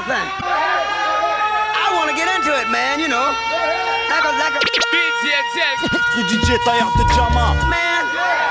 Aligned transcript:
another 0.00 0.14
thing. 0.14 0.28
I 1.76 1.92
want 1.92 2.10
to 2.10 2.16
get 2.16 2.28
into 2.36 2.52
it, 2.56 2.70
man, 2.70 3.00
you 3.00 3.08
know. 3.08 3.34
Like 4.08 4.24
a, 4.24 4.32
like 4.32 4.54
a. 4.56 4.60
Le 6.16 6.22
DJ 6.24 6.58
Taillard 6.64 6.92
de 6.96 7.04
Jama. 7.14 7.54
Man, 7.68 8.04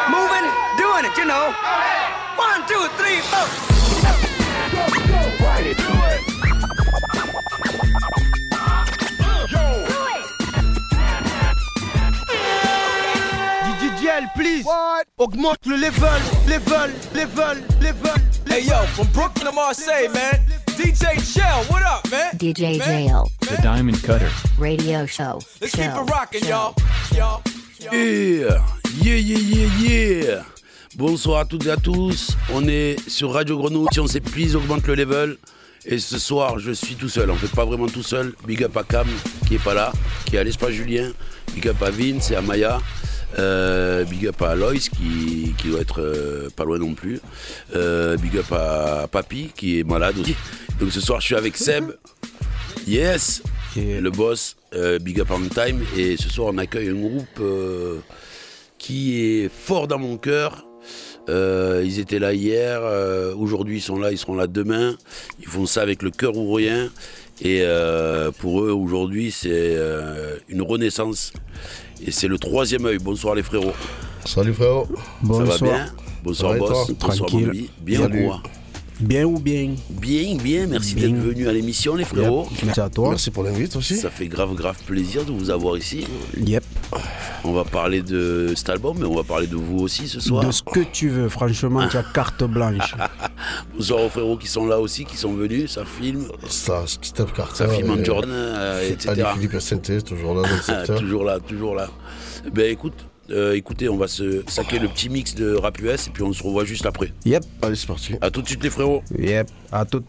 moving, 0.10 0.46
doing 0.78 1.06
it, 1.06 1.18
you 1.18 1.26
know. 1.26 1.54
One, 2.38 2.62
two, 2.68 2.88
three, 2.98 3.20
four. 3.30 3.48
DJL, 13.80 14.28
please. 14.36 14.66
Augmente 15.18 15.68
le 15.68 15.78
level, 15.78 16.08
level, 16.48 16.90
level, 17.14 17.58
level. 17.82 18.16
Hey 18.48 18.62
yo, 18.62 18.86
from 18.96 19.08
Brooklyn 19.14 19.46
to 19.46 19.52
Marseille, 19.52 20.10
man. 20.10 20.59
DJ 20.80 21.20
Shell, 21.20 21.66
what 21.66 21.84
up, 21.84 22.10
man? 22.10 22.38
DJ 22.38 22.80
Man, 22.80 22.88
Jail 22.88 23.32
The 23.42 23.62
Diamond 23.62 24.02
Cutter. 24.02 24.30
Radio 24.58 25.06
Show. 25.06 25.42
Let's 25.60 25.76
keep 25.76 25.92
it 25.92 26.10
rocking, 26.10 26.46
y'all. 26.46 26.74
Yeah, 27.12 28.62
yeah, 29.02 29.16
yeah, 29.16 29.38
yeah, 29.38 29.68
yeah. 29.82 30.46
Bonsoir 30.96 31.42
à 31.42 31.46
toutes 31.46 31.66
et 31.66 31.72
à 31.72 31.76
tous. 31.76 32.38
On 32.54 32.66
est 32.66 32.96
sur 33.10 33.34
Radio 33.34 33.58
Grenouille. 33.58 33.90
Si 33.92 34.00
on 34.00 34.08
s'épuise, 34.08 34.56
augmente 34.56 34.88
le 34.88 34.96
level. 34.96 35.36
Et 35.86 36.00
ce 36.00 36.18
soir, 36.18 36.60
je 36.60 36.72
suis 36.72 36.96
tout 36.96 37.10
seul. 37.10 37.30
En 37.30 37.36
fait, 37.36 37.52
pas 37.52 37.66
vraiment 37.66 37.88
tout 37.88 38.04
seul. 38.04 38.34
Big 38.48 38.64
up 38.64 38.78
à 38.78 38.84
Cam, 38.84 39.08
qui 39.48 39.56
est 39.56 39.64
pas 39.64 39.74
là, 39.74 39.92
qui 40.26 40.38
est 40.38 40.40
à 40.40 40.46
l'espace 40.46 40.72
Julien. 40.72 41.12
Big 41.54 41.68
up 41.68 41.84
à 41.84 41.90
Vince 41.90 42.32
et 42.32 42.38
à 42.38 42.42
Maya. 42.42 42.80
Euh, 43.38 44.04
big 44.06 44.28
up 44.28 44.42
à 44.42 44.56
Lois, 44.56 44.74
qui, 44.74 45.54
qui 45.58 45.70
doit 45.70 45.82
être 45.82 46.02
euh, 46.02 46.50
pas 46.56 46.64
loin 46.66 46.80
non 46.80 46.94
plus. 46.94 47.20
Euh, 47.76 48.18
big 48.18 48.38
up 48.38 48.52
à 48.52 49.08
Papy, 49.12 49.52
qui 49.56 49.80
est 49.80 49.84
malade 49.84 50.18
aussi. 50.20 50.36
Donc 50.80 50.92
ce 50.92 51.02
soir, 51.02 51.22
je 51.22 51.28
suis 51.28 51.36
avec 51.36 51.56
Seb. 51.58 51.92
Yes, 52.88 53.44
le 53.76 54.10
boss, 54.10 54.56
Big 55.02 55.20
Up 55.20 55.30
on 55.32 55.42
Time. 55.48 55.82
Et 55.96 56.18
ce 56.18 56.30
soir, 56.30 56.50
on 56.54 56.58
accueille 56.58 56.90
un 56.90 56.94
groupe 56.94 57.42
qui 58.80 59.22
est 59.22 59.50
fort 59.50 59.88
dans 59.88 60.00
mon 60.00 60.18
cœur. 60.18 60.66
Ils 61.28 62.00
étaient 62.00 62.18
là 62.18 62.34
hier, 62.34 62.82
aujourd'hui 63.38 63.78
ils 63.78 63.82
sont 63.82 64.00
là, 64.00 64.12
ils 64.12 64.18
seront 64.18 64.36
là 64.36 64.48
demain. 64.48 64.96
Ils 65.40 65.48
font 65.48 65.68
ça 65.68 65.82
avec 65.82 66.02
le 66.02 66.10
cœur 66.10 66.36
ou 66.36 66.52
rien. 66.54 66.90
Et 67.42 67.64
pour 68.40 68.64
eux, 68.64 68.72
aujourd'hui, 68.72 69.30
c'est 69.32 69.78
une 70.48 70.64
renaissance. 70.64 71.34
Et 72.06 72.12
c'est 72.12 72.28
le 72.28 72.38
troisième 72.38 72.86
œil. 72.86 72.98
Bonsoir 73.00 73.36
les 73.36 73.44
frérots. 73.44 73.74
Salut 74.26 74.54
frérot. 74.54 74.88
Ça 75.26 75.44
va 75.44 75.58
bien 75.58 75.86
Bonsoir 76.24 76.56
boss. 76.58 76.70
toi 76.70 76.86
Bonsoir 77.00 77.16
Tranquille. 77.28 77.46
Bambi. 77.48 77.70
Bien 77.82 78.00
Salut. 78.02 78.24
ou 78.24 78.28
quoi 78.28 78.42
Bien 79.00 79.24
ou 79.26 79.40
bien? 79.40 79.76
Bien, 79.90 80.36
bien. 80.36 80.68
Merci 80.68 80.94
Bien. 80.96 81.08
d'être 81.10 81.22
venu 81.22 81.48
à 81.48 81.54
l'émission 81.54 81.96
les 81.96 82.04
frérots. 82.04 82.48
Yep. 82.52 82.64
Merci 82.66 82.80
à 82.82 82.90
toi. 82.90 83.10
Merci 83.12 83.32
pour 83.32 83.44
l'invite 83.44 83.76
aussi. 83.78 83.96
Ça 83.96 84.10
fait 84.10 84.28
grave, 84.28 84.54
grave 84.56 84.78
plaisir 84.86 85.24
de 85.24 85.32
vous 85.32 85.50
avoir 85.50 85.78
ici. 85.78 86.06
Yep. 86.38 86.64
On 87.46 87.54
va 87.54 87.64
parler 87.64 88.02
de 88.02 88.52
cet 88.58 88.70
album, 88.70 88.98
mais 89.00 89.06
on 89.06 89.16
va 89.16 89.24
parler 89.24 89.48
de 89.48 89.56
vous 89.56 89.80
aussi 89.80 90.08
ce 90.10 90.20
soir. 90.20 90.44
De 90.46 90.52
ce 90.52 90.62
que 90.64 90.82
tu 90.82 91.08
veux, 91.08 91.30
franchement, 91.30 91.88
tu 91.88 91.96
as 91.96 92.04
carte 92.14 92.44
blanche. 92.44 92.96
Bonsoir 93.74 94.04
aux 94.04 94.10
frérots 94.10 94.38
qui 94.38 94.48
sont 94.48 94.66
là 94.68 94.80
aussi, 94.80 95.06
qui 95.06 95.16
sont 95.16 95.34
venus. 95.34 95.72
Ça 95.72 95.86
filme, 95.86 96.26
Ça, 96.50 96.84
Step 96.86 97.32
Carter. 97.34 97.56
ça 97.56 97.68
filme 97.70 97.92
en 97.92 97.98
et- 97.98 98.04
Jordan, 98.04 98.30
euh, 98.34 98.80
Ali 98.82 98.92
etc. 98.94 99.24
Philippe 99.36 99.60
SNT, 99.60 100.02
toujours 100.02 100.34
là 100.36 100.42
dans 100.50 100.56
le 100.56 100.62
secteur. 100.62 101.00
toujours 101.00 101.24
là, 101.24 101.40
toujours 101.40 101.76
là. 101.76 101.88
Ben 102.54 102.70
écoute, 102.72 102.94
euh, 103.32 103.56
écoutez, 103.56 103.90
on 103.90 103.98
va 103.98 104.08
se 104.08 104.44
saquer 104.48 104.80
le 104.80 104.88
petit 104.88 105.10
mix 105.10 105.36
de 105.36 105.56
rap 105.56 105.80
US 105.82 106.08
et 106.08 106.12
puis 106.12 106.24
on 106.24 106.34
se 106.34 106.44
revoit 106.44 106.66
juste 106.66 106.86
après. 106.86 107.14
Yep. 107.26 107.44
Allez, 107.62 107.76
c'est 107.76 107.88
parti. 107.88 108.16
A 108.22 108.30
tout 108.32 108.42
de 108.42 108.48
suite 108.48 108.64
les 108.64 108.70
frérots. 108.70 109.04
Yep. 109.18 109.50
À 109.72 109.86
tout. 109.86 110.04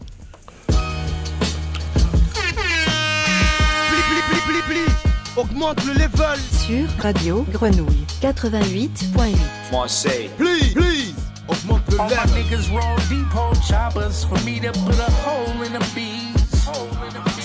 Augmente 5.37 5.83
le 5.85 5.93
level. 5.93 6.37
Sur 6.51 6.87
Radio 7.01 7.45
Grenouille 7.51 8.05
88.8. 8.21 9.35
Marseille. 9.71 10.29
Please, 10.37 10.73
please. 10.73 11.13
Augmente 11.47 11.81
le 11.91 11.99
All 11.99 12.09
my 12.09 12.15
level. 12.15 12.43
niggas 12.43 12.69
roll 12.71 12.97
deep 13.09 13.27
hole 13.33 13.55
choppers 13.67 14.25
for 14.25 14.37
me 14.45 14.59
to 14.59 14.71
put 14.85 14.99
a 14.99 15.09
hole 15.23 15.63
in 15.65 15.71
the 15.73 15.79
bees. 15.95 16.31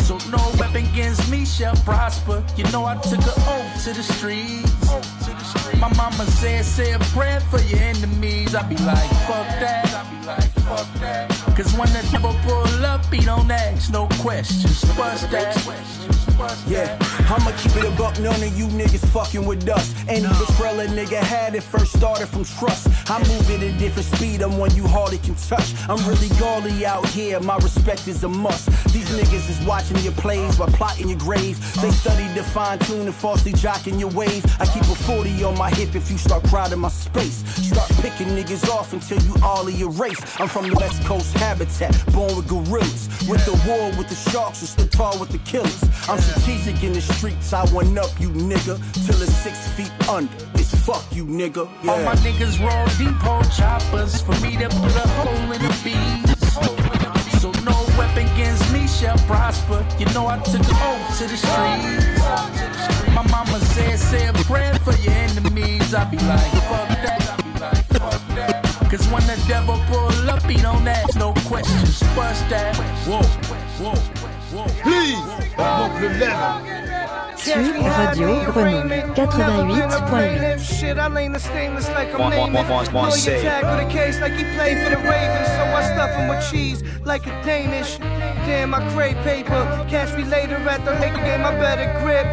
So 0.06 0.18
no 0.30 0.38
weapon 0.58 0.84
against 0.92 1.28
me 1.30 1.44
shall 1.44 1.74
prosper. 1.84 2.42
You 2.56 2.64
know 2.70 2.84
I 2.84 2.96
took 2.96 3.20
a 3.20 3.34
oath 3.48 3.84
to 3.84 3.92
the 3.92 4.02
streets. 4.02 4.70
My 5.78 5.92
mama 5.94 6.24
said, 6.24 6.64
say 6.64 6.92
a 6.92 6.98
prayer 6.98 7.40
for 7.40 7.60
your 7.60 7.80
enemies. 7.80 8.54
I 8.54 8.62
be 8.62 8.76
like, 8.78 9.10
fuck 9.26 9.46
that. 9.60 10.15
Like, 10.26 10.42
fuck 10.66 10.92
that. 10.98 11.30
Cause 11.56 11.72
when 11.74 11.88
the 11.92 12.06
devil 12.10 12.34
pull 12.42 12.84
up, 12.84 13.04
he 13.12 13.24
don't 13.24 13.48
ask 13.48 13.92
no 13.92 14.08
questions. 14.20 14.84
Bust 14.96 15.30
that. 15.30 15.54
Yeah, 16.66 16.98
I'ma 17.30 17.50
keep 17.56 17.74
it 17.76 17.84
a 17.86 17.90
buck, 17.96 18.18
none 18.20 18.42
of 18.42 18.58
you 18.58 18.66
niggas 18.66 19.06
fucking 19.08 19.46
with 19.46 19.66
us. 19.68 19.94
Any 20.06 20.28
betrayal 20.28 20.80
a 20.80 20.86
nigga 20.86 21.18
had 21.18 21.54
it 21.54 21.62
first 21.62 21.96
started 21.96 22.26
from 22.26 22.44
trust. 22.44 22.88
I 23.10 23.18
move 23.20 23.50
at 23.50 23.62
a 23.62 23.72
different 23.78 24.06
speed, 24.06 24.42
I'm 24.42 24.58
one 24.58 24.74
you 24.74 24.86
hardly 24.86 25.16
can 25.18 25.34
touch. 25.36 25.72
I'm 25.88 26.04
really 26.06 26.28
gaudy 26.38 26.84
out 26.84 27.06
here, 27.06 27.40
my 27.40 27.56
respect 27.56 28.06
is 28.06 28.22
a 28.24 28.28
must. 28.28 28.66
These 28.92 29.08
niggas 29.10 29.48
is 29.48 29.66
watching 29.66 29.96
your 29.98 30.12
plays 30.12 30.58
while 30.58 30.68
plotting 30.68 31.08
your 31.08 31.18
graves. 31.18 31.58
They 31.80 31.88
uh-huh. 31.88 31.92
study 31.92 32.34
to 32.34 32.42
fine 32.42 32.80
tune 32.80 33.06
and 33.06 33.14
falsely 33.14 33.52
jocking 33.52 33.98
your 33.98 34.10
ways. 34.10 34.44
I 34.60 34.66
keep 34.66 34.82
a 34.82 34.94
40 34.94 35.42
on 35.44 35.56
my 35.56 35.70
hip 35.70 35.94
if 35.94 36.10
you 36.10 36.18
start 36.18 36.44
crowding 36.44 36.80
my 36.80 36.90
space. 36.90 37.44
Start 37.64 37.90
picking 38.02 38.28
niggas 38.28 38.68
off 38.68 38.92
until 38.92 39.22
you 39.22 39.34
all 39.42 39.70
I'm 40.38 40.48
from 40.48 40.68
the 40.68 40.76
West 40.76 41.04
Coast 41.04 41.36
habitat, 41.36 41.94
born 42.12 42.36
with 42.36 42.48
gorillas. 42.48 43.08
With 43.28 43.44
the 43.44 43.56
war 43.66 43.90
with 43.98 44.08
the 44.08 44.14
sharks 44.30 44.60
and 44.60 44.68
stood 44.68 44.92
tall 44.92 45.18
with 45.18 45.30
the 45.30 45.38
killers. 45.38 45.82
I'm 46.08 46.18
strategic 46.20 46.82
in 46.84 46.92
the 46.92 47.00
streets, 47.00 47.52
I 47.52 47.66
one 47.74 47.96
up 47.98 48.10
you 48.20 48.30
nigga. 48.30 48.76
Till 49.06 49.22
it's 49.22 49.34
six 49.36 49.68
feet 49.68 49.92
under. 50.08 50.32
It's 50.54 50.74
fuck 50.86 51.04
you 51.12 51.24
nigga. 51.24 51.68
Yeah. 51.82 51.92
All 51.92 52.02
my 52.04 52.14
niggas 52.16 52.60
roll 52.60 52.86
deep 52.98 53.16
hole 53.20 53.42
choppers 53.50 54.20
for 54.20 54.32
me 54.40 54.56
to 54.56 54.68
put 54.68 54.94
a 54.96 55.08
hole 55.18 55.52
in 55.52 55.62
the 55.62 55.74
bees. 55.84 56.36
So 57.40 57.50
no 57.62 57.76
weapon 57.98 58.26
against 58.32 58.72
me 58.72 58.86
shall 58.86 59.18
prosper. 59.26 59.86
You 59.98 60.06
know 60.14 60.26
I 60.26 60.38
took 60.38 60.54
an 60.60 60.76
oath 60.88 61.18
to 61.18 61.24
the 61.26 61.36
streets. 61.36 62.20
My 63.14 63.22
mama 63.30 63.58
said, 63.60 63.98
say 63.98 64.26
a 64.26 64.32
prayer 64.32 64.74
for 64.80 64.94
your 64.96 65.12
enemies. 65.12 65.94
I 65.94 66.04
be 66.04 66.18
like, 66.18 66.52
fuck 66.68 66.95
Cause 68.90 69.06
when 69.08 69.26
the 69.26 69.36
devil 69.48 69.78
pull 69.88 70.30
up, 70.30 70.42
he 70.44 70.56
don't 70.62 70.86
ask 70.86 71.16
no 71.16 71.32
questions. 71.46 72.00
Bust 72.14 72.48
that. 72.50 72.76
Whoa, 73.06 73.20
whoa, 73.82 73.94
whoa. 74.54 74.66
Please. 74.82 75.18
Augmente 75.58 76.00
le 76.00 76.08
level. 76.18 76.62
Sur 77.36 77.54
Radio 77.82 78.42
Grenouille 78.52 79.02
88.8. 79.14 80.58
Shit, 80.58 80.98
I 80.98 81.08
lay 81.08 81.28
the 81.28 81.38
stainless 81.38 81.88
like 81.90 82.12
I'm 82.14 82.18
Mon- 82.18 82.30
mon- 82.30 82.52
naming. 82.52 82.52
mon- 82.52 82.66
mon- 82.68 82.92
mon- 82.92 83.02
Lawyer 83.10 83.16
say. 83.18 83.42
tackle 83.42 83.76
the 83.76 83.92
case 83.92 84.20
like 84.20 84.32
he 84.32 84.44
played 84.56 84.78
for 84.84 84.90
the 84.90 84.96
Ravens, 84.98 85.48
so 85.48 85.62
I 85.62 85.82
stuff 85.84 86.10
him 86.16 86.28
with 86.28 86.50
cheese 86.50 86.82
like 87.04 87.26
a 87.26 87.30
Danish. 87.44 87.98
Damn, 88.46 88.74
I 88.74 88.80
crave 88.94 89.16
paper. 89.24 89.84
Catch 89.88 90.16
me 90.16 90.24
later 90.24 90.56
at 90.68 90.84
the 90.84 90.92
Laker 90.92 91.22
game, 91.24 91.44
I 91.44 91.54
better 91.56 91.86
grip 92.02 92.26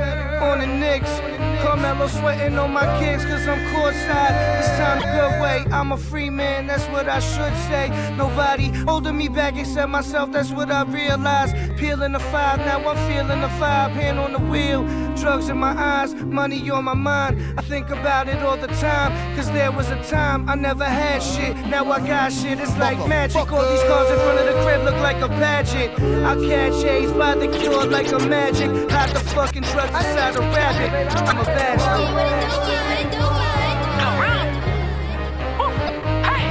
on 0.44 0.60
the 0.60 0.68
Knicks. 0.68 1.20
Carmelo 1.64 2.08
sweating 2.08 2.58
on 2.58 2.74
my 2.74 2.86
kicks, 3.00 3.24
cause 3.24 3.48
I'm 3.48 3.60
courtside. 3.74 4.34
This 4.58 4.68
time 4.78 5.00
the 5.00 5.06
good 5.06 5.42
way. 5.42 5.66
I'm 5.72 5.92
a 5.94 5.98
free 5.98 6.30
man, 6.30 6.68
that's 6.68 6.86
what 6.88 7.08
I 7.08 7.20
should 7.20 7.56
say. 7.70 7.90
Nobody 8.18 8.68
holding 8.84 9.18
me 9.18 9.30
back 9.30 9.56
except 9.56 9.90
myself, 9.90 10.32
that's 10.32 10.52
what 10.52 10.70
I 10.70 10.84
realized. 10.84 11.56
Peeling 11.78 12.12
the 12.12 12.20
five, 12.20 12.60
now 12.60 12.80
I'm 12.88 12.98
feeling 13.10 13.42
the 13.42 13.50
five. 13.62 13.92
Hand 13.92 14.20
on 14.20 14.34
the 14.34 14.40
wheel, 14.40 14.84
drugs 15.16 15.48
in 15.50 15.58
my 15.58 15.72
eyes, 15.72 16.14
money 16.14 16.70
on 16.70 16.84
my 16.84 16.94
mind. 16.94 17.58
I 17.58 17.62
think 17.62 17.90
about 17.90 18.28
it 18.28 18.40
all 18.44 18.58
the 18.58 18.68
time, 18.68 19.12
cause 19.36 19.50
there 19.52 19.72
was 19.72 19.90
a 19.90 20.04
time 20.10 20.50
I 20.50 20.56
never 20.56 20.86
had 20.86 21.24
shit. 21.24 21.56
Now 21.68 21.90
I 21.92 22.06
got 22.06 22.34
shit, 22.34 22.60
it's 22.60 22.78
like 22.78 22.98
magic. 23.08 23.52
All 23.52 23.72
these 23.72 23.84
cars 23.84 24.10
in 24.12 24.18
front 24.18 24.40
of 24.40 24.46
the 24.46 24.64
crib 24.64 24.84
look 24.84 24.96
like 24.96 25.22
a 25.22 25.30
pageant. 25.30 25.94
I 26.26 26.36
catch 26.48 26.84
A's 26.84 27.12
by 27.14 27.36
the 27.36 27.48
cure 27.48 27.86
like 27.86 28.12
a 28.12 28.20
magic. 28.20 28.70
Hide 28.92 29.12
the 29.12 29.22
fucking 29.22 29.64
drugs 29.64 29.96
inside 29.96 30.33
a 30.36 30.40
rabbit. 30.40 30.92
I'm 31.28 31.40
a. 31.40 31.44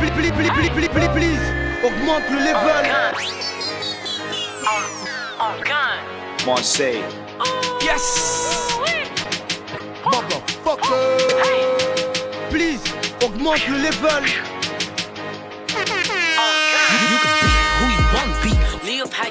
Pli, 0.01 0.11
pli, 0.11 0.31
pli, 0.33 0.51
pli, 0.51 0.71
pli, 0.71 0.89
pli, 0.89 1.09
please. 1.09 1.45
Augmente 1.83 2.31
le 2.31 2.41
level. 2.43 2.85
Marseille. 6.45 7.05
Yes! 7.81 8.69
Please. 12.51 12.83
Augmente 13.21 13.69
le 13.69 13.79
level. 13.79 14.62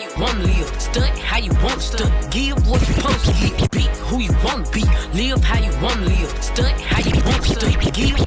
You 0.01 0.09
want 0.19 0.39
live, 0.39 0.81
stunt 0.81 1.18
how 1.19 1.38
you 1.38 1.51
want 1.63 1.81
stunt, 1.81 2.31
give 2.31 2.68
what 2.68 2.81
you 2.88 2.94
supposed 2.94 3.25
to 3.25 3.31
give. 3.33 3.71
Be 3.71 3.81
who 4.07 4.19
you 4.19 4.31
want 4.44 4.65
to 4.65 4.71
be, 4.71 4.83
live 5.13 5.44
how 5.44 5.59
you 5.59 5.71
want 5.81 5.95
to 5.95 6.06
live, 6.06 6.44
stunt 6.44 6.81
how 6.81 7.00
you 7.07 7.24
want 7.24 7.44
stunt, 7.44 7.94
give. 7.94 8.18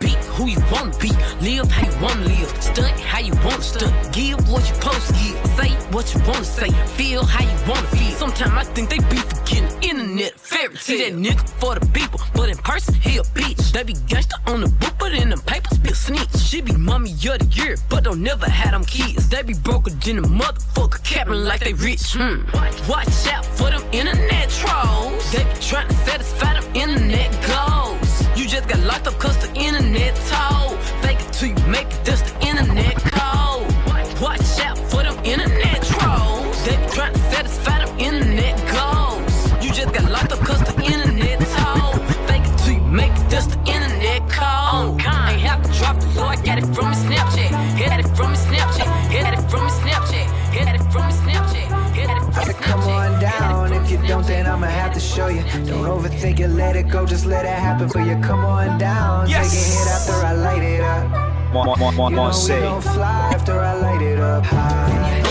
Be 0.00 0.23
who 0.34 0.48
you 0.48 0.58
wanna 0.70 0.96
be, 0.98 1.10
live 1.40 1.70
how 1.70 1.86
you 1.88 2.02
wanna 2.02 2.26
live, 2.26 2.62
stunt 2.62 2.98
how 3.00 3.20
you 3.20 3.32
wanna 3.44 3.62
stunt, 3.62 3.94
give 4.12 4.36
what 4.50 4.68
you 4.68 4.74
to 4.74 4.90
give. 5.14 5.38
Say 5.54 5.70
what 5.94 6.12
you 6.12 6.20
wanna 6.26 6.44
say, 6.44 6.70
feel 6.96 7.24
how 7.24 7.44
you 7.44 7.70
wanna 7.70 7.86
feel. 7.88 8.16
Sometimes 8.16 8.52
I 8.52 8.64
think 8.64 8.90
they 8.90 8.98
be 8.98 9.16
forgetting 9.16 9.70
internet 9.82 10.38
fairy 10.38 10.74
tale. 10.74 10.76
See 10.78 11.10
that 11.10 11.14
nigga 11.14 11.48
for 11.60 11.78
the 11.78 11.86
people, 11.92 12.20
but 12.34 12.48
in 12.48 12.56
person 12.58 12.94
he 12.94 13.18
a 13.18 13.22
bitch. 13.22 13.72
They 13.72 13.84
be 13.84 13.94
gangster 14.08 14.36
on 14.48 14.62
the 14.62 14.68
book, 14.68 14.94
but 14.98 15.12
in 15.12 15.30
them 15.30 15.40
papers 15.40 15.78
be 15.78 15.90
a 15.90 15.94
snitch. 15.94 16.36
She 16.38 16.60
be 16.60 16.72
mommy 16.72 17.10
of 17.12 17.38
the 17.38 17.48
year, 17.52 17.76
but 17.88 18.04
don't 18.04 18.22
never 18.22 18.50
have 18.50 18.72
them 18.72 18.84
kids. 18.84 19.28
They 19.28 19.42
be 19.42 19.54
broker 19.54 19.90
than 19.90 20.18
a 20.18 20.22
motherfucker, 20.22 21.02
capping 21.04 21.44
like 21.44 21.60
they 21.60 21.74
rich. 21.74 22.14
Hmm. 22.14 22.42
Watch 22.88 23.26
out 23.28 23.44
for 23.44 23.70
them 23.70 23.84
internet 23.92 24.50
trolls. 24.50 25.30
They 25.32 25.44
be 25.44 25.60
trying 25.60 25.88
to 25.88 25.94
satisfy 25.94 26.54
them 26.58 26.64
internet 26.74 27.30
goals. 27.46 27.83
Just 28.54 28.68
got 28.68 28.78
locked 28.84 29.08
up 29.08 29.18
cause 29.18 29.36
the 29.38 29.52
internet 29.56 30.14
told. 30.28 30.78
Fake 31.02 31.18
it 31.18 31.32
till 31.32 31.48
you 31.48 31.66
make 31.66 31.88
it, 31.88 32.04
that's 32.04 32.22
the 32.22 32.33
Don't 56.24 56.40
it, 56.40 56.48
let 56.48 56.74
it 56.74 56.88
go, 56.88 57.04
just 57.04 57.26
let 57.26 57.44
it 57.44 57.50
happen 57.50 57.86
for 57.90 58.00
you. 58.00 58.16
Come 58.22 58.46
on 58.46 58.78
down, 58.78 59.28
Yes. 59.28 59.52
take 59.52 59.60
a 59.60 59.76
hit 59.76 59.88
after 59.94 60.26
I 60.26 60.32
light 60.32 60.62
it 60.62 60.80
up. 60.80 61.52
Mon, 61.52 61.66
mon, 61.66 61.78
mon, 61.78 61.92
You 61.92 61.98
know 61.98 62.08
we 62.08 62.16
Marseille. 62.16 62.60
gon' 62.62 62.80
fly 62.80 63.30
after 63.34 63.60
I 63.60 63.74
light 63.74 64.00
it 64.00 64.18
up. 64.18 64.46
High, 64.46 65.23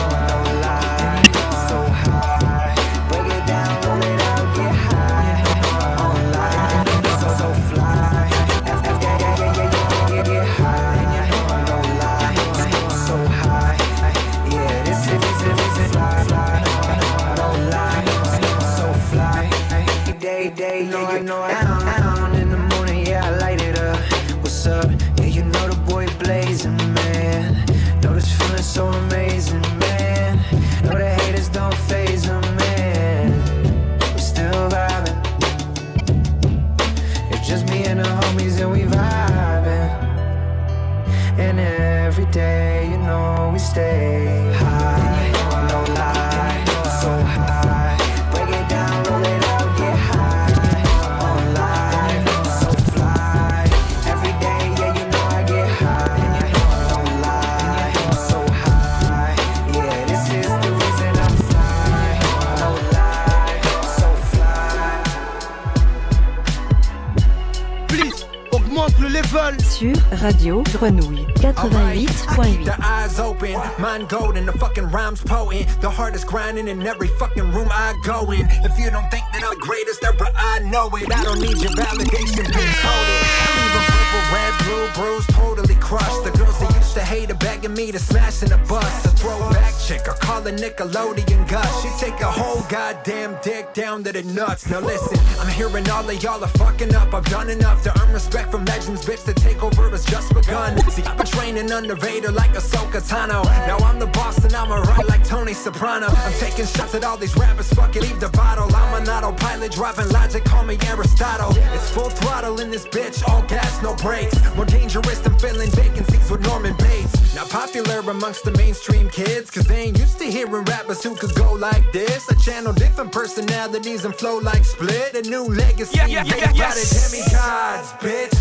Radio 70.24 70.64
Grenouille 70.64 71.28
I 71.44 71.52
keep 71.52 72.16
88.8. 72.16 72.64
the 72.64 72.78
eyes 72.80 73.20
open, 73.20 73.60
mind 73.78 74.08
golden, 74.08 74.46
the 74.46 74.54
fucking 74.54 74.90
rhymes 74.90 75.22
potent. 75.22 75.68
The 75.82 75.90
hardest 75.90 76.28
grinding 76.28 76.70
in 76.70 76.82
every 76.88 77.10
fucking 77.20 77.52
room 77.52 77.68
I 77.70 77.94
go 78.06 78.32
in. 78.32 78.48
If 78.64 78.80
you 78.80 78.90
don't 78.90 79.12
think 79.12 79.26
that 79.34 79.44
I'm 79.44 79.60
the 79.60 79.60
greatest 79.60 80.02
ever, 80.06 80.26
I 80.34 80.60
know 80.60 80.88
it. 80.96 81.12
I 81.12 81.24
don't 81.26 81.42
need 81.42 81.60
your 81.60 81.76
validation, 81.76 82.48
bitch, 82.48 82.80
hold 82.80 83.08
it. 83.12 83.44
A 83.76 83.82
purple, 83.92 84.24
red, 84.32 84.54
blue, 84.64 84.88
bruise, 84.96 85.28
totally 85.28 85.76
crushed. 85.76 86.24
The 86.24 86.32
girls 86.32 86.58
that 86.60 86.74
used 86.74 86.94
to 86.94 87.02
hate 87.02 87.30
are 87.30 87.36
begging 87.36 87.74
me 87.74 87.92
to 87.92 88.00
smash 88.00 88.44
in 88.44 88.52
a 88.54 88.58
bus. 88.60 89.06
A 89.06 89.10
throwback 89.10 89.74
chick, 89.78 90.08
I 90.08 90.16
call 90.34 90.42
her 90.42 90.52
Nickelodeon 90.52 91.48
Gus. 91.48 91.84
She 91.84 91.90
take 92.04 92.20
a 92.22 92.32
whole 92.32 92.64
goddamn 92.68 93.38
dick 93.44 93.74
down 93.74 94.04
to 94.04 94.12
the 94.12 94.24
nuts. 94.24 94.68
Now 94.68 94.80
listen, 94.80 95.20
I'm 95.40 95.52
hearing 95.52 95.88
all 95.90 96.10
of 96.10 96.24
y'all 96.24 96.44
are 96.44 96.56
fucking 96.62 96.96
up. 96.96 97.14
I've 97.14 97.26
done 97.26 97.50
enough 97.50 97.84
to 97.84 98.02
earn 98.02 98.12
respect 98.12 98.50
from 98.52 98.66
legends, 98.66 99.06
bitch. 99.06 99.24
The 99.26 99.34
takeover 99.34 99.92
has 99.92 100.06
just 100.06 100.34
begun. 100.34 100.78
See, 100.90 101.04
I've 101.04 101.18
been 101.18 101.28
training 101.28 101.72
under 101.72 101.96
Vader 101.96 102.32
like 102.32 102.52
Ahsoka 102.54 103.02
Tano. 103.08 103.44
Now 103.68 103.78
I'm 103.78 104.00
the 104.00 104.08
boss 104.08 104.44
and 104.44 104.54
I'm 104.56 104.72
a 104.72 104.82
right 104.82 105.08
like 105.08 105.24
Tony 105.24 105.54
Soprano. 105.54 106.08
I'm 106.08 106.34
taking 106.34 106.66
shots 106.66 106.96
at 106.96 107.04
all 107.04 107.18
these 107.18 107.36
rappers, 107.38 107.72
fuck 107.74 107.96
it, 107.96 108.02
leave 108.02 108.20
the 108.20 108.30
bottle. 108.30 108.74
I'm 108.76 109.02
an 109.02 109.08
autopilot 109.08 109.72
driving 109.72 110.10
logic, 110.10 110.46
call 110.46 110.64
me 110.64 110.78
Aristotle. 110.88 111.54
It's 111.76 111.92
full 111.92 112.10
throttle 112.10 112.60
in 112.60 112.72
this 112.72 112.86
bitch, 112.86 113.28
all 113.30 113.44
gas, 113.44 113.84
no 113.84 113.96
brakes. 113.96 114.38
More 114.56 114.66
dangerous 114.66 115.20
than 115.20 115.38
filling 115.38 115.70
vacancies 115.72 116.30
with 116.32 116.42
Norman 116.42 116.76
Bates. 116.78 117.36
Now 117.36 117.46
popular 117.46 118.00
amongst 118.00 118.44
the 118.46 118.52
mainstream 118.52 119.10
kids, 119.10 119.52
cause 119.52 119.66
they 119.66 119.82
ain't 119.84 120.00
used 120.00 120.18
to 120.20 120.23
hearing 120.32 120.64
rappers 120.66 121.04
who 121.04 121.16
could 121.16 121.34
go 121.36 121.54
like 121.54 121.92
this. 121.92 122.30
I 122.30 122.36
channel 122.36 122.74
different 122.74 123.12
personalities 123.12 124.06
and 124.06 124.14
flow 124.16 124.38
like 124.40 124.64
split. 124.66 125.16
A 125.16 125.30
new 125.30 125.44
legacy, 125.46 125.98
Yeah, 125.98 126.08
yeah, 126.08 126.24
yeah, 126.24 126.52
yes. 126.54 127.12
demigods, 127.12 127.92
bitch. 128.04 128.34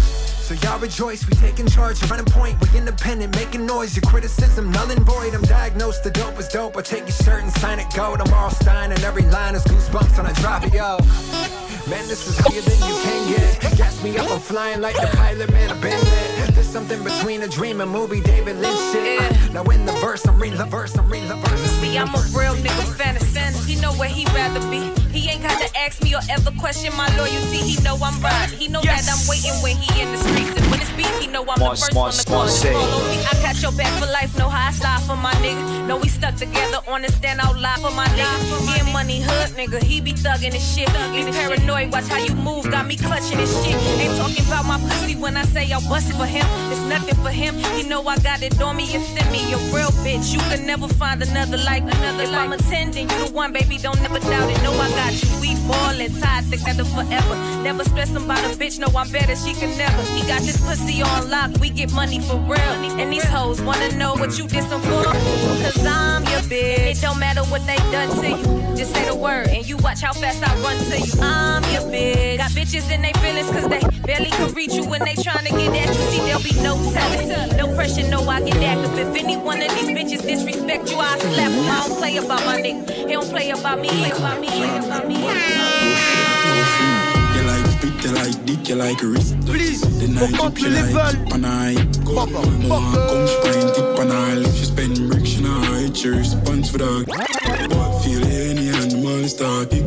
So 0.42 0.54
y'all 0.66 0.78
rejoice, 0.80 1.26
we 1.28 1.34
taking 1.36 1.66
charge, 1.66 2.02
running 2.10 2.26
point, 2.26 2.60
we 2.60 2.76
independent, 2.78 3.34
making 3.36 3.64
noise. 3.64 3.96
Your 3.96 4.02
criticism 4.02 4.70
null 4.72 4.90
and 4.90 5.00
void. 5.06 5.34
I'm 5.34 5.42
diagnosed, 5.42 6.04
the 6.04 6.10
dope 6.10 6.38
is 6.38 6.48
dope. 6.48 6.76
I 6.76 6.82
take 6.82 7.02
your 7.02 7.16
shirt 7.24 7.42
and 7.42 7.52
sign 7.52 7.78
it 7.78 7.86
gold. 7.94 8.20
I'm 8.20 8.32
Arl 8.34 8.50
Stein, 8.50 8.90
and 8.92 9.02
every 9.04 9.22
line 9.22 9.54
is 9.54 9.62
goosebumps 9.64 10.16
when 10.16 10.26
I 10.26 10.32
drop 10.34 10.64
it, 10.64 10.74
yo. 10.74 10.98
Man, 11.88 12.06
this 12.08 12.26
is 12.28 12.36
higher 12.38 12.60
than 12.60 12.78
you 12.88 12.94
can 13.02 13.30
get. 13.30 13.76
Gas 13.78 14.02
me 14.02 14.16
up, 14.18 14.30
I'm 14.30 14.40
flying 14.40 14.80
like 14.80 14.96
the 14.96 15.08
pilot, 15.16 15.50
man. 15.50 15.70
I've 15.70 15.80
been 15.80 16.04
there. 16.04 16.51
Something 16.72 17.04
between 17.04 17.42
a 17.42 17.48
dream 17.48 17.82
and 17.82 17.90
movie, 17.90 18.22
David 18.22 18.56
Lynch 18.56 18.80
shit. 18.92 19.20
Uh, 19.20 19.52
now 19.52 19.62
in 19.64 19.84
the 19.84 19.92
verse, 20.00 20.24
I'm 20.26 20.40
reading 20.40 20.56
the 20.56 20.64
verse, 20.64 20.96
I'm 20.96 21.06
reading 21.10 21.28
the 21.28 21.34
verse. 21.36 21.60
See, 21.82 21.98
I'm 21.98 22.08
a 22.14 22.18
real 22.32 22.54
nigga 22.54 22.96
fan 22.96 23.14
of 23.14 23.22
fantasy. 23.22 23.74
He 23.74 23.80
know 23.82 23.92
where 23.92 24.08
he 24.08 24.24
rather 24.32 24.60
be. 24.70 24.80
He 25.10 25.28
ain't 25.28 25.42
got 25.42 25.60
to 25.60 25.76
ask 25.76 26.02
me 26.02 26.14
or 26.14 26.20
ever 26.30 26.50
question 26.58 26.96
my 26.96 27.14
loyalty. 27.18 27.58
He 27.58 27.82
know 27.82 27.98
I'm 28.02 28.18
right. 28.22 28.48
He 28.48 28.68
know 28.68 28.80
Yes. 28.82 29.04
that 29.04 29.12
I'm 29.12 29.28
waiting 29.28 29.52
when 29.62 29.76
he 29.76 30.00
in 30.00 30.12
the 30.12 30.16
streets. 30.18 30.61
And 31.02 31.18
when 31.18 31.18
it's 31.18 31.18
beat, 31.18 31.22
he 31.22 31.26
know 31.26 31.44
I'm 31.48 31.58
Mars, 31.58 31.80
the 31.80 31.86
first 31.86 31.94
Mars, 31.94 32.18
on 32.18 32.24
the 32.24 32.30
call. 32.30 32.38
Mars, 32.38 32.62
Just 32.62 32.72
follow 32.72 33.00
me. 33.08 33.24
I 33.24 33.34
got 33.42 33.62
your 33.62 33.72
back 33.72 33.92
for 34.00 34.06
life. 34.06 34.36
Know 34.38 34.48
how 34.48 34.68
I 34.68 34.72
slide 34.72 35.02
for 35.02 35.16
my 35.16 35.32
nigga. 35.44 35.86
Know 35.86 35.96
we 35.98 36.08
stuck 36.08 36.36
together 36.36 36.78
on 36.88 37.02
the 37.02 37.12
stand 37.12 37.40
out 37.40 37.58
live 37.58 37.80
for 37.80 37.90
my 37.90 38.06
nigga. 38.08 38.68
He 38.68 38.80
and 38.80 38.92
money 38.92 39.20
hood 39.20 39.50
nigga. 39.56 39.82
He 39.82 40.00
be 40.00 40.12
thugging 40.12 40.52
his 40.52 40.62
shit. 40.62 40.88
Be 41.12 41.24
paranoid. 41.30 41.92
Watch 41.92 42.08
how 42.08 42.18
you 42.18 42.34
move. 42.34 42.70
Got 42.70 42.86
me 42.86 42.96
clutching 42.96 43.38
his 43.38 43.52
shit. 43.64 43.76
Ain't 44.00 44.16
talking 44.16 44.46
about 44.46 44.64
my 44.64 44.78
pussy 44.88 45.16
when 45.16 45.36
I 45.36 45.44
say 45.44 45.70
I 45.72 45.80
bust 45.88 46.10
it 46.10 46.16
for 46.16 46.26
him. 46.26 46.46
It's 46.72 46.80
nothing 46.82 47.16
for 47.16 47.30
him. 47.30 47.56
He 47.76 47.82
know 47.88 48.02
I 48.06 48.16
got 48.18 48.42
it 48.42 48.60
on 48.60 48.76
me 48.76 48.94
and 48.94 49.04
send 49.04 49.30
me 49.30 49.40
a 49.52 49.58
real 49.74 49.90
bitch. 50.04 50.32
You 50.32 50.40
can 50.50 50.66
never 50.66 50.88
find 50.88 51.22
another 51.22 51.58
like 51.58 51.82
another. 51.82 52.24
If 52.24 52.34
I'm 52.34 52.52
attending, 52.52 53.10
you 53.10 53.26
the 53.26 53.32
one, 53.32 53.52
baby. 53.52 53.78
Don't 53.78 54.00
never 54.02 54.18
doubt 54.20 54.50
it. 54.50 54.62
Know 54.62 54.72
I 54.72 54.88
got 54.90 55.12
you. 55.12 55.28
We 55.40 55.54
ballin', 55.68 56.12
tied 56.20 56.50
together 56.50 56.84
forever. 56.84 57.34
Never 57.62 57.84
stressing 57.84 58.16
about 58.24 58.44
a 58.44 58.56
bitch. 58.56 58.78
no, 58.78 58.88
I'm 58.96 59.10
better. 59.10 59.36
She 59.36 59.54
can 59.54 59.76
never. 59.76 60.02
He 60.14 60.26
got 60.26 60.42
this 60.42 60.58
pussy 60.64 60.91
on 61.00 61.30
lock. 61.30 61.50
We 61.60 61.70
get 61.70 61.92
money 61.92 62.20
for 62.20 62.36
real. 62.36 62.72
And 63.00 63.12
these 63.12 63.24
hoes 63.24 63.62
wanna 63.62 63.96
know 63.96 64.14
what 64.14 64.36
you 64.38 64.48
some 64.48 64.82
for. 64.82 65.04
Cause 65.04 65.86
I'm 65.86 66.24
your 66.24 66.42
bitch. 66.50 66.96
It 66.96 67.00
don't 67.00 67.18
matter 67.18 67.42
what 67.44 67.64
they 67.66 67.76
done 67.90 68.10
to 68.20 68.28
you. 68.28 68.76
Just 68.76 68.92
say 68.92 69.06
the 69.06 69.14
word 69.14 69.48
and 69.48 69.66
you 69.66 69.76
watch 69.78 70.02
how 70.02 70.12
fast 70.12 70.42
I 70.46 70.54
run 70.60 70.76
to 70.90 70.98
you. 71.00 71.12
I'm 71.22 71.62
your 71.72 71.82
bitch. 71.92 72.38
Got 72.38 72.50
bitches 72.50 72.90
in 72.90 73.00
they 73.00 73.12
feelings 73.14 73.50
cause 73.50 73.68
they 73.68 73.80
barely 74.04 74.30
can 74.30 74.52
reach 74.54 74.74
you 74.74 74.84
when 74.84 75.00
they 75.00 75.14
tryna 75.14 75.50
get 75.50 75.88
at 75.88 75.94
you. 75.94 76.02
See, 76.10 76.20
there'll 76.20 76.42
be 76.42 76.54
no 76.60 76.76
telling. 76.92 77.56
No 77.56 77.74
pressure, 77.74 78.06
no 78.08 78.28
I 78.28 78.40
get 78.42 78.56
active. 78.56 78.98
If 78.98 79.16
any 79.16 79.36
one 79.36 79.62
of 79.62 79.70
these 79.70 79.88
bitches 79.88 80.22
disrespect 80.26 80.90
you, 80.90 80.98
I 80.98 81.18
slap 81.18 81.52
them. 81.52 81.70
I 81.70 81.86
don't 81.86 81.98
play 81.98 82.16
about 82.16 82.44
my 82.44 82.60
nigga. 82.60 83.08
He 83.08 83.12
don't 83.12 83.28
play 83.28 83.50
about 83.50 83.80
me. 83.80 83.88
He 83.88 84.10
about 84.10 84.40
me. 84.40 84.48
He 84.48 84.64
about 84.64 85.06
me. 85.06 85.14
You 85.16 85.22
like 85.22 87.11
spit, 87.82 88.04
you 88.04 88.12
like 88.12 88.44
dick, 88.46 88.68
you 88.68 88.74
like 88.76 89.02
wrist. 89.02 89.34
Please, 89.46 89.80
The 89.98 90.08
night 90.08 90.34
augmente 90.34 90.58
she 90.58 90.68
le 90.68 90.74
like 90.74 90.94
level. 90.94 91.24
tip 91.24 91.34
and 91.34 91.46
I 91.46 91.74
go. 92.04 92.12
More 92.14 92.26
come 92.26 93.26
she 93.26 93.36
grind 93.42 93.74
tip 93.74 93.98
and 93.98 94.12
I 94.12 94.50
She 94.52 94.64
spend 94.66 95.10
bricks, 95.10 95.28
she 95.30 95.42
not 95.42 95.64
hide, 95.66 95.96
she 95.96 96.08
response 96.08 96.70
for 96.70 96.78
that. 96.78 97.04
But 97.06 98.00
feel 98.02 98.24
any 98.24 98.68
animal 98.70 99.28
start 99.28 99.72
it. 99.72 99.84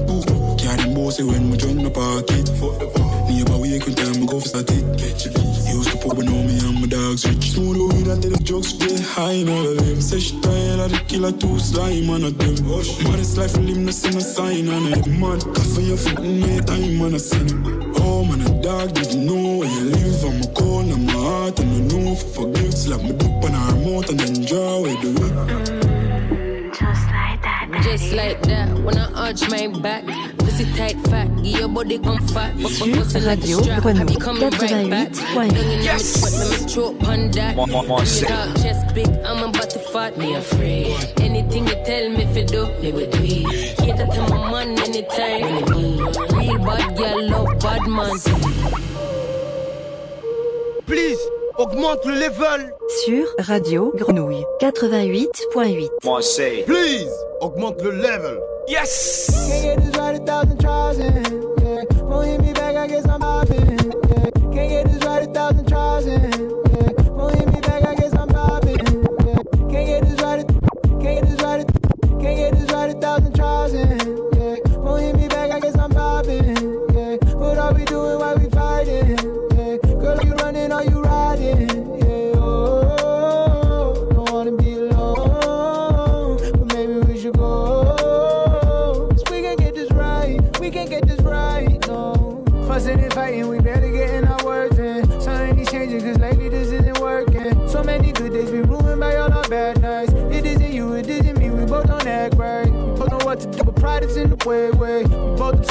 Carry 0.60 0.78
them 0.84 0.94
bossy 0.94 1.24
when 1.24 1.50
we 1.50 1.58
join 1.58 1.78
the 1.84 1.90
party. 1.92 2.44
Neighbor 3.30 3.58
wake 3.58 3.86
when 3.86 3.96
time 3.96 4.20
we 4.20 4.28
go 4.28 4.40
for 4.40 4.48
start 4.48 4.70
it. 4.72 4.84
You 5.65 5.65
used 5.76 5.92
to 5.92 5.98
put 5.98 6.18
on 6.18 6.48
me 6.48 6.58
and 6.60 6.80
my 6.82 6.88
dogs 6.88 7.28
rich. 7.28 7.52
Smoke 7.52 7.76
the 7.76 7.86
weed 7.96 8.08
until 8.08 8.32
the 8.32 8.44
drugs 8.44 8.74
get 8.74 9.00
high 9.00 9.44
of 9.44 9.78
them. 9.78 10.02
Say 10.02 10.20
she 10.20 10.40
tired 10.42 10.80
of 10.80 10.92
the 10.92 11.02
killer 11.08 11.32
too 11.32 11.60
slime 11.60 12.10
on 12.10 12.24
a 12.24 12.32
them. 12.32 12.56
Maddest 13.04 13.38
life 13.38 13.58
live 13.58 13.78
no 13.78 13.92
see 13.92 14.12
no 14.12 14.20
sign 14.20 14.70
on 14.70 14.86
it. 14.94 15.08
Mad 15.08 15.42
coffee 15.56 15.84
your 15.92 15.98
foot 15.98 16.24
my 16.24 16.60
time 16.64 17.02
on 17.02 17.14
a 17.16 17.20
sin. 17.20 17.48
Oh 17.98 18.24
man, 18.24 18.42
a 18.42 18.62
dog 18.62 18.94
didn't 18.94 19.26
know 19.26 19.58
where 19.60 19.70
you 19.70 19.84
live. 19.96 20.24
I'm 20.24 20.42
a 20.42 20.48
cold 20.54 20.86
and 20.86 21.06
my 21.08 21.14
heart 21.14 21.60
and 21.60 21.72
I 21.76 21.80
know 21.92 22.16
for 22.16 22.46
forgive. 22.46 22.74
Slap 22.74 23.02
me 23.02 23.12
dip 23.12 23.44
on 23.44 23.54
her 23.54 23.76
mouth 23.84 24.10
and 24.10 24.20
then 24.20 24.46
draw 24.46 24.80
away 24.80 24.96
the 25.02 25.10
whip. 25.20 25.85
Just 27.86 28.14
like 28.14 28.42
that, 28.44 28.68
when 28.84 28.98
I 28.98 29.30
arch 29.30 29.48
my 29.50 29.68
back, 29.68 30.04
pussy 30.40 30.66
tight 30.76 30.98
fat, 31.08 31.30
your 31.46 31.68
body 31.70 32.00
come 32.00 32.18
fat, 32.30 32.54
but 32.58 32.72
pussy 32.72 33.20
like 33.22 33.40
a 33.44 33.48
strap, 33.48 33.86
I 33.86 33.94
be 34.04 34.16
Grenouille 34.16 34.20
coming 34.22 34.42
right 34.42 34.90
back. 34.90 35.10
88.8. 35.12 35.54
Dung 35.54 35.72
in 35.72 35.86
my 35.86 35.98
foot, 35.98 36.34
let 36.34 36.50
me 36.50 36.68
throat 36.68 37.04
on 37.08 37.32
that. 37.32 37.56
More- 37.56 37.68
more- 37.68 37.84
more 37.84 38.00
Your 38.00 38.06
sick. 38.08 38.28
dog 38.28 38.56
chest 38.62 38.96
big, 38.96 39.08
I'm 39.24 39.50
about 39.50 39.70
to 39.70 39.80
fart, 39.80 40.18
me 40.18 40.34
afraid. 40.36 40.98
Anything 41.22 41.68
you 41.68 41.76
tell 41.86 42.10
me 42.10 42.24
if 42.24 42.36
you 42.36 42.46
do, 42.46 42.66
me 42.82 42.92
will 42.92 43.10
do 43.12 43.20
it. 43.22 43.78
Cater 43.78 44.08
to 44.08 44.22
my 44.34 44.52
man 44.52 44.80
anytime. 44.80 45.66
Real 46.36 46.58
bad 46.58 46.98
girl, 46.98 47.30
love 47.30 47.60
bad 47.60 47.88
man. 47.88 48.12
Please, 50.88 51.20
augmente 51.58 52.06
le 52.06 52.16
level. 52.16 52.74
Sur 53.04 53.28
Radio 53.40 53.92
Grenouille 53.96 54.46
88.8. 54.62 55.90
Marseille. 56.04 56.64
Please, 56.66 57.10
augmente 57.42 57.82
le 57.82 57.92
level. 57.92 58.40
Yes! 58.68 59.30
Can't 59.50 59.64
get 59.64 59.84
this 59.84 59.98
right 59.98 60.16
a 60.16 60.26
thousand 60.26 60.60
tries? 60.60 61.00
In. 61.00 61.24
Yeah. 61.62 61.84
Won't 62.04 62.28
hit 62.28 62.42
me 62.42 62.54
back, 62.54 62.76
I 62.76 62.88
guess 62.88 63.06
I'm 63.08 63.20
bobbing. 63.20 63.78
Yeah. 64.10 64.30
Can't 64.54 64.70
get 64.70 64.86
this 64.88 65.04
right 65.06 65.24
a 65.28 65.32
thousand 65.32 65.68
tries? 65.68 66.08
In. 66.08 66.32
Yeah. 66.32 67.10
Won't 67.12 67.36
hit 67.36 67.54
me 67.54 67.62
back, 67.62 67.84
I 67.86 67.96
guess 67.96 68.14
I'm 68.14 68.28
bobbing. 68.28 68.78
Yeah. 68.78 69.72
Can't 69.72 69.88
get 69.88 70.04
this 70.04 70.22
right. 70.22 70.40
A, 70.40 70.46
can't 71.00 71.02
get 71.04 71.26
this 71.26 71.42
right. 71.42 71.62
A, 71.62 71.66
can't 72.22 72.38
get 72.38 72.54
this 72.54 72.72
right 72.72 72.90
a 72.96 73.00
thousand 73.00 73.36
tries? 73.36 73.74
In. 73.74 74.15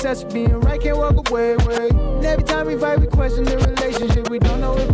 With 0.04 0.34
being 0.34 0.60
right, 0.60 0.78
can't 0.78 0.98
walk 0.98 1.30
away, 1.30 1.56
way. 1.56 1.88
And 1.88 2.26
every 2.26 2.44
time 2.44 2.66
we 2.66 2.76
fight, 2.76 3.00
we 3.00 3.06
question 3.06 3.44
the 3.44 3.56
relationship. 3.56 4.28
We 4.28 4.38
don't 4.38 4.60
know 4.60 4.76
if 4.76 4.93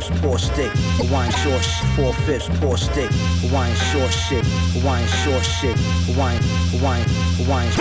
fifths, 0.00 0.20
poor 0.20 0.38
stick. 0.38 0.70
Hawaiian 0.98 1.32
short 1.32 1.62
shit, 1.62 1.88
four 1.96 2.12
fifths, 2.12 2.48
poor 2.60 2.76
stick. 2.76 3.10
Hawaiian 3.42 3.76
short 3.76 4.12
shit, 4.12 4.44
Hawaiian 4.76 5.08
short 5.24 5.44
shit, 5.44 5.76
Hawaiian, 6.08 6.42
Hawaiian, 6.72 7.08
Hawaiian. 7.40 7.72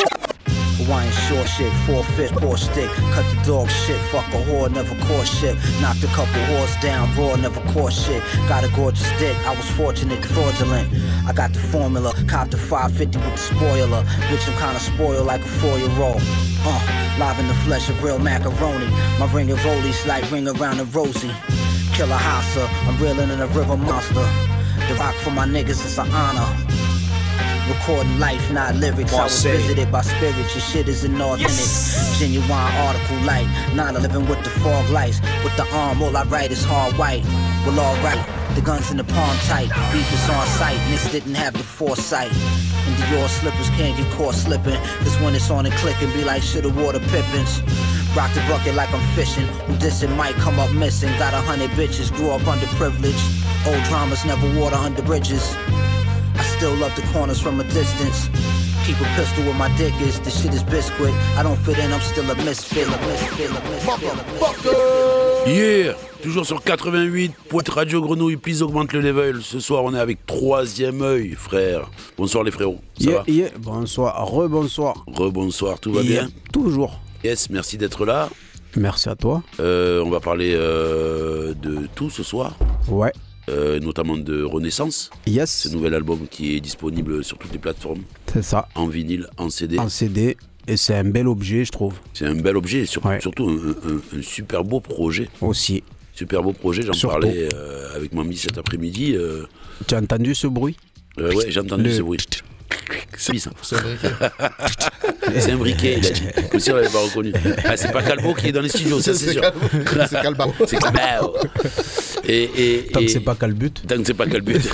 Hawaiian 0.79 1.11
short 1.27 1.47
shit, 1.47 1.73
four 1.85 2.03
fifths, 2.15 2.37
poor 2.39 2.57
stick. 2.57 2.89
Cut 3.13 3.25
the 3.31 3.37
dog 3.45 3.69
shit, 3.69 3.99
fuck 4.11 4.27
a 4.33 4.39
whore, 4.47 4.71
never 4.71 4.95
caught 5.07 5.27
shit. 5.27 5.55
Knocked 5.81 6.03
a 6.03 6.07
couple 6.07 6.39
whores 6.47 6.75
down, 6.81 7.13
raw, 7.17 7.35
never 7.35 7.61
caught 7.73 7.93
shit. 7.93 8.21
Got 8.47 8.63
a 8.63 8.69
gorgeous 8.75 9.09
dick, 9.19 9.35
I 9.47 9.55
was 9.55 9.69
fortunate, 9.71 10.23
fraudulent. 10.23 10.87
I 11.27 11.33
got 11.33 11.53
the 11.53 11.59
formula, 11.59 12.13
copped 12.27 12.51
the 12.51 12.57
550 12.57 13.17
with 13.17 13.35
the 13.35 13.37
spoiler. 13.37 14.03
Bitch, 14.29 14.47
I'm 14.47 14.57
kinda 14.59 14.79
spoiled 14.79 15.25
like 15.25 15.41
a 15.41 15.51
four 15.59 15.77
year 15.77 15.99
old. 15.99 16.21
Uh, 16.67 16.81
live 17.19 17.39
in 17.39 17.47
the 17.47 17.53
flesh 17.65 17.89
of 17.89 18.03
real 18.03 18.19
macaroni. 18.19 18.87
My 19.19 19.29
ring 19.33 19.51
of 19.51 19.59
rollies 19.59 20.05
like 20.07 20.29
ring 20.31 20.47
around 20.47 20.77
the 20.77 20.85
rosy. 20.85 21.31
Killer 21.95 22.17
Hassa, 22.17 22.67
I'm 22.89 23.01
reeling 23.01 23.29
in 23.29 23.39
a 23.39 23.47
river 23.47 23.77
monster. 23.77 24.27
The 24.89 24.95
rock 24.99 25.15
for 25.23 25.31
my 25.31 25.45
niggas 25.45 25.85
is 25.85 25.97
an 25.97 26.11
honor. 26.11 26.45
Recording 27.69 28.19
life, 28.19 28.51
not 28.51 28.75
lyrics. 28.75 29.13
I 29.13 29.23
was 29.23 29.41
visited 29.41 29.89
by 29.93 30.01
spirits. 30.01 30.53
Your 30.53 30.61
shit 30.61 30.89
is 30.89 31.05
inauthentic. 31.05 32.19
Genuine 32.19 32.51
article 32.51 33.15
light. 33.23 33.47
9-11 33.71 34.27
with 34.27 34.43
the 34.43 34.49
fog 34.59 34.89
lights. 34.89 35.21
With 35.41 35.55
the 35.55 35.65
arm, 35.71 36.01
all 36.01 36.17
I 36.17 36.23
write 36.23 36.51
is 36.51 36.65
hard 36.65 36.97
white. 36.97 37.23
Well, 37.65 37.79
alright. 37.79 38.19
The 38.55 38.61
guns 38.61 38.91
in 38.91 38.97
the 38.97 39.05
palm 39.05 39.37
tight. 39.47 39.69
Beef 39.93 40.11
is 40.11 40.29
on 40.29 40.45
sight. 40.47 40.77
Niggas 40.91 41.13
didn't 41.13 41.35
have 41.35 41.53
the 41.53 41.63
foresight. 41.63 42.31
And 42.31 42.95
Dior 43.03 43.29
slippers 43.29 43.69
can't 43.69 43.95
get 43.95 44.11
caught 44.15 44.35
slipping. 44.35 44.79
Cause 44.99 45.17
when 45.21 45.33
it's 45.33 45.49
on 45.49 45.65
and 45.65 45.75
clicking, 45.75 46.11
be 46.11 46.25
like 46.25 46.43
shoulda 46.43 46.69
water 46.69 46.99
pippins. 46.99 47.61
Rock 48.15 48.33
the 48.33 48.39
bucket 48.47 48.75
like 48.75 48.91
I'm 48.93 49.01
fishing. 49.15 49.45
Who 49.67 49.73
dissing 49.73 50.15
might 50.15 50.35
come 50.35 50.57
up 50.59 50.71
missing. 50.71 51.09
Got 51.19 51.33
a 51.33 51.41
hundred 51.41 51.71
bitches, 51.71 52.11
grew 52.15 52.29
up 52.31 52.41
underprivileged. 52.41 53.67
Old 53.67 53.83
dramas 53.85 54.23
never 54.25 54.47
water 54.59 54.75
under 54.77 55.01
bridges. 55.01 55.55
I 56.35 56.43
still 56.57 56.73
love 56.75 56.95
the 56.95 57.01
corners 57.13 57.39
from 57.41 57.59
a 57.59 57.63
distance. 57.65 58.29
Keep 58.85 59.01
a 59.01 59.05
pistol 59.15 59.43
where 59.45 59.53
my 59.55 59.67
dick 59.77 59.93
is. 60.01 60.19
This 60.21 60.41
shit 60.41 60.53
is 60.53 60.63
biscuit. 60.63 61.13
I 61.37 61.43
don't 61.43 61.57
fit 61.57 61.77
in, 61.79 61.91
I'm 61.91 61.99
still 62.01 62.29
a 62.31 62.35
misfit. 62.35 62.87
A 62.87 62.91
misfit, 63.07 63.49
a 63.49 63.53
misfit, 63.69 64.11
a 64.11 64.15
misfit. 64.15 65.47
Yeah 65.47 65.93
Toujours 66.23 66.45
sur 66.45 66.63
88, 66.63 67.33
Pointe 67.49 67.69
Radio 67.69 68.01
Grenouille, 68.01 68.37
please 68.37 68.63
augmente 68.63 68.93
le 68.93 69.01
level. 69.01 69.41
Ce 69.43 69.59
soir, 69.59 69.83
on 69.83 69.93
est 69.93 69.99
avec 69.99 70.25
Troisième 70.25 71.01
œil, 71.03 71.31
frère. 71.37 71.89
Bonsoir 72.17 72.43
les 72.43 72.51
frérots. 72.51 72.79
Ça 72.99 73.09
Yeah, 73.11 73.17
va? 73.17 73.23
yeah. 73.27 73.49
Bonsoir, 73.59 74.25
rebonsoir. 74.27 75.03
Rebonsoir, 75.07 75.79
tout 75.79 75.91
va 75.93 76.01
Yeah, 76.01 76.21
bien? 76.23 76.29
Toujours. 76.51 76.99
Yes, 77.25 77.49
merci 77.49 77.75
d'être 77.79 78.05
là. 78.05 78.29
Merci 78.77 79.09
à 79.09 79.15
toi. 79.15 79.41
Euh, 79.59 79.99
on 80.05 80.11
va 80.11 80.19
parler 80.19 80.53
euh, 80.53 81.55
de 81.55 81.87
tout 81.95 82.11
ce 82.11 82.21
soir. 82.21 82.55
Ouais. 82.87 83.11
Euh, 83.49 83.79
notamment 83.79 84.15
de 84.15 84.43
Renaissance. 84.43 85.09
Yes. 85.25 85.49
Ce 85.63 85.69
nouvel 85.69 85.95
album 85.95 86.27
qui 86.29 86.55
est 86.55 86.59
disponible 86.59 87.23
sur 87.23 87.39
toutes 87.39 87.51
les 87.51 87.57
plateformes. 87.57 88.03
C'est 88.31 88.43
ça. 88.43 88.67
En 88.75 88.85
vinyle, 88.85 89.27
en 89.39 89.49
CD. 89.49 89.79
En 89.79 89.89
CD. 89.89 90.37
Et 90.67 90.77
c'est 90.77 90.93
un 90.93 91.03
bel 91.05 91.27
objet, 91.27 91.65
je 91.65 91.71
trouve. 91.71 91.95
C'est 92.13 92.27
un 92.27 92.35
bel 92.35 92.57
objet, 92.57 92.81
et 92.81 92.85
sur- 92.85 93.01
surtout 93.19 93.49
un, 93.49 93.89
un- 93.89 94.19
un 94.19 94.21
super 94.21 94.63
beau 94.63 94.79
projet. 94.79 95.27
Aussi. 95.41 95.81
Super 96.13 96.43
beau 96.43 96.53
projet, 96.53 96.83
j'en 96.83 97.09
parlais 97.09 97.49
avec 97.95 98.13
Mamie 98.13 98.37
cet 98.37 98.59
après-midi. 98.59 99.15
Tu 99.87 99.95
as 99.95 99.97
entendu 99.99 100.35
ce 100.35 100.45
bruit? 100.45 100.77
Ouais, 101.17 101.33
j'ai 101.49 101.59
entendu 101.59 101.85
Le- 101.85 101.91
ce 101.91 102.01
bruit. 102.03 102.19
C'est 103.17 103.31
un 103.33 103.81
briquet. 103.81 104.09
C'est 105.39 105.51
un 105.51 105.57
briquet, 105.57 105.97
il 105.99 106.05
a 106.05 106.09
dit. 106.09 106.23
Comme 106.51 106.59
si 106.59 106.71
on 106.71 106.75
l'avait 106.75 106.89
pas 106.89 106.99
reconnu. 106.99 107.33
Ah, 107.65 107.75
c'est 107.77 107.91
pas 107.91 108.03
Calbo 108.03 108.33
qui 108.33 108.47
est 108.47 108.51
dans 108.51 108.61
les 108.61 108.69
studios, 108.69 108.99
ça 109.01 109.13
c'est 109.13 109.31
sûr. 109.33 109.41
C'est 110.07 110.21
Calbao. 110.21 110.53
C'est 110.67 110.77
Calbao. 110.79 111.35
Et, 112.27 112.43
et, 112.57 112.87
Tant 112.91 112.99
et- 112.99 113.05
que 113.05 113.11
c'est 113.11 113.19
pas 113.21 113.35
Calbut. 113.35 113.71
Tant 113.87 113.97
que 113.97 114.03
c'est 114.05 114.13
pas 114.13 114.27
Calbut. 114.27 114.59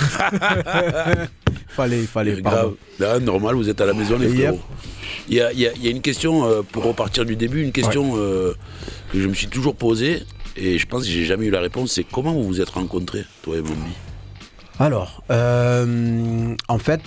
Fallait, 1.68 2.02
fallait. 2.02 2.40
Grave. 2.42 2.74
pardon. 2.98 3.14
Ah, 3.16 3.18
normal, 3.18 3.54
vous 3.54 3.68
êtes 3.70 3.80
à 3.80 3.86
la 3.86 3.94
maison, 3.94 4.18
les 4.18 4.28
frérots. 4.28 4.60
Il 5.28 5.36
y 5.36 5.40
a, 5.40 5.52
il 5.52 5.60
y 5.60 5.66
a- 5.66 5.72
il 5.74 5.84
y 5.84 5.88
a 5.88 5.90
une 5.90 6.02
question, 6.02 6.44
euh, 6.44 6.62
pour 6.62 6.84
repartir 6.84 7.24
du 7.24 7.34
début, 7.36 7.62
une 7.62 7.72
question 7.72 8.12
euh, 8.16 8.52
que 9.12 9.20
je 9.20 9.26
me 9.26 9.32
suis 9.34 9.46
toujours 9.46 9.74
posée, 9.74 10.22
et 10.56 10.78
je 10.78 10.86
pense 10.86 11.04
que 11.04 11.08
j'ai 11.08 11.24
jamais 11.24 11.46
eu 11.46 11.50
la 11.50 11.60
réponse, 11.60 11.92
c'est 11.92 12.04
comment 12.04 12.32
vous 12.32 12.44
vous 12.44 12.60
êtes 12.60 12.68
rencontrés, 12.68 13.24
toi 13.42 13.56
et 13.56 13.62
Mombi 13.62 13.92
Alors, 14.78 15.22
euh, 15.30 16.54
en 16.68 16.78
fait, 16.78 17.00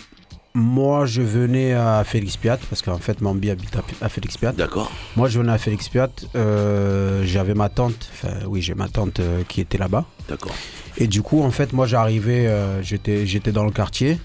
moi 0.56 1.06
je 1.06 1.22
venais 1.22 1.74
à 1.74 2.04
Félix 2.06 2.38
Piat, 2.38 2.58
parce 2.70 2.82
qu'en 2.82 2.98
fait 2.98 3.20
Mambi 3.22 3.50
habite 3.52 3.78
à, 4.02 4.10
Félix 4.10 4.38
Piat. 4.38 4.54
D'accord. 4.54 4.90
Moi 5.18 5.28
je 5.28 5.38
venais 5.40 5.52
à 5.52 5.58
Félix 5.58 5.90
Piat, 5.90 6.10
euh, 6.36 7.24
j'avais 7.26 7.54
ma 7.54 7.68
tante, 7.70 8.10
enfin 8.14 8.34
oui 8.48 8.62
j'ai 8.62 8.74
ma 8.74 8.88
tante 8.88 9.20
euh, 9.20 9.44
qui 9.48 9.60
était 9.62 9.78
là-bas. 9.78 10.06
D'accord. 10.30 10.56
Et 10.98 11.08
du 11.08 11.22
coup 11.22 11.44
en 11.44 11.52
fait 11.52 11.74
moi 11.74 11.86
j'arrivais, 11.86 12.48
euh, 12.48 12.82
j'étais, 12.82 13.28
j'étais 13.28 13.52
dans 13.52 13.66
le 13.66 13.72
quartier 13.72 14.18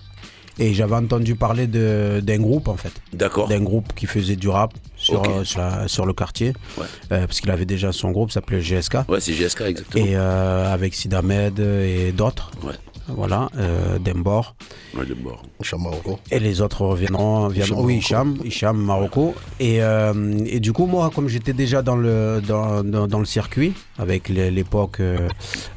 et 0.59 0.73
j'avais 0.73 0.95
entendu 0.95 1.35
parler 1.35 1.67
de, 1.67 2.21
d'un 2.23 2.39
groupe 2.39 2.69
en 2.69 2.77
fait. 2.77 2.93
D'accord. 3.13 3.49
D'un 3.49 3.63
groupe 3.63 3.93
qui 3.97 4.07
faisait 4.07 4.37
du 4.37 4.49
rap 4.49 4.73
sur, 4.95 5.23
sur, 5.45 5.59
la- 5.61 5.89
sur 5.89 6.07
le 6.07 6.13
quartier. 6.13 6.53
Ouais. 6.79 6.85
Euh, 7.13 7.27
parce 7.27 7.41
qu'il 7.41 7.51
avait 7.51 7.65
déjà 7.65 7.91
son 7.93 8.11
groupe, 8.13 8.31
ça 8.31 8.35
s'appelait 8.35 8.61
GSK. 8.61 8.99
Ouais, 9.09 9.21
c'est 9.21 9.33
GSK, 9.33 9.63
exactement. 9.63 10.05
Et 10.05 10.15
euh, 10.15 10.73
avec 10.73 10.95
Sidamed 10.95 11.59
et 11.59 12.13
d'autres. 12.13 12.51
Ouais. 12.63 12.75
Voilà, 13.17 13.49
euh, 13.59 13.99
Dembor. 13.99 14.55
Ouais, 14.97 15.05
Dembor. 15.07 15.43
Hicham 15.61 15.83
Marocco. 15.83 16.19
Et 16.31 16.39
les 16.41 16.61
autres 16.61 16.85
reviendront. 16.85 17.49
viendront- 17.49 17.85
oui, 17.85 17.97
Hicham, 17.97 18.37
Hicham, 18.45 18.77
Marocco. 18.77 19.35
Et, 19.59 19.83
euh, 19.83 20.13
et 20.47 20.61
du 20.61 20.73
coup, 20.73 20.87
moi, 20.87 21.11
comme 21.15 21.29
j'étais 21.29 21.53
déjà 21.53 21.83
dans 21.83 21.97
le, 21.97 22.41
dans, 22.47 22.83
dans, 22.83 23.07
dans 23.07 23.19
le 23.19 23.25
circuit, 23.25 23.73
avec 23.99 24.29
l'époque 24.29 25.01
euh, 25.01 25.29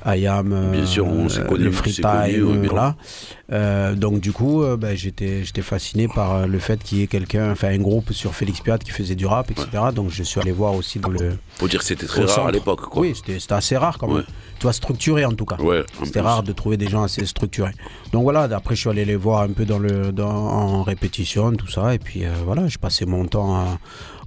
IAM, 0.05 0.53
euh, 0.53 0.71
Bien 0.71 0.85
sûr, 0.85 1.05
on 1.05 1.29
s'est 1.29 1.45
connus, 1.45 1.63
le 1.65 1.71
free 1.71 1.91
time, 1.93 2.03
connus, 2.03 2.43
oui, 2.43 2.57
bien. 2.59 2.69
voilà. 2.69 2.95
Euh, 3.51 3.93
donc 3.95 4.21
du 4.21 4.31
coup, 4.31 4.63
euh, 4.63 4.77
ben, 4.77 4.95
j'étais 4.95 5.43
j'étais 5.43 5.61
fasciné 5.61 6.07
par 6.07 6.33
euh, 6.33 6.45
le 6.45 6.59
fait 6.59 6.81
qu'il 6.81 6.99
y 6.99 7.01
ait 7.01 7.07
quelqu'un, 7.07 7.51
enfin 7.51 7.67
un 7.69 7.77
groupe 7.77 8.13
sur 8.13 8.33
Félix 8.33 8.61
Piat 8.61 8.77
qui 8.77 8.91
faisait 8.91 9.15
du 9.15 9.25
rap, 9.25 9.51
etc. 9.51 9.67
Donc 9.93 10.09
je 10.11 10.23
suis 10.23 10.39
allé 10.39 10.53
voir 10.53 10.73
aussi 10.75 10.99
dans 10.99 11.09
le. 11.09 11.37
Faut 11.57 11.67
dire 11.67 11.79
que 11.79 11.85
c'était 11.85 12.05
très 12.05 12.23
rare 12.23 12.47
à 12.47 12.51
l'époque, 12.51 12.81
quoi. 12.89 13.01
Oui, 13.01 13.13
c'était 13.15 13.39
c'était 13.39 13.53
assez 13.53 13.75
rare 13.75 13.97
quand 13.97 14.07
même. 14.07 14.17
Ouais. 14.17 14.23
Tu 14.59 14.63
vois, 14.63 14.71
structuré 14.73 15.25
en 15.25 15.33
tout 15.33 15.43
cas. 15.43 15.57
Ouais, 15.57 15.83
C'était 16.03 16.21
plus. 16.21 16.27
rare 16.27 16.41
de 16.41 16.53
trouver 16.53 16.77
des 16.77 16.87
gens 16.87 17.03
assez 17.03 17.25
structurés. 17.25 17.73
Donc 18.13 18.23
voilà, 18.23 18.43
après 18.43 18.75
je 18.75 18.79
suis 18.79 18.89
allé 18.89 19.03
les 19.03 19.17
voir 19.17 19.41
un 19.41 19.49
peu 19.49 19.65
dans 19.65 19.79
le, 19.79 20.13
dans, 20.13 20.29
en 20.31 20.83
répétition, 20.83 21.51
tout 21.51 21.67
ça. 21.67 21.93
Et 21.93 21.99
puis 21.99 22.23
euh, 22.23 22.31
voilà, 22.45 22.67
j'ai 22.69 22.77
passé 22.77 23.05
mon 23.05 23.25
temps 23.25 23.55
à, 23.55 23.77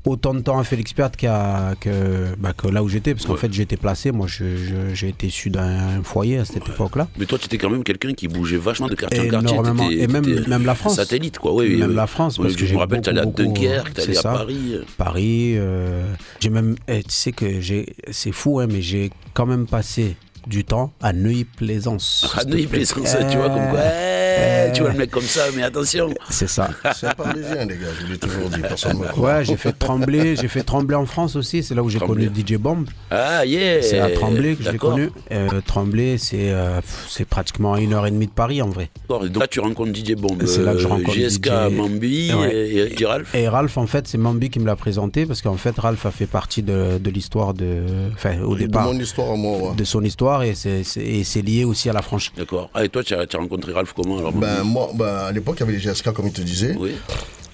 autant 0.06 0.32
de 0.34 0.40
temps 0.40 0.58
à 0.58 0.64
Félix 0.64 0.92
Piat 0.92 1.10
qu'à- 1.16 1.74
que, 1.80 2.34
bah, 2.38 2.52
que 2.52 2.68
là 2.68 2.82
où 2.82 2.88
j'étais. 2.88 3.14
Parce 3.14 3.26
qu'en 3.26 3.32
Ouais. 3.34 3.38
fait, 3.38 3.52
j'étais 3.52 3.76
placé. 3.76 4.12
Moi, 4.12 4.26
je- 4.28 4.56
je- 4.56 4.94
j'ai 4.94 5.08
été 5.08 5.26
issu 5.26 5.50
d'un 5.50 6.02
foyer 6.02 6.38
à 6.38 6.44
cette 6.44 6.68
époque-là. 6.68 7.08
Mais 7.18 7.26
toi, 7.26 7.38
tu 7.38 7.46
étais 7.46 7.58
quand 7.58 7.70
même 7.70 7.84
quelqu'un 7.84 8.12
qui 8.14 8.28
bougeait 8.28 8.56
vachement 8.56 8.86
de 8.88 8.94
quartier 8.94 9.20
en 9.20 9.28
quartier. 9.42 10.02
Et 10.02 10.06
même, 10.06 10.64
la 10.64 10.74
France. 10.74 10.96
Satellite, 10.96 11.38
quoi. 11.38 11.54
Oui, 11.54 11.76
même 11.76 11.94
la 11.94 12.06
France. 12.06 12.38
Parce 12.38 12.54
que 12.54 12.60
je 12.60 12.66
j'ai 12.66 12.74
me 12.74 12.78
rappelle, 12.80 13.00
t'allais 13.02 13.20
à 13.20 13.24
beaucoup, 13.24 13.42
beaucoup- 13.42 13.54
Dunkerque, 13.60 13.92
t'allais 13.94 14.14
c'est 14.14 14.26
à. 14.26 14.32
Paris. 14.32 14.76
Paris. 14.96 15.52
euh, 15.56 16.12
j'ai 16.40 16.50
même. 16.50 16.76
eh, 16.88 17.02
tu 17.02 17.10
sais 17.10 17.32
que 17.32 17.60
j'ai. 17.60 17.86
C'est 18.10 18.32
fou, 18.32 18.60
hein, 18.60 18.66
mais 18.70 18.80
j'ai 18.82 19.10
quand 19.34 19.46
même 19.46 19.66
passé 19.66 20.16
du 20.46 20.64
temps 20.64 20.92
à 21.02 21.12
Neuilly-Plaisance. 21.12 22.34
À 22.38 22.44
Neuilly-Plaisance, 22.44 23.16
tu 23.30 23.36
vois, 23.36 23.48
comme 23.48 23.68
quoi. 23.70 23.80
eh, 23.82 24.72
Tu 24.72 24.82
vois 24.82 24.90
le 24.92 24.98
mec 24.98 25.10
comme 25.10 25.22
ça, 25.22 25.42
mais 25.56 25.62
attention. 25.62 26.10
C'est 26.30 26.48
ça. 26.48 26.70
C'est 26.94 27.06
un 27.08 27.14
parisien, 27.14 27.64
les 27.64 27.76
gars, 27.76 27.86
je 28.00 28.06
l'ai 28.12 28.18
toujours 28.18 28.48
dit, 28.50 28.60
personne 28.60 28.98
ne 28.98 29.04
me. 29.04 29.18
Ouais, 29.18 29.44
j'ai 29.44 29.56
fait 29.56 29.72
trembler, 29.72 30.36
j'ai 30.36 30.48
fait 30.48 30.62
trembler 30.62 30.96
en 30.96 31.06
France 31.06 31.36
aussi. 31.36 31.62
C'est 31.62 31.74
là 31.74 31.82
où 31.82 31.88
j'ai 31.88 31.98
connu 31.98 32.26
DJ 32.34 32.54
Bomb. 32.56 32.84
Ah, 33.10 33.44
yeah 33.44 33.82
C'est 33.82 33.98
à 33.98 34.10
Tremblay 34.10 34.56
que 34.56 34.62
D'accord. 34.64 34.92
connu. 34.94 35.10
Euh, 35.32 35.60
Tremblay, 35.66 36.18
c'est 36.18 36.50
euh, 36.50 36.80
c'est 37.08 37.24
pratiquement 37.24 37.74
à 37.74 37.80
une 37.80 37.92
heure 37.94 38.06
et 38.06 38.10
demie 38.10 38.26
de 38.26 38.32
Paris 38.32 38.62
en 38.62 38.68
vrai. 38.68 38.90
D'accord, 39.08 39.24
et 39.26 39.28
donc 39.28 39.40
là, 39.42 39.46
tu 39.48 39.60
rencontres 39.60 39.94
DJ 39.94 40.14
Bomb. 40.14 40.40
C'est 40.46 40.62
là 40.62 40.72
que 40.72 40.78
je 40.78 40.86
euh, 40.86 40.90
rencontre 40.90 41.16
GSK, 41.16 41.46
DJ. 41.46 41.72
Mambi 41.72 42.32
Ouais. 42.34 42.54
et, 42.54 43.02
et 43.02 43.06
Ralph. 43.06 43.34
Et 43.34 43.48
Ralph, 43.48 43.76
en 43.78 43.86
fait, 43.86 44.06
c'est 44.08 44.18
Mambi 44.18 44.50
qui 44.50 44.58
me 44.60 44.66
l'a 44.66 44.76
présenté 44.76 45.26
parce 45.26 45.42
qu'en 45.42 45.56
fait, 45.56 45.78
Ralph 45.78 46.04
a 46.06 46.10
fait 46.10 46.26
partie 46.26 46.62
de, 46.62 46.98
de 46.98 47.10
l'histoire 47.10 47.54
de. 47.54 47.78
Enfin, 48.14 48.40
au 48.42 48.54
De 48.54 48.60
départ. 48.60 48.84
mon 48.92 48.98
histoire 48.98 49.30
à 49.32 49.36
moi, 49.36 49.56
ouais. 49.70 49.74
De 49.76 49.84
son 49.84 50.02
histoire 50.04 50.35
et 50.42 50.54
c'est- 50.54 50.84
c'est 50.84 51.00
et 51.04 51.24
c'est 51.24 51.42
lié 51.42 51.64
aussi 51.64 51.88
à 51.88 51.92
la 51.92 52.02
franchise. 52.02 52.32
D'accord. 52.36 52.70
Ah, 52.74 52.84
et 52.84 52.88
toi, 52.88 53.02
tu 53.04 53.14
as, 53.14 53.26
rencontré 53.36 53.72
Ralph 53.72 53.92
comment 53.94 54.18
alors 54.18 54.32
Ben, 54.32 54.62
moi, 54.64 54.90
ben, 54.94 55.06
à 55.06 55.32
l'époque, 55.32 55.56
il 55.58 55.60
y 55.60 55.62
avait 55.64 55.72
les 55.72 55.78
GSK, 55.80 56.12
comme 56.12 56.26
il 56.26 56.32
te 56.32 56.40
disait. 56.42 56.74
Oui. 56.78 56.92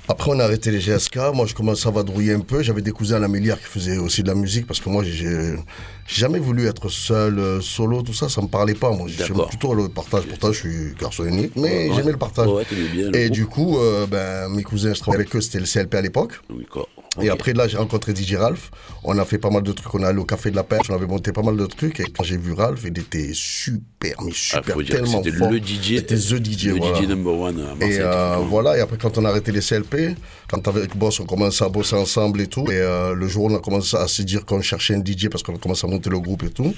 Après, 0.08 0.32
on 0.32 0.38
a 0.40 0.44
arrêté 0.44 0.72
les 0.72 0.80
GSK. 0.80 1.16
Moi, 1.32 1.46
je 1.46 1.54
commençais 1.54 1.86
à 1.86 1.92
vadrouiller 1.92 2.32
un 2.32 2.40
peu. 2.40 2.60
J'avais 2.62 2.82
des 2.82 2.90
cousins 2.90 3.16
à 3.16 3.18
la 3.20 3.28
Mélière 3.28 3.56
qui 3.58 3.66
faisaient 3.66 3.98
aussi 3.98 4.22
de 4.24 4.28
la 4.28 4.34
musique 4.34 4.66
parce 4.66 4.80
que 4.80 4.88
moi, 4.88 5.04
j'ai 5.04 5.54
jamais 6.08 6.40
voulu 6.40 6.66
être 6.66 6.88
seul, 6.88 7.38
euh, 7.38 7.60
solo, 7.60 8.02
tout 8.02 8.12
ça. 8.12 8.28
Ça 8.28 8.42
me 8.42 8.48
parlait 8.48 8.74
pas. 8.74 8.90
Moi, 8.90 9.06
j'aime 9.08 9.28
D'accord. 9.28 9.48
plutôt 9.48 9.74
le 9.74 9.88
partage. 9.88 10.24
Pourtant, 10.24 10.52
je 10.52 10.58
suis 10.58 10.94
garçon 11.00 11.24
unique, 11.24 11.52
mais 11.54 11.88
Ouais. 11.88 11.90
j'aimais 11.94 12.10
le 12.12 12.18
partage. 12.18 12.48
Ouais, 12.48 12.66
bien 12.92 13.10
le 13.10 13.16
Et 13.16 13.24
groupe. 13.26 13.32
du 13.34 13.46
coup, 13.46 13.78
euh, 13.78 14.06
ben, 14.08 14.48
mes 14.48 14.64
cousins, 14.64 14.92
je 14.92 14.98
travaillais 15.00 15.22
avec 15.22 15.36
eux. 15.36 15.40
C'était 15.40 15.60
le 15.60 15.66
CLP 15.66 15.94
à 15.94 16.02
l'époque. 16.02 16.32
D'accord. 16.50 16.88
Et 17.20 17.28
après, 17.28 17.52
là, 17.52 17.68
j'ai 17.68 17.76
rencontré 17.76 18.14
DJ 18.14 18.34
Ralph. 18.36 18.70
On 19.04 19.18
a 19.18 19.24
fait 19.24 19.38
pas 19.38 19.50
mal 19.50 19.62
de 19.62 19.72
trucs. 19.72 19.92
On 19.94 19.98
est 20.00 20.06
allé 20.06 20.18
au 20.18 20.24
Café 20.24 20.50
de 20.50 20.56
la 20.56 20.62
Perche. 20.64 20.88
On 20.88 20.94
avait 20.94 21.06
monté 21.06 21.30
pas 21.32 21.42
mal 21.42 21.56
de 21.56 21.66
trucs. 21.66 22.00
Et 22.00 22.04
quand 22.04 22.24
j'ai 22.24 22.38
vu 22.38 22.52
Ralph, 22.54 22.80
il 22.86 22.98
était 22.98 23.32
super, 23.34 24.14
mais 24.24 24.32
super, 24.32 24.62
Ah, 24.68 24.72
faut 24.72 24.82
dire 24.82 24.94
tellement 24.96 25.22
c'était 25.22 25.36
fort. 25.36 25.50
le 25.50 25.58
DJ. 25.58 25.96
C'était 25.96 26.16
The 26.16 26.42
DJ, 26.44 26.64
Le 26.68 26.72
voilà. 26.78 27.00
DJ 27.02 27.08
number 27.08 27.34
one 27.34 27.60
à 27.60 27.74
Marseille. 27.74 27.92
Et 27.96 28.00
euh, 28.00 28.36
voilà, 28.48 28.78
et 28.78 28.80
après 28.80 28.96
quand 28.96 29.18
on 29.18 29.24
a 29.24 29.28
arrêté 29.28 29.52
les 29.52 29.60
CLP, 29.60 30.16
quand 30.48 30.66
avec 30.68 30.96
Boss 30.96 31.20
on 31.20 31.24
commençait 31.26 31.64
à 31.64 31.68
bosser 31.68 31.96
ensemble 31.96 32.40
et 32.40 32.46
tout, 32.46 32.64
et 32.70 32.76
euh, 32.78 33.14
le 33.14 33.28
jour 33.28 33.44
où 33.44 33.50
on 33.52 33.56
a 33.56 33.60
commencé 33.60 33.96
à 33.96 34.08
se 34.08 34.22
dire 34.22 34.44
qu'on 34.46 34.62
cherchait 34.62 34.94
un 34.94 35.00
DJ 35.04 35.28
parce 35.28 35.42
qu'on 35.42 35.54
a 35.54 35.58
commencé 35.58 35.86
à 35.86 35.90
monter 35.90 36.08
le 36.10 36.18
groupe 36.18 36.42
et 36.44 36.50
tout, 36.50 36.74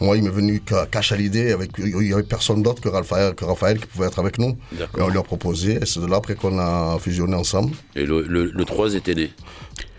moi 0.00 0.16
il 0.16 0.22
m'est 0.24 0.30
venu 0.30 0.60
ca- 0.68 0.86
cash 0.86 1.12
à 1.12 1.16
l'idée, 1.16 1.52
avec 1.52 1.70
il 1.78 2.08
y 2.08 2.12
avait 2.12 2.22
personne 2.24 2.62
d'autre 2.62 2.80
que 2.82 2.88
Raphaël, 2.88 3.34
que 3.34 3.44
Raphaël 3.44 3.78
qui 3.78 3.86
pouvait 3.86 4.06
être 4.08 4.18
avec 4.18 4.38
nous. 4.38 4.56
Et 4.98 5.00
on 5.00 5.08
lui 5.08 5.18
a 5.18 5.22
proposé, 5.22 5.74
et 5.82 5.86
c'est 5.86 6.00
de 6.00 6.06
là 6.06 6.16
après 6.16 6.34
qu'on 6.34 6.58
a 6.58 6.98
fusionné 7.00 7.34
ensemble. 7.34 7.72
Et 7.94 8.04
le, 8.04 8.22
le, 8.22 8.46
le 8.46 8.64
3 8.64 8.94
était 8.94 9.14
né? 9.14 9.30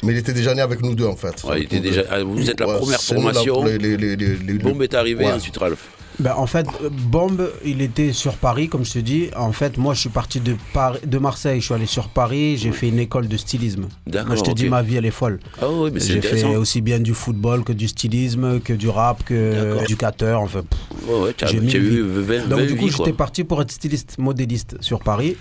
Mais 0.04 0.14
il 0.14 0.18
était 0.18 0.34
déjà 0.34 0.54
né 0.54 0.62
avec 0.62 0.82
nous 0.82 0.96
deux 0.96 1.06
en 1.08 1.16
fait. 1.16 1.44
Ouais, 1.44 1.60
il 1.62 1.64
était 1.66 1.78
Nous 1.78 1.82
déjà- 1.84 2.02
deux. 2.04 2.08
ah, 2.12 2.24
vous 2.24 2.50
êtes 2.50 2.60
la 2.60 2.68
Ouais, 2.68 2.76
première 2.78 2.92
la- 2.92 2.98
formation. 3.00 3.64
les- 3.66 3.78
les- 3.78 3.98
les- 3.98 4.16
les- 4.16 4.36
les- 4.36 4.54
Bombe 4.60 4.84
est 4.84 4.94
arrivé, 4.94 5.26
Ouais. 5.26 5.32
ensuite 5.32 5.58
Ralph. 5.58 5.90
Ben, 6.20 6.34
en 6.36 6.48
fait, 6.48 6.66
euh, 6.84 6.90
Bombe, 6.92 7.52
il 7.64 7.80
était 7.80 8.12
sur 8.12 8.38
Paris, 8.38 8.70
comme 8.70 8.84
je 8.84 8.94
te 8.94 8.98
dis. 9.00 9.30
En 9.36 9.52
fait, 9.52 9.78
moi, 9.78 9.94
je 9.94 10.00
suis 10.00 10.10
parti 10.10 10.40
de, 10.40 10.56
Paris, 10.74 10.98
de 11.06 11.18
Marseille, 11.20 11.60
je 11.62 11.66
suis 11.66 11.74
allé 11.76 11.86
sur 11.86 12.10
Paris, 12.10 12.58
j'ai 12.58 12.72
fait 12.72 12.88
une 12.90 12.98
école 12.98 13.28
de 13.28 13.38
stylisme. 13.38 13.86
D'accord, 14.08 14.30
Moi, 14.30 14.36
je 14.38 14.42
te 14.42 14.50
dis, 14.52 14.68
ma 14.68 14.82
vie, 14.82 14.96
elle 14.96 15.06
est 15.06 15.12
folle. 15.12 15.40
Ah 15.62 15.68
oui, 15.70 15.92
mais 15.94 16.00
c'est 16.00 16.14
J'ai 16.14 16.22
fait 16.22 16.44
aussi 16.56 16.82
bien 16.82 17.00
du 17.00 17.14
football 17.14 17.64
que 17.64 17.72
du 17.72 17.88
stylisme, 17.88 18.60
que 18.62 18.74
du 18.74 18.90
rap, 18.90 19.24
que 19.26 19.80
éducateur. 19.84 20.42
Enfin, 20.42 20.64
Ouais, 21.08 21.20
ouais, 21.22 21.36
j'ai. 21.46 21.60
20, 21.60 22.48
Donc, 22.48 22.60
20 22.62 22.66
du 22.66 22.76
coup, 22.78 22.90
j'étais 22.90 23.14
parti 23.14 23.44
pour 23.44 23.62
être 23.62 23.72
styliste, 23.72 24.18
modéliste 24.18 24.76
sur 24.82 25.02
Paris. 25.02 25.38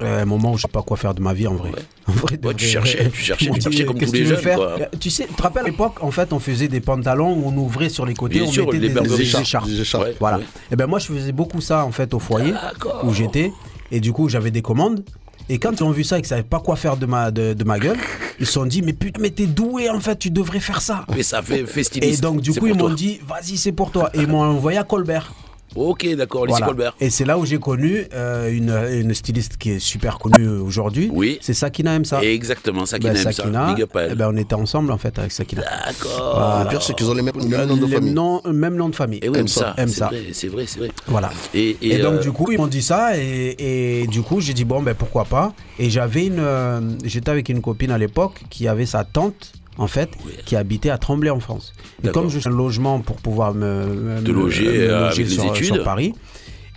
Euh, 0.00 0.22
un 0.22 0.24
moment 0.24 0.52
où 0.52 0.56
je 0.56 0.62
sais 0.62 0.68
pas 0.68 0.82
quoi 0.82 0.96
faire 0.96 1.12
de 1.12 1.20
ma 1.20 1.34
vie 1.34 1.46
en 1.48 1.54
vrai. 1.54 1.72
En 2.06 2.12
vrai, 2.12 2.36
de 2.36 2.46
Ouais, 2.46 2.54
tu 2.54 2.64
cherchais, 2.64 3.10
tu 3.10 3.20
cherchais, 3.20 3.50
tu 3.50 3.60
cherchais 3.60 3.84
comme 3.84 3.98
tous 3.98 4.12
les 4.12 4.20
tu 4.20 4.26
jeunes, 4.26 4.40
quoi. 4.54 4.78
Euh, 4.80 4.86
Tu 4.98 5.10
sais, 5.10 5.26
tu 5.26 5.34
te 5.34 5.42
rappelles 5.42 5.64
à 5.64 5.66
l'époque, 5.66 6.02
en 6.02 6.10
fait, 6.10 6.32
on 6.32 6.38
faisait 6.38 6.68
des 6.68 6.80
pantalons 6.80 7.34
où 7.34 7.48
on 7.48 7.56
ouvrait 7.58 7.88
sur 7.90 8.06
les 8.06 8.14
côtés, 8.14 8.36
Bien 8.38 8.48
on 8.48 8.52
sûr, 8.52 8.64
mettait 8.66 8.78
des, 8.78 8.88
des 8.88 9.00
Des 9.00 9.20
écharpes. 9.22 9.66
Des 9.66 9.80
écharpes. 9.80 10.04
Ouais, 10.04 10.16
Voilà. 10.20 10.40
Et 10.72 10.76
ben 10.76 10.86
moi, 10.86 10.98
je 11.00 11.06
faisais 11.06 11.32
beaucoup 11.32 11.60
ça 11.60 11.84
en 11.84 11.90
fait 11.92 12.14
au 12.14 12.18
foyer 12.18 12.54
où 13.02 13.12
j'étais. 13.12 13.52
Et 13.90 14.00
du 14.00 14.12
coup, 14.12 14.28
j'avais 14.28 14.50
des 14.50 14.62
commandes. 14.62 15.04
Et 15.50 15.58
quand 15.58 15.72
ils 15.72 15.82
ont 15.82 15.90
vu 15.90 16.04
ça 16.04 16.18
et 16.18 16.20
qu'ils 16.22 16.28
savaient 16.28 16.42
pas 16.42 16.60
quoi 16.60 16.76
faire 16.76 16.96
de 16.96 17.06
ma, 17.06 17.30
de, 17.30 17.52
de 17.54 17.64
ma 17.64 17.78
gueule, 17.78 17.96
ils 18.38 18.46
se 18.46 18.52
sont 18.52 18.66
dit, 18.66 18.82
mais 18.82 18.92
putain, 18.92 19.20
mais 19.20 19.30
t'es 19.30 19.46
doué 19.46 19.88
en 19.90 19.98
fait, 20.00 20.18
tu 20.18 20.30
devrais 20.30 20.60
faire 20.60 20.80
ça. 20.82 21.04
Mais 21.14 21.22
ça 21.22 21.42
fait 21.42 21.60
Et 21.60 21.66
festiviste. 21.66 22.22
donc, 22.22 22.40
du 22.40 22.52
coup, 22.54 22.66
ils 22.68 22.74
m'ont 22.74 22.90
dit, 22.90 23.20
vas-y, 23.26 23.56
c'est 23.56 23.72
pour 23.72 23.90
toi. 23.90 24.10
Et 24.14 24.18
ils 24.20 24.26
m'ont 24.28 24.42
envoyé 24.42 24.78
à 24.78 24.84
Colbert. 24.84 25.32
Ok, 25.74 26.06
d'accord, 26.16 26.44
Lucie 26.46 26.52
Voilà. 26.58 26.66
Colbert. 26.66 26.96
Et 27.00 27.10
c'est 27.10 27.24
là 27.24 27.38
où 27.38 27.44
j'ai 27.44 27.58
connu 27.58 28.04
euh, 28.14 28.50
une, 28.50 28.70
une 29.02 29.14
styliste 29.14 29.56
qui 29.58 29.70
est 29.72 29.78
super 29.78 30.18
connue 30.18 30.48
aujourd'hui. 30.48 31.10
Oui. 31.12 31.38
C'est 31.40 31.54
Sakina 31.54 31.94
Emsa. 31.96 32.22
Exactement, 32.22 32.86
Sakina 32.86 33.12
Ben. 33.12 33.22
Sakina, 33.32 33.74
Big 33.74 33.82
up 33.82 33.96
à 33.96 34.04
eh 34.06 34.08
elle. 34.10 34.14
ben, 34.16 34.30
on 34.32 34.36
était 34.36 34.54
ensemble 34.54 34.90
en 34.92 34.98
fait 34.98 35.18
avec 35.18 35.30
Sakina. 35.32 35.62
D'accord. 35.62 36.32
Voilà. 36.38 36.64
Le 36.64 36.70
pire, 36.70 36.82
c'est 36.82 36.94
qu'ils 36.94 37.08
ont 37.10 37.14
les 37.14 37.22
mêmes, 37.22 37.34
les 37.38 37.46
mêmes 37.48 37.68
noms 37.68 37.76
de 37.76 37.86
Les 37.86 37.94
famille. 37.96 38.12
noms- 38.12 38.42
même 38.52 38.76
nom 38.76 38.88
de 38.88 38.96
famille. 38.96 39.20
Et 39.22 39.28
oui, 39.28 39.40
Emsa. 39.40 39.74
ça, 39.86 40.10
c'est 40.32 40.48
vrai, 40.48 40.64
c'est 40.66 40.78
vrai. 40.78 40.90
Voilà. 41.06 41.30
Et, 41.54 41.76
Et, 41.82 41.94
et, 41.94 41.98
donc 41.98 42.14
euh, 42.14 42.20
du 42.20 42.32
coup 42.32 42.50
ils 42.50 42.58
m'ont 42.58 42.66
dit 42.66 42.82
ça 42.82 43.16
et, 43.16 44.02
et 44.02 44.06
du 44.06 44.22
coup 44.22 44.40
j'ai 44.40 44.54
dit 44.54 44.64
bon 44.64 44.82
ben 44.82 44.94
pourquoi 44.94 45.24
pas 45.24 45.52
et 45.78 45.90
j'avais 45.90 46.26
une 46.26 46.38
euh, 46.38 46.80
j'étais 47.04 47.30
avec 47.30 47.48
une 47.48 47.60
copine 47.60 47.90
à 47.90 47.98
l'époque 47.98 48.40
qui 48.50 48.68
avait 48.68 48.86
sa 48.86 49.04
tante 49.04 49.52
en 49.78 49.86
fait 49.86 50.10
qui 50.44 50.56
habitait 50.56 50.90
à 50.90 50.98
Tremblay 50.98 51.30
en 51.30 51.40
France. 51.40 51.72
Et 52.04 52.08
comme 52.08 52.28
je 52.28 52.38
suis 52.38 52.48
un 52.48 52.52
logement 52.52 53.00
pour 53.00 53.16
pouvoir 53.16 53.54
me, 53.54 54.20
Te 54.24 54.30
me- 54.30 54.36
loger, 54.36 54.64
me 54.64 54.70
euh, 54.70 55.00
loger 55.00 55.04
avec 55.04 55.16
les 55.18 55.26
sur, 55.28 55.44
études. 55.54 55.64
sur 55.66 55.82
Paris 55.84 56.12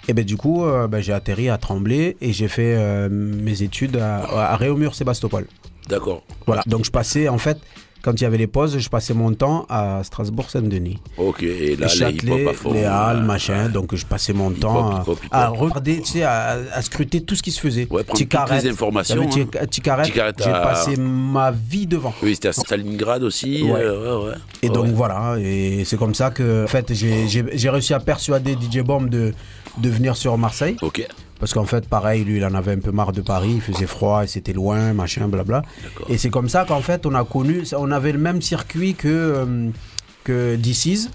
et 0.08 0.14
ben 0.14 0.24
du 0.26 0.38
coup 0.38 0.64
euh, 0.66 0.88
ben, 0.88 1.00
j'ai 1.02 1.14
atterri 1.14 1.50
à 1.50 1.58
Tremblay 1.58 2.18
et 2.22 2.32
j'ai 2.34 2.48
fait 2.48 2.76
euh, 2.78 3.08
mes 3.12 3.62
études 3.64 3.98
à, 3.98 4.52
à 4.52 4.56
Réaumur 4.56 4.96
Sébastopol 4.96 5.46
D'accord. 5.90 6.24
voilà. 6.48 6.64
Donc 6.68 6.86
je 6.86 6.92
passais 6.92 7.28
en 7.28 7.38
fait 7.38 7.58
quand 8.02 8.20
il 8.20 8.24
y 8.24 8.26
avait 8.26 8.38
les 8.38 8.48
pauses 8.48 8.78
je 8.80 8.90
passais 8.90 9.14
mon 9.14 9.34
temps 9.34 9.66
à 9.70 10.04
Strasbourg 10.04 10.50
Saint-Denis 10.50 11.00
Ok, 11.18 11.44
et 11.44 11.76
là, 11.76 11.88
les 11.88 12.16
hip-hop 12.16 12.48
à 12.50 12.54
fond. 12.54 12.74
les 12.74 12.84
halles, 12.84 13.18
euh, 13.18 13.22
machin. 13.22 13.70
Donc 13.70 13.96
je 13.96 14.06
passais 14.06 14.34
mon 14.34 14.52
temps 14.52 15.04
à, 15.32 15.48
regarder, 15.50 16.02
tu 16.02 16.12
sais, 16.14 16.24
à, 16.24 16.58
à 16.74 16.82
scruter 16.82 17.22
tout 17.22 17.36
ce 17.36 17.44
qui 17.44 17.52
se 17.52 17.60
faisait. 17.60 17.88
Ouais, 17.90 18.04
prendre 18.04 18.18
Ticaret, 18.18 18.56
toutes 18.58 18.64
les 18.66 18.72
informations, 18.72 19.16
il 19.16 19.38
y 19.38 19.90
avait 19.90 20.10
hein. 20.10 20.34
J'ai 20.38 20.52
passé 20.52 20.96
ma 20.98 21.52
vie 21.52 21.88
devant. 21.88 22.14
Oui, 22.24 22.36
c'était 22.36 22.50
à 22.50 22.54
Stalingrad 22.54 23.24
aussi. 23.24 23.64
Ouais. 23.64 23.82
euh, 23.82 24.20
ouais, 24.24 24.30
ouais. 24.30 24.36
Et 24.62 24.70
donc 24.70 24.88
voilà, 24.88 25.36
et 25.40 25.84
c'est 25.86 25.98
comme 25.98 26.16
ça 26.16 26.32
que 26.32 26.64
en 26.66 26.68
fait 26.68 26.94
j'ai- 26.94 27.70
réussi 27.70 27.94
à 27.94 28.00
persuader 28.00 28.58
DJ 28.60 28.80
Bomb 28.82 29.10
de, 29.10 29.34
de 29.78 29.90
venir 29.90 30.16
sur 30.18 30.38
Marseille. 30.38 30.76
Ok. 30.82 31.06
Parce 31.42 31.56
qu'en 31.56 31.66
fait, 31.66 31.90
pareil, 31.90 32.24
lui, 32.24 32.38
il 32.38 32.46
en 32.46 32.54
avait 32.54 32.74
un 32.74 32.80
peu 32.80 32.92
marre 32.92 33.14
de 33.14 33.22
Paris, 33.22 33.54
il 33.56 33.62
faisait 33.62 33.88
froid, 33.88 34.28
c'était 34.28 34.54
loin, 34.54 34.94
machin, 34.94 35.28
blabla. 35.28 35.64
Et 36.08 36.20
c'est 36.20 36.30
comme 36.30 36.48
ça 36.48 36.66
qu'en 36.68 36.82
fait, 36.82 37.08
on 37.08 37.16
a 37.16 37.24
connu, 37.24 37.64
on 37.76 37.90
avait 37.90 38.12
le 38.12 38.20
même 38.20 38.44
circuit 38.44 38.94
que, 38.94 39.08
euh, 39.08 39.70
que 40.24 40.56
DC's. 40.56 41.10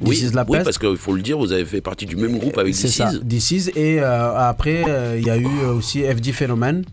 Oui, 0.00 0.20
La 0.34 0.44
oui, 0.48 0.58
parce 0.64 0.78
qu'il 0.78 0.96
faut 0.96 1.14
le 1.14 1.22
dire, 1.22 1.38
vous 1.38 1.52
avez 1.52 1.64
fait 1.64 1.80
partie 1.80 2.06
du 2.06 2.16
même 2.16 2.38
groupe 2.38 2.58
avec 2.58 2.74
ça, 2.74 3.12
DC's. 3.12 3.20
DC's. 3.22 3.76
Et 3.76 4.00
euh, 4.00 4.36
après, 4.36 4.82
euh, 4.88 5.16
il 5.16 5.24
y 5.24 5.30
a 5.30 5.36
eu 5.36 5.46
aussi 5.72 6.02
FD 6.02 6.32
Phénomène. 6.32 6.84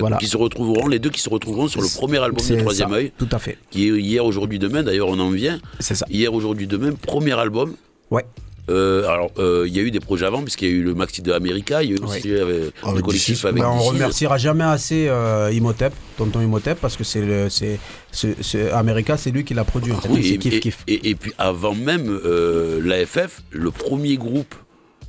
Voilà. 0.00 0.16
Qui 0.16 0.26
se 0.26 0.36
retrouveront, 0.36 0.88
les 0.88 0.98
deux 0.98 1.10
qui 1.10 1.20
se 1.20 1.30
retrouveront 1.30 1.68
sur 1.68 1.80
le 1.80 1.86
premier 1.96 2.18
album 2.18 2.40
C'est 2.44 2.56
de 2.56 2.60
Troisième 2.60 2.90
ça, 2.90 2.96
œil. 2.96 3.12
Tout 3.16 3.28
à 3.30 3.38
fait. 3.38 3.56
Qui 3.70 3.88
est 3.88 4.00
hier, 4.00 4.24
aujourd'hui, 4.24 4.58
demain. 4.58 4.82
D'ailleurs, 4.82 5.08
on 5.08 5.18
en 5.20 5.30
vient. 5.30 5.60
C'est 5.78 5.94
ça. 5.94 6.06
Hier, 6.10 6.34
aujourd'hui, 6.34 6.66
demain, 6.66 6.90
premier 6.92 7.38
album. 7.38 7.74
Ouais. 8.10 8.24
Euh, 8.70 9.08
alors, 9.08 9.32
euh, 9.38 9.64
il 9.66 9.74
y 9.74 9.80
a 9.80 9.82
eu 9.82 9.90
des 9.90 9.98
projets 9.98 10.24
avant, 10.24 10.40
puisqu'il 10.42 10.68
y 10.68 10.70
a 10.72 10.74
eu 10.74 10.82
le 10.84 10.94
maxi 10.94 11.20
de 11.20 11.32
America, 11.32 11.82
il 11.82 11.90
y 11.90 11.94
a 11.94 11.96
eu 11.96 12.00
aussi 12.00 12.30
euh, 12.30 12.70
le 12.94 13.02
collectif 13.02 13.44
avec 13.44 13.60
Ben, 13.60 13.68
on 13.68 13.80
remerciera 13.80 14.38
jamais 14.38 14.62
assez 14.62 15.08
euh, 15.08 15.50
Imhotep, 15.52 15.92
tonton 16.16 16.40
Imhotep, 16.40 16.78
parce 16.80 16.96
que 16.96 17.02
c'est 17.02 17.22
le, 17.22 17.48
c'est, 17.50 18.70
America, 18.72 19.16
c'est 19.16 19.30
lui 19.32 19.44
qui 19.44 19.54
l'a 19.54 19.64
produit. 19.64 19.92
en 19.92 20.00
fait. 20.00 20.08
Oui, 20.08 20.22
c'est 20.22 20.34
et, 20.34 20.38
kiff 20.38 20.54
et- 20.54 20.60
kiff. 20.60 20.78
Et, 20.86 21.10
et 21.10 21.14
puis 21.16 21.32
avant 21.38 21.74
même 21.74 22.08
euh, 22.24 22.80
l'AFF, 22.84 23.42
le 23.50 23.70
premier 23.72 24.16
groupe 24.16 24.54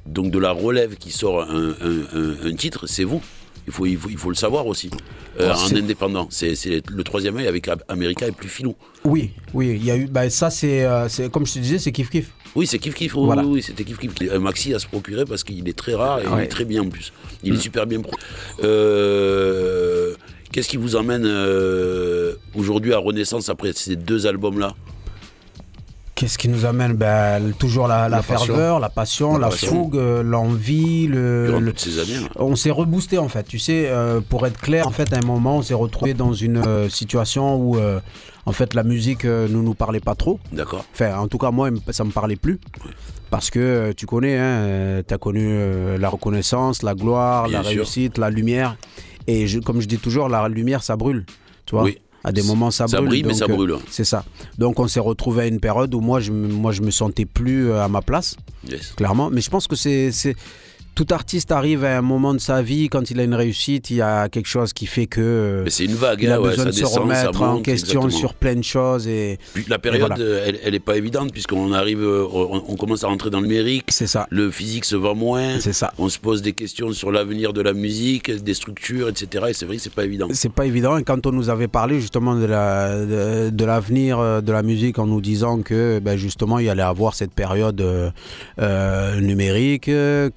donc 0.07 0.31
de 0.31 0.39
la 0.39 0.51
relève 0.51 0.95
qui 0.95 1.11
sort 1.11 1.43
un, 1.43 1.69
un- 1.79 2.07
un- 2.13 2.47
un 2.51 2.55
titre, 2.55 2.87
c'est 2.87 3.03
vous. 3.03 3.21
Il 3.67 3.71
faut, 3.71 3.85
il, 3.85 3.95
faut, 3.97 4.09
il 4.09 4.17
faut 4.17 4.29
le 4.29 4.35
savoir 4.35 4.65
aussi. 4.67 4.89
Euh, 5.39 5.53
Ah, 5.53 5.57
en 5.57 5.75
indépendant, 5.77 6.27
c'est 6.31 6.53
le 6.89 7.03
troisième 7.03 7.37
œil 7.37 7.47
avec 7.47 7.69
America 7.87 8.27
est 8.27 8.33
plus 8.35 8.49
filou. 8.49 8.75
Oui, 9.05 9.31
oui, 9.53 9.77
il 9.79 9.85
y 9.85 9.91
a 9.91 9.95
eu. 9.95 10.07
Bah, 10.07 10.29
ça, 10.29 10.49
c'est, 10.49 10.85
c'est 11.07 11.31
comme 11.31 11.45
je 11.45 11.53
te 11.53 11.59
disais, 11.59 11.77
c'est 11.79 11.91
kiff 11.93 12.09
kiff. 12.09 12.31
Oui, 12.55 12.67
c'est 12.67 12.77
kiff 12.79 12.93
kiff. 12.93 13.15
Oui, 13.15 13.25
Voilà. 13.25 13.41
oui, 13.43 13.53
oui, 13.55 13.61
c'était 13.63 13.83
kiff 13.83 13.97
kiff. 13.97 14.11
Un 14.31 14.39
maxi 14.39 14.73
à 14.73 14.79
se 14.79 14.87
procurer 14.87 15.25
parce 15.25 15.43
qu'il 15.43 15.67
est 15.67 15.77
très 15.77 15.95
rare 15.95 16.19
et 16.19 16.25
il 16.31 16.39
est 16.43 16.47
très 16.47 16.65
bien 16.65 16.83
en 16.83 16.89
plus. 16.89 17.11
Il 17.43 17.53
Mm. 17.53 17.55
est 17.55 17.59
super 17.59 17.87
bien. 17.87 18.01
pro- 18.01 18.15
Euh, 18.63 20.13
Qu'est-ce 20.51 20.69
qui 20.69 20.77
vous 20.77 20.95
emmène 20.95 21.23
euh, 21.25 22.33
aujourd'hui 22.53 22.93
à 22.93 22.99
Renaissance 22.99 23.49
après 23.49 23.73
ces 23.73 23.95
deux 23.95 24.27
albums-là? 24.27 24.75
Qu'est-ce 26.15 26.37
qui 26.37 26.47
nous 26.47 26.65
amène? 26.65 26.93
Ben, 26.93 27.53
Toujours 27.57 27.87
la, 27.87 28.03
la 28.07 28.17
La 28.17 28.23
passion. 28.23 28.53
ferveur, 28.53 28.79
la 28.79 28.89
passion, 28.89 29.33
La 29.33 29.39
la, 29.39 29.49
passion. 29.49 29.67
fougue, 29.71 29.97
euh, 29.97 30.21
l'envie. 30.21 31.07
Le, 31.07 31.73
On 32.35 32.55
s'est 32.55 32.69
reboosté 32.69 33.17
en 33.17 33.29
fait. 33.29 33.43
Tu 33.47 33.57
sais, 33.57 33.85
euh, 33.87 34.21
pour 34.21 34.45
être 34.45 34.59
clair, 34.61 34.87
en 34.87 34.91
fait, 34.91 35.11
à 35.11 35.17
un 35.17 35.25
moment, 35.25 35.57
on 35.57 35.61
s'est 35.63 35.73
retrouvé 35.73 36.13
dans 36.13 36.33
une 36.33 36.57
euh, 36.57 36.87
situation 36.87 37.55
où, 37.55 37.77
euh, 37.77 37.99
en 38.45 38.51
fait, 38.51 38.75
la 38.75 38.83
musique 38.83 39.25
ne 39.25 39.47
nous 39.47 39.73
parlait 39.73 39.99
pas 40.01 40.13
trop. 40.13 40.39
D'accord. 40.51 40.85
Enfin, 40.93 41.17
en 41.17 41.27
tout 41.27 41.39
cas, 41.39 41.49
moi, 41.49 41.69
ça 41.89 42.03
me 42.03 42.11
parlait 42.11 42.35
plus. 42.35 42.59
Parce 43.31 43.49
que 43.49 43.91
tu 43.93 44.05
connais, 44.05 44.37
hein, 44.37 45.01
tu 45.07 45.11
as 45.13 45.17
connu 45.17 45.57
la 45.97 46.09
reconnaissance, 46.09 46.83
la 46.83 46.93
gloire, 46.93 47.47
Bien 47.47 47.59
la 47.59 47.63
sûr. 47.63 47.77
réussite, 47.77 48.19
la 48.19 48.29
lumière. 48.29 48.77
Et 49.25 49.47
je- 49.47 49.57
comme 49.59 49.81
je 49.81 49.87
dis 49.87 49.97
toujours, 49.97 50.29
la 50.29 50.47
lumière, 50.47 50.83
ça 50.83 50.95
brûle. 50.95 51.25
Tu 51.65 51.73
vois 51.73 51.85
Oui. 51.85 51.97
À 52.23 52.31
des 52.31 52.41
moments, 52.43 52.71
ça, 52.71 52.87
Ça 52.87 52.97
brûle. 52.97 53.09
brille, 53.09 53.23
mais 53.23 53.33
ça 53.33 53.45
euh, 53.45 53.53
brûle. 53.53 53.75
C'est 53.89 54.05
ça. 54.05 54.23
Donc, 54.57 54.79
on 54.79 54.87
s'est 54.87 54.99
retrouvé 55.01 55.43
à 55.43 55.47
une 55.47 55.59
période 55.59 55.93
où 55.93 55.99
moi, 55.99 56.19
je, 56.21 56.31
me- 56.31 56.47
moi, 56.47 56.71
je 56.71 56.81
me 56.81 56.89
sentais 56.91 57.25
plus 57.25 57.69
euh, 57.69 57.83
à 57.83 57.87
ma 57.89 58.01
place 58.01 58.37
Yes. 58.69 58.93
clairement. 58.95 59.29
Mais 59.29 59.41
je 59.41 59.49
pense 59.49 59.67
que 59.67 59.75
c'est. 59.75 60.11
Tout 60.95 61.07
artiste 61.11 61.51
arrive 61.51 61.83
à 61.83 61.97
un 61.97 62.01
moment 62.01 62.33
de 62.33 62.39
sa 62.39 62.61
vie, 62.61 62.87
quand 62.87 63.09
il 63.09 63.19
a 63.19 63.23
une 63.23 63.33
réussite, 63.33 63.89
il 63.89 63.97
y 63.97 64.01
a 64.01 64.29
quelque 64.29 64.47
chose 64.47 64.73
qui 64.73 64.85
fait 64.85 65.07
que. 65.07 65.21
euh, 65.21 65.63
Mais 65.63 65.69
c'est 65.71 65.85
une 65.85 65.95
vague, 65.95 66.21
Il 66.21 66.29
a 66.31 66.35
hein, 66.35 66.39
ouais, 66.39 66.49
besoin 66.49 66.65
ça 66.65 66.69
de 66.69 66.75
se 66.75 66.79
descend, 66.81 66.93
ça 66.93 66.99
remettre 67.01 67.41
en 67.41 67.53
monte, 67.53 67.65
question 67.65 68.01
exactement. 68.01 68.19
sur 68.19 68.33
plein 68.35 68.55
de 68.55 68.63
choses. 68.63 69.07
Et, 69.07 69.39
Puis 69.53 69.65
la 69.67 69.79
période, 69.79 70.07
voilà. 70.07 70.21
euh, 70.21 70.43
elle, 70.45 70.59
elle 70.63 70.75
est 70.75 70.79
pas 70.79 70.95
évidente 70.97 71.31
puisqu'on 71.31 71.73
arrive, 71.73 72.01
euh, 72.03 72.27
on, 72.31 72.63
on 72.67 72.75
commence 72.75 73.03
à 73.03 73.07
rentrer 73.07 73.29
dans 73.29 73.39
le 73.39 73.47
numérique. 73.47 73.85
C'est 73.89 74.07
ça. 74.07 74.27
Le 74.29 74.51
physique 74.51 74.85
se 74.85 74.95
vend 74.95 75.15
moins. 75.15 75.59
C'est 75.59 75.73
ça. 75.73 75.93
On 75.97 76.09
se 76.09 76.19
pose 76.19 76.41
des 76.41 76.53
questions 76.53 76.91
sur 76.93 77.11
l'avenir 77.11 77.53
de 77.53 77.61
la 77.61 77.73
musique, 77.73 78.31
des 78.43 78.53
structures, 78.53 79.09
etc. 79.09 79.45
Et 79.49 79.53
c'est 79.53 79.65
vrai 79.65 79.77
que 79.77 79.81
c'est 79.81 79.93
pas 79.93 80.05
évident. 80.05 80.27
C'est 80.33 80.51
pas 80.53 80.65
évident. 80.65 80.97
Et 80.97 81.03
quand 81.03 81.25
on 81.25 81.31
nous 81.31 81.49
avait 81.49 81.67
parlé 81.67 81.99
justement 81.99 82.35
de 82.35 82.45
la 82.45 83.03
de, 83.05 83.49
de 83.49 83.65
l'avenir 83.65 84.41
de 84.43 84.51
la 84.51 84.61
musique 84.63 84.99
en 84.99 85.07
nous 85.07 85.21
disant 85.21 85.61
que 85.61 85.99
ben, 85.99 86.17
justement 86.17 86.59
il 86.59 86.65
y 86.65 86.69
allait 86.69 86.83
avoir 86.83 87.15
cette 87.15 87.33
période 87.33 87.81
euh, 88.59 89.19
numérique, 89.19 89.87
euh, 89.89 90.29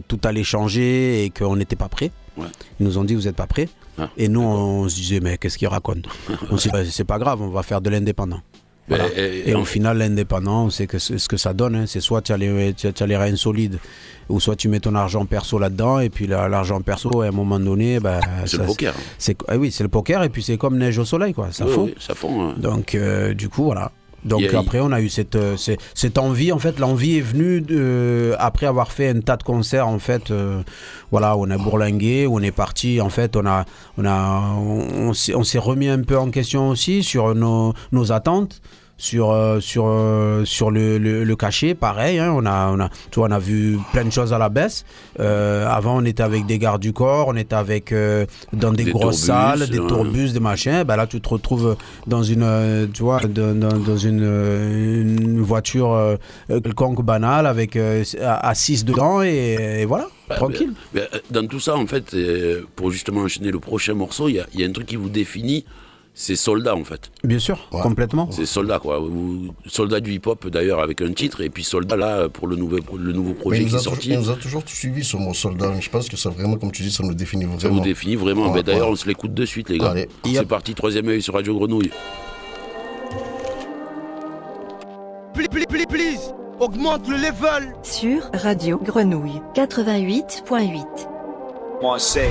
que 0.00 0.06
tout 0.06 0.20
allait 0.24 0.44
changer 0.44 1.24
et 1.24 1.30
qu'on 1.30 1.56
n'était 1.56 1.76
pas 1.76 1.88
prêt. 1.88 2.10
Ouais. 2.36 2.46
Ils 2.80 2.86
nous 2.86 2.98
ont 2.98 3.04
dit 3.04 3.14
vous 3.14 3.22
n'êtes 3.22 3.36
pas 3.36 3.46
prêts. 3.46 3.68
Ah. 3.98 4.08
Et 4.16 4.28
nous 4.28 4.40
on 4.42 4.88
se 4.88 4.94
disait 4.96 5.20
mais 5.20 5.36
qu'est-ce 5.38 5.58
qu'ils 5.58 5.68
racontent 5.68 6.08
On 6.50 6.56
s'est 6.56 6.70
dit, 6.70 6.72
Ben, 6.72 6.86
c'est 6.90 7.04
pas 7.04 7.18
grave, 7.18 7.42
on 7.42 7.48
va 7.48 7.62
faire 7.62 7.80
de 7.80 7.90
l'indépendant. 7.90 8.40
Voilà. 8.88 9.04
et- 9.16 9.54
au 9.54 9.64
final, 9.64 9.98
l'indépendant, 9.98 10.68
c'est 10.68 10.86
que 10.88 10.98
ce 10.98 11.28
que 11.28 11.36
ça 11.36 11.52
donne. 11.54 11.76
hein. 11.76 11.84
C'est 11.86 12.00
soit 12.00 12.20
tu 12.20 12.32
as, 12.32 12.36
les- 12.36 12.74
tu 12.74 12.88
as- 12.88 13.06
les 13.06 13.16
reins 13.16 13.36
solides, 13.36 13.78
ou 14.28 14.40
soit 14.40 14.56
tu 14.56 14.68
mets 14.68 14.80
ton 14.80 14.94
argent 14.96 15.24
perso 15.24 15.58
là-dedans, 15.58 16.00
et 16.00 16.10
puis 16.10 16.26
la- 16.26 16.48
l'argent 16.48 16.80
perso, 16.82 17.20
à 17.22 17.26
un 17.28 17.30
moment 17.30 17.60
donné, 17.60 18.00
ben, 18.00 18.20
C'est 18.44 18.58
le 18.58 18.64
poker. 18.64 18.92
c'est 19.18 19.36
ah 19.48 19.56
oui, 19.56 19.70
c'est 19.70 19.84
le 19.84 19.88
poker, 19.88 20.24
et 20.24 20.28
puis 20.30 20.42
c'est 20.42 20.56
comme 20.58 20.76
neige 20.78 20.98
au 20.98 21.04
soleil, 21.04 21.32
quoi. 21.32 21.52
Ça 21.52 21.64
Oui, 21.64 21.72
fond. 21.72 21.84
oui, 21.84 21.94
ça 22.00 22.14
fond. 22.14 22.50
hein. 22.50 22.54
Donc, 22.58 22.94
euh, 22.96 23.34
du 23.34 23.48
coup, 23.48 23.64
voilà. 23.64 23.92
Donc 24.24 24.42
après, 24.54 24.80
on 24.80 24.92
a 24.92 25.00
eu 25.00 25.08
cette, 25.08 25.36
euh, 25.36 25.56
cette 25.94 26.18
envie. 26.18 26.52
En 26.52 26.58
fait, 26.58 26.78
l'envie 26.78 27.18
est 27.18 27.22
venue 27.22 27.60
de, 27.60 28.34
après 28.38 28.66
avoir 28.66 28.92
fait 28.92 29.08
un 29.08 29.20
tas 29.20 29.36
de 29.36 29.42
concerts. 29.42 29.88
En 29.88 29.98
fait, 29.98 30.30
euh, 30.30 30.62
voilà, 31.10 31.36
on 31.36 31.50
a 31.50 31.58
bourlingué, 31.58 32.26
on 32.28 32.40
est 32.40 32.52
parti. 32.52 33.00
En 33.00 33.08
fait, 33.08 33.36
on 33.36 33.46
a, 33.46 33.64
on 33.98 34.04
a, 34.04 34.54
on, 34.58 35.10
on 35.10 35.44
s'est 35.44 35.58
remis 35.58 35.88
un 35.88 36.02
peu 36.02 36.16
en 36.16 36.30
question 36.30 36.68
aussi 36.68 37.02
sur 37.02 37.34
nos, 37.34 37.74
nos 37.90 38.12
attentes. 38.12 38.60
Sur, 39.04 39.32
euh, 39.32 39.58
sur, 39.58 39.86
euh, 39.88 40.44
sur 40.44 40.70
le, 40.70 40.96
le, 40.96 41.24
le 41.24 41.34
cachet, 41.36 41.74
pareil, 41.74 42.20
hein, 42.20 42.30
on, 42.36 42.46
a, 42.46 42.70
on, 42.70 42.78
a, 42.78 42.88
tu 43.10 43.18
vois, 43.18 43.26
on 43.26 43.32
a 43.32 43.40
vu 43.40 43.76
plein 43.92 44.04
de 44.04 44.10
choses 44.12 44.32
à 44.32 44.38
la 44.38 44.48
baisse. 44.48 44.84
Euh, 45.18 45.66
avant, 45.68 45.96
on 46.00 46.04
était 46.04 46.22
avec 46.22 46.46
des 46.46 46.56
gardes 46.60 46.80
du 46.80 46.92
corps, 46.92 47.26
on 47.26 47.34
était 47.34 47.56
avec, 47.56 47.90
euh, 47.90 48.26
dans 48.52 48.70
des, 48.72 48.84
Des 48.84 48.92
grosses 48.92 49.26
tourbus, 49.26 49.58
salles, 49.58 49.68
des 49.68 49.80
hein. 49.80 49.86
tourbus, 49.88 50.32
des 50.32 50.38
machins. 50.38 50.84
Ben 50.84 50.94
là, 50.94 51.08
tu 51.08 51.20
te 51.20 51.28
retrouves 51.28 51.76
dans 52.06 52.22
une, 52.22 52.88
tu 52.94 53.02
vois, 53.02 53.18
dans, 53.22 53.58
dans- 53.58 53.96
une, 53.96 54.22
une 54.22 55.40
voiture 55.40 56.16
quelconque 56.48 57.02
banale 57.04 57.48
avec 57.48 57.76
6 58.54 58.84
dedans 58.84 59.20
et, 59.24 59.80
et 59.80 59.84
voilà, 59.84 60.06
Bah, 60.28 60.36
tranquille. 60.36 60.74
dans 61.28 61.46
tout 61.48 61.58
ça, 61.58 61.74
en 61.76 61.88
fait, 61.88 62.14
pour 62.76 62.92
justement 62.92 63.22
enchaîner 63.22 63.50
le 63.50 63.58
prochain 63.58 63.94
morceau, 63.94 64.28
il 64.28 64.34
y 64.54 64.60
y 64.60 64.64
a 64.64 64.68
un 64.68 64.72
truc 64.72 64.86
qui 64.86 64.96
vous 64.96 65.08
définit, 65.08 65.64
c'est 66.14 66.36
soldat 66.36 66.74
en 66.76 66.84
fait. 66.84 67.10
Bien 67.24 67.38
sûr, 67.38 67.68
complètement. 67.70 68.28
C'est 68.30 68.44
soldat 68.46 68.78
quoi. 68.78 69.02
Soldat 69.66 70.00
du 70.00 70.12
hip-hop 70.12 70.46
d'ailleurs 70.48 70.80
avec 70.80 71.00
un 71.00 71.12
titre, 71.12 71.40
et 71.40 71.48
puis 71.50 71.64
soldat 71.64 71.96
là 71.96 72.28
pour 72.28 72.46
le 72.48 72.56
nouveau, 72.56 72.78
le 72.98 73.12
nouveau 73.12 73.30
Mais 73.30 73.34
projet 73.34 73.58
qui 73.60 73.64
nous, 73.66 73.72
est 73.74 73.78
a 73.78 73.82
sorti. 73.82 74.08
il 74.10 74.18
nous 74.18 74.30
a 74.30 74.36
toujours 74.36 74.62
suivi 74.66 75.02
ce 75.04 75.16
mot 75.16 75.32
soldat. 75.32 75.72
Je 75.80 75.88
pense 75.88 76.08
que 76.08 76.16
ça 76.16 76.28
vraiment, 76.30 76.56
comme 76.56 76.70
tu 76.70 76.82
dis, 76.82 76.90
ça 76.92 77.02
nous 77.02 77.14
définit 77.14 77.44
vraiment. 77.44 77.60
Ça 77.60 77.68
vous 77.68 77.80
définit 77.80 78.16
vraiment. 78.16 78.48
Ouais, 78.48 78.62
Ben, 78.62 78.62
D'ailleurs, 78.62 78.88
ouais. 78.88 78.92
on 78.92 78.96
se 78.96 79.06
l'écoute 79.08 79.32
de 79.34 79.44
suite, 79.46 79.68
les 79.70 79.78
gars. 79.78 79.90
Allez. 79.92 80.08
C'est 80.26 80.46
parti, 80.46 80.74
troisième 80.74 81.08
œil 81.08 81.22
sur 81.22 81.34
Radio 81.34 81.56
Grenouille. 81.58 81.90
Please, 85.34 85.48
please, 85.48 85.66
please, 85.66 85.86
please, 85.86 86.34
augmente 86.60 87.08
le 87.08 87.16
level. 87.16 87.72
Sur 87.82 88.30
Radio 88.34 88.78
Grenouille 88.78 89.40
88.8. 89.54 90.84
Moi, 91.80 91.98
say. 91.98 92.28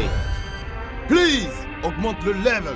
Please, 1.08 1.50
augmente 1.84 2.24
le 2.26 2.34
level. 2.34 2.76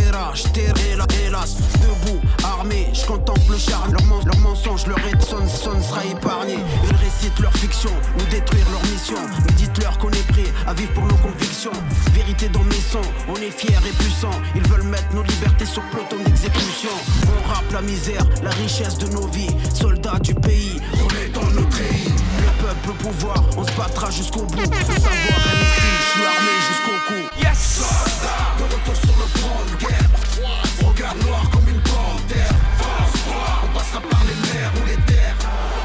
hélas, 0.00 1.56
debout, 1.80 2.20
armé, 2.44 2.88
je 2.92 3.04
contemple 3.06 3.52
le 3.52 3.58
charme, 3.58 3.92
leur, 3.92 4.02
men- 4.06 4.24
leur 4.26 4.38
mensonge, 4.38 4.86
leur 4.86 4.98
Edson 5.08 5.46
son 5.48 5.82
sera 5.82 6.04
épargné. 6.04 6.56
Ils 6.84 6.96
récitent 6.96 7.38
leur 7.40 7.52
fiction, 7.54 7.90
nous 8.18 8.24
détruire 8.26 8.66
leur 8.70 8.82
mission. 8.90 9.16
Mais 9.46 9.52
dites-leur 9.54 9.98
qu'on 9.98 10.10
est 10.10 10.26
prêt 10.32 10.44
à 10.66 10.74
vivre 10.74 10.92
pour 10.92 11.04
nos 11.04 11.16
convictions. 11.16 11.72
Vérité 12.12 12.48
dans 12.48 12.64
mes 12.64 12.80
sons, 12.92 13.08
on 13.28 13.36
est 13.36 13.50
fiers 13.50 13.76
et 13.86 13.92
puissants. 14.02 14.38
Ils 14.54 14.66
veulent 14.68 14.82
mettre 14.84 15.12
nos 15.14 15.22
libertés 15.22 15.66
sur 15.66 15.82
peloton 15.90 16.16
d'exécution. 16.24 16.90
On 17.26 17.52
rappe 17.52 17.72
la 17.72 17.82
misère, 17.82 18.24
la 18.42 18.50
richesse 18.50 18.98
de 18.98 19.08
nos 19.08 19.26
vies. 19.28 19.54
Soldats 19.74 20.18
du 20.20 20.34
pays, 20.34 20.80
remettons 20.92 21.46
notre 21.50 21.76
pays. 21.76 22.12
Le 22.38 22.62
peuple 22.62 22.90
au 22.90 22.94
pouvoir, 22.94 23.42
on 23.56 23.64
se 23.66 23.72
battra 23.72 24.10
jusqu'au 24.10 24.42
bout. 24.42 24.56
Savoir 24.64 25.12
est 25.12 25.66
je 26.06 26.22
suis 26.22 26.26
armé 26.26 26.52
jusqu'au 26.68 26.98
cou. 27.08 27.40
Yes! 27.42 27.58
Soldats, 27.76 28.56
de 28.58 28.64
retour 28.74 28.94
front 29.38 29.64
guerre. 29.78 30.10
Regard 30.86 31.16
noir 31.26 31.42
comme 31.50 31.68
une 31.68 31.80
panthère. 31.80 32.54
Force, 32.78 33.20
on 33.64 33.68
passera 33.76 34.00
par 34.00 34.22
les 34.28 34.38
mers 34.46 34.72
ou 34.80 34.86
les 34.86 35.00
terres. 35.12 35.36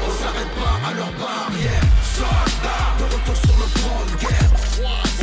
On 0.06 0.10
s'arrête 0.22 0.52
pas 0.60 0.76
à 0.88 0.92
leurs 0.94 1.12
barrières. 1.12 1.86
Soldats, 2.16 2.88
de 2.98 3.04
retour 3.04 3.36
sur 3.36 3.56
le 3.62 3.68
front 3.78 4.02
de 4.10 4.14
guerre. 4.20 4.50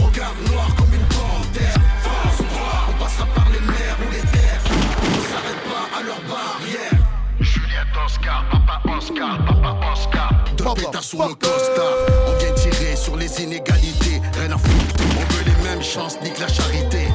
Regard 0.06 0.36
noir 0.52 0.68
comme 0.78 0.94
une 0.94 1.08
panthère. 1.18 1.80
Force, 2.04 2.42
froid, 2.50 2.80
on 2.90 3.04
passera 3.04 3.26
par 3.36 3.48
les 3.50 3.60
mers 3.60 3.98
ou 4.06 4.12
les 4.12 4.26
terres. 4.36 4.64
On 5.04 5.22
s'arrête 5.30 5.64
pas 5.72 5.86
à 5.98 6.04
leurs 6.04 6.24
barrières. 6.28 7.00
Juliette 7.40 7.96
Oscar, 8.06 8.46
papa 8.52 8.82
Oscar, 8.98 9.46
papa 9.46 9.78
Oscar. 9.94 10.30
Deux 10.58 10.74
pétards 10.76 11.04
sur 11.04 11.28
le 11.28 11.36
costard. 11.36 11.94
On 12.28 12.38
vient 12.38 12.54
tirer 12.54 12.96
sur 12.96 13.16
les 13.16 13.42
inégalités. 13.42 14.22
Rien 14.38 14.52
à 14.52 14.58
foutre, 14.58 14.96
on 15.00 15.34
veut 15.34 15.46
les 15.46 15.70
mêmes 15.70 15.84
chances, 15.84 16.20
nique 16.22 16.40
la 16.40 16.48
charité. 16.48 17.08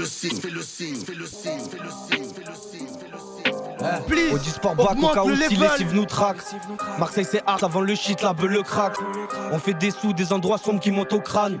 Le 0.00 0.06
cycle. 0.06 0.34
Du 0.34 0.40
3 0.40 0.40
se 0.40 0.40
fait 0.40 0.50
le 0.50 0.62
signe, 0.62 0.96
fait 0.96 1.14
le 1.14 1.26
signe, 1.26 1.60
fait 1.70 1.78
le 1.78 1.90
signe, 1.90 2.34
fait 2.34 2.44
le 2.44 2.50
signe, 2.50 2.50
fait 2.50 2.50
le 2.50 2.56
signe, 2.56 2.88
fait 2.98 3.10
le 3.12 3.18
signe. 3.18 4.06
Please, 4.06 4.32
Au 4.34 4.38
sport 4.38 4.74
bas, 4.74 4.88
augmente 4.90 5.14
coca 5.14 5.24
le 5.26 5.32
aussi, 5.32 5.54
level. 5.54 5.70
lessive 5.70 5.94
nous 5.94 6.04
traque. 6.04 6.38
Marseille 6.98 7.26
c'est 7.30 7.42
hard 7.46 7.64
avant 7.64 7.80
le 7.80 7.94
shit, 7.94 8.20
la 8.22 8.34
le 8.38 8.62
crack. 8.62 8.94
On 9.52 9.58
fait 9.58 9.74
des 9.74 9.90
sous, 9.90 10.12
des 10.12 10.32
endroits 10.32 10.58
sombres 10.58 10.80
qui 10.80 10.90
montent 10.90 11.12
au 11.12 11.20
crâne. 11.20 11.60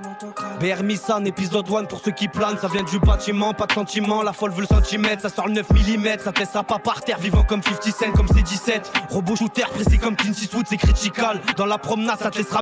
BR 0.60 0.82
Missan, 0.82 1.24
épisode 1.26 1.66
1 1.70 1.84
pour 1.84 2.00
ceux 2.00 2.10
qui 2.10 2.28
planent. 2.28 2.58
Ça 2.58 2.68
vient 2.68 2.82
du 2.82 2.98
bâtiment, 2.98 3.54
pas 3.54 3.66
de 3.66 3.72
sentiment. 3.72 4.22
La 4.22 4.32
folle 4.32 4.52
veut 4.52 4.62
le 4.62 4.66
centimètre, 4.66 5.22
ça 5.22 5.28
sort 5.30 5.46
le 5.48 5.54
9 5.54 5.70
mm. 5.70 6.18
Ça 6.22 6.32
te 6.32 6.40
laissera 6.40 6.62
pas 6.62 6.78
par 6.78 7.02
terre, 7.02 7.18
vivant 7.18 7.42
comme 7.42 7.62
50 7.62 7.82
Cent, 7.84 8.12
comme 8.12 8.26
C17. 8.26 8.82
Robot 9.10 9.36
shooter, 9.36 9.64
pressé 9.72 9.98
comme 9.98 10.16
Clint 10.16 10.32
Eastwood, 10.32 10.66
c'est 10.68 10.76
critical. 10.76 11.40
Dans 11.56 11.66
la 11.66 11.78
promenade, 11.78 12.18
ça 12.18 12.30
te 12.30 12.38
laissera. 12.38 12.60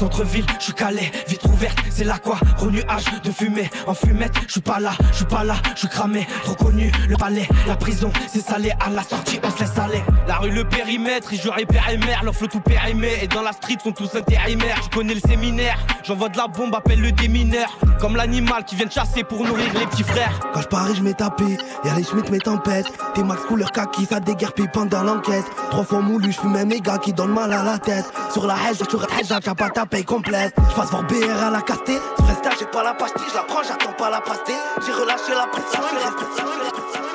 Centre-ville, 0.00 0.46
je 0.58 0.64
suis 0.64 0.72
calé, 0.72 1.12
vitre 1.28 1.46
ouverte, 1.50 1.78
c'est 1.90 2.04
là 2.04 2.16
quoi 2.16 2.38
Renuage 2.56 3.04
de 3.22 3.30
fumée, 3.30 3.68
en 3.86 3.92
fumette, 3.92 4.32
je 4.46 4.52
suis 4.52 4.60
pas 4.62 4.80
là, 4.80 4.92
je 5.10 5.16
suis 5.16 5.24
pas 5.26 5.44
là, 5.44 5.56
je 5.74 5.80
suis 5.80 5.88
cramé, 5.88 6.26
trop 6.42 6.54
connu, 6.54 6.90
le 7.06 7.18
palais, 7.18 7.46
la 7.66 7.76
prison, 7.76 8.10
c'est 8.26 8.40
salé, 8.40 8.72
à 8.80 8.88
la 8.88 9.02
sortie 9.02 9.38
on 9.44 9.50
se 9.50 9.60
laisse 9.60 9.78
aller. 9.78 10.02
La 10.26 10.36
rue, 10.36 10.52
le 10.52 10.64
périmètre, 10.64 11.34
ils 11.34 11.42
jurent 11.42 11.54
périmère, 11.68 12.22
flot 12.32 12.46
tout 12.46 12.60
périmé, 12.60 13.10
et 13.20 13.28
dans 13.28 13.42
la 13.42 13.52
street 13.52 13.76
sont 13.84 13.92
tous 13.92 14.14
intérimaires, 14.14 14.80
je 14.82 14.88
connais 14.88 15.12
le 15.12 15.20
séminaire, 15.20 15.78
j'envoie 16.02 16.30
de 16.30 16.38
la 16.38 16.48
bombe, 16.48 16.74
appelle 16.74 17.02
le 17.02 17.12
démineur, 17.12 17.68
comme 18.00 18.16
l'animal 18.16 18.64
qui 18.64 18.76
vient 18.76 18.86
de 18.86 18.92
chasser 18.92 19.22
pour 19.22 19.44
nourrir 19.44 19.66
les 19.74 19.86
petits 19.86 20.02
frères. 20.02 20.40
Quand 20.54 20.62
je 20.62 20.68
parie, 20.68 20.94
je 20.94 21.02
m'ai 21.02 21.12
tapé. 21.12 21.58
Y'a 21.84 21.94
les 21.94 22.02
Schmitt, 22.02 22.30
mes 22.30 22.38
tempêtes. 22.38 22.86
Tes 23.14 23.22
max 23.22 23.42
couleur 23.42 23.70
kaki, 23.72 24.06
ça 24.06 24.20
déguerpille 24.20 24.70
pendant 24.72 25.02
l'enquête. 25.02 25.44
Trois 25.70 25.84
fois 25.84 26.00
moulu, 26.00 26.32
je 26.32 26.40
fume 26.40 26.64
mes 26.64 26.80
gars 26.80 26.98
qui 26.98 27.12
donnent 27.12 27.34
mal 27.34 27.52
à 27.52 27.62
la 27.62 27.78
tête. 27.78 28.10
Sur 28.32 28.46
la 28.46 28.54
hache, 28.54 28.78
sur 28.88 29.00
la 29.00 29.06
j'ai 29.22 29.54
pas 29.54 29.68
paye 29.90 30.04
complète. 30.04 30.54
Je 30.70 30.74
passe 30.74 30.90
voir 30.90 31.02
BR 31.04 31.42
à 31.44 31.50
la 31.50 31.58
Insta, 31.58 32.50
j'ai 32.58 32.66
pas 32.66 32.82
la 32.82 32.94
pastille, 32.94 33.26
je 33.28 33.34
la 33.34 33.42
prends, 33.42 33.62
j'attends 33.62 33.92
pas 33.92 34.10
la 34.10 34.20
pastée. 34.20 34.54
J'ai 34.86 34.92
relâché 34.92 35.32
la 35.34 35.46
pression, 35.46 35.80
j'ai 35.90 36.04
la 36.04 36.12
pression. 36.12 36.44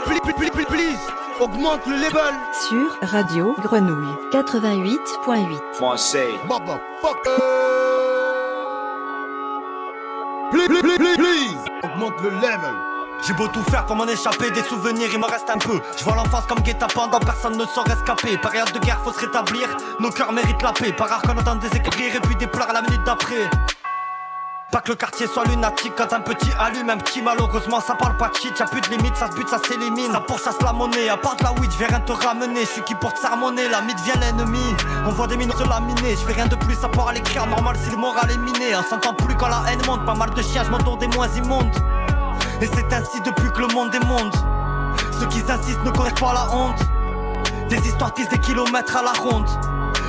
Please, 0.05 0.51
please, 0.51 0.65
please, 0.65 0.99
augmente 1.39 1.85
le 1.87 1.95
level. 1.95 2.33
Sur 2.67 3.09
Radio 3.09 3.55
Grenouille 3.63 4.15
88.8. 4.31 5.81
Marseille. 5.81 6.39
Please, 10.51 10.67
please, 10.67 10.81
please, 10.81 11.17
please, 11.17 11.57
augmente 11.83 12.21
le 12.21 12.29
level. 12.29 12.94
J'ai 13.21 13.33
beau 13.33 13.47
tout 13.47 13.63
faire 13.63 13.85
pour 13.85 13.95
m'en 13.95 14.07
échapper, 14.07 14.51
des 14.51 14.63
souvenirs 14.63 15.09
il 15.11 15.19
me 15.19 15.25
reste 15.25 15.49
un 15.49 15.57
peu. 15.57 15.79
Je 15.97 16.03
vois 16.03 16.15
l'enfance 16.15 16.45
comme 16.47 16.59
guet-apens, 16.59 17.07
dans 17.07 17.19
personne 17.19 17.57
ne 17.57 17.65
sort 17.65 17.87
escaper. 17.87 18.37
Période 18.37 18.71
de 18.71 18.79
guerre, 18.79 18.99
faut 19.03 19.13
se 19.13 19.19
rétablir, 19.19 19.67
nos 19.99 20.09
cœurs 20.09 20.31
méritent 20.31 20.61
la 20.61 20.73
paix. 20.73 20.91
Par 20.91 21.09
rare 21.09 21.21
qu'on 21.21 21.37
entend 21.37 21.55
des 21.55 21.75
écrire 21.75 22.15
et 22.15 22.19
puis 22.19 22.35
des 22.35 22.47
pleurs 22.47 22.69
à 22.69 22.73
la 22.73 22.81
minute 22.81 23.03
d'après. 23.03 23.49
Pas 24.71 24.81
que 24.81 24.89
le 24.89 24.95
quartier 24.95 25.27
soit 25.27 25.45
lunatique 25.45 25.93
quand 25.95 26.11
un 26.11 26.19
petit 26.19 26.51
allume 26.59 26.89
un 26.89 26.97
petit 26.97 27.21
malheureusement 27.21 27.79
ça 27.79 27.95
parle 27.95 28.17
pas 28.17 28.29
de 28.29 28.35
shit, 28.35 28.59
y'a 28.59 28.65
plus 28.65 28.81
de 28.81 28.87
limite, 28.87 29.15
ça 29.15 29.31
se 29.31 29.35
bute, 29.35 29.47
ça 29.47 29.59
s'élimine 29.65 30.11
Ça 30.11 30.19
pourchasse 30.19 30.61
la 30.61 30.73
monnaie, 30.73 31.07
à 31.07 31.17
part 31.17 31.35
de 31.37 31.43
la 31.43 31.53
weed, 31.53 31.71
je 31.71 31.77
vais 31.77 31.85
rien 31.85 32.01
te 32.01 32.11
ramener 32.11 32.61
Je 32.61 32.65
suis 32.65 32.81
qui 32.81 32.95
pour 32.95 33.13
te 33.13 33.21
la 33.23 33.81
mythe 33.81 33.99
vient 34.01 34.15
l'ennemi 34.19 34.75
On 35.05 35.11
voit 35.11 35.27
des 35.27 35.37
mines 35.37 35.51
se 35.51 35.63
laminer, 35.63 36.15
je 36.15 36.25
fais 36.25 36.33
rien 36.33 36.47
de 36.47 36.55
plus 36.55 36.83
à 36.83 36.89
part 36.89 37.09
à 37.09 37.13
l'écrire 37.13 37.45
Normal 37.45 37.77
si 37.81 37.91
le 37.91 37.97
moral 37.97 38.29
est 38.31 38.37
miné, 38.37 38.75
on 38.75 38.83
s'entend 38.83 39.13
plus 39.13 39.35
quand 39.35 39.47
la 39.47 39.63
haine 39.71 39.85
monte 39.85 40.03
Pas 40.05 40.15
mal 40.15 40.31
de 40.31 40.41
chiens, 40.41 40.63
je 40.65 40.71
m'entoure 40.71 40.97
des 40.97 41.07
moins 41.07 41.29
immondes 41.29 41.71
Et 42.61 42.67
c'est 42.67 42.93
ainsi 42.93 43.21
depuis 43.21 43.51
que 43.51 43.61
le 43.61 43.67
monde 43.73 43.93
est 43.93 44.05
monde. 44.05 44.33
Ceux 45.19 45.27
qui 45.27 45.39
insistent 45.39 45.83
ne 45.83 45.91
connaissent 45.91 46.19
pas 46.19 46.33
la 46.33 46.55
honte. 46.55 46.79
Des 47.69 47.77
histoires 47.87 48.13
tissent 48.13 48.29
des 48.29 48.39
kilomètres 48.39 48.95
à 48.95 49.03
la 49.03 49.11
ronde 49.11 49.47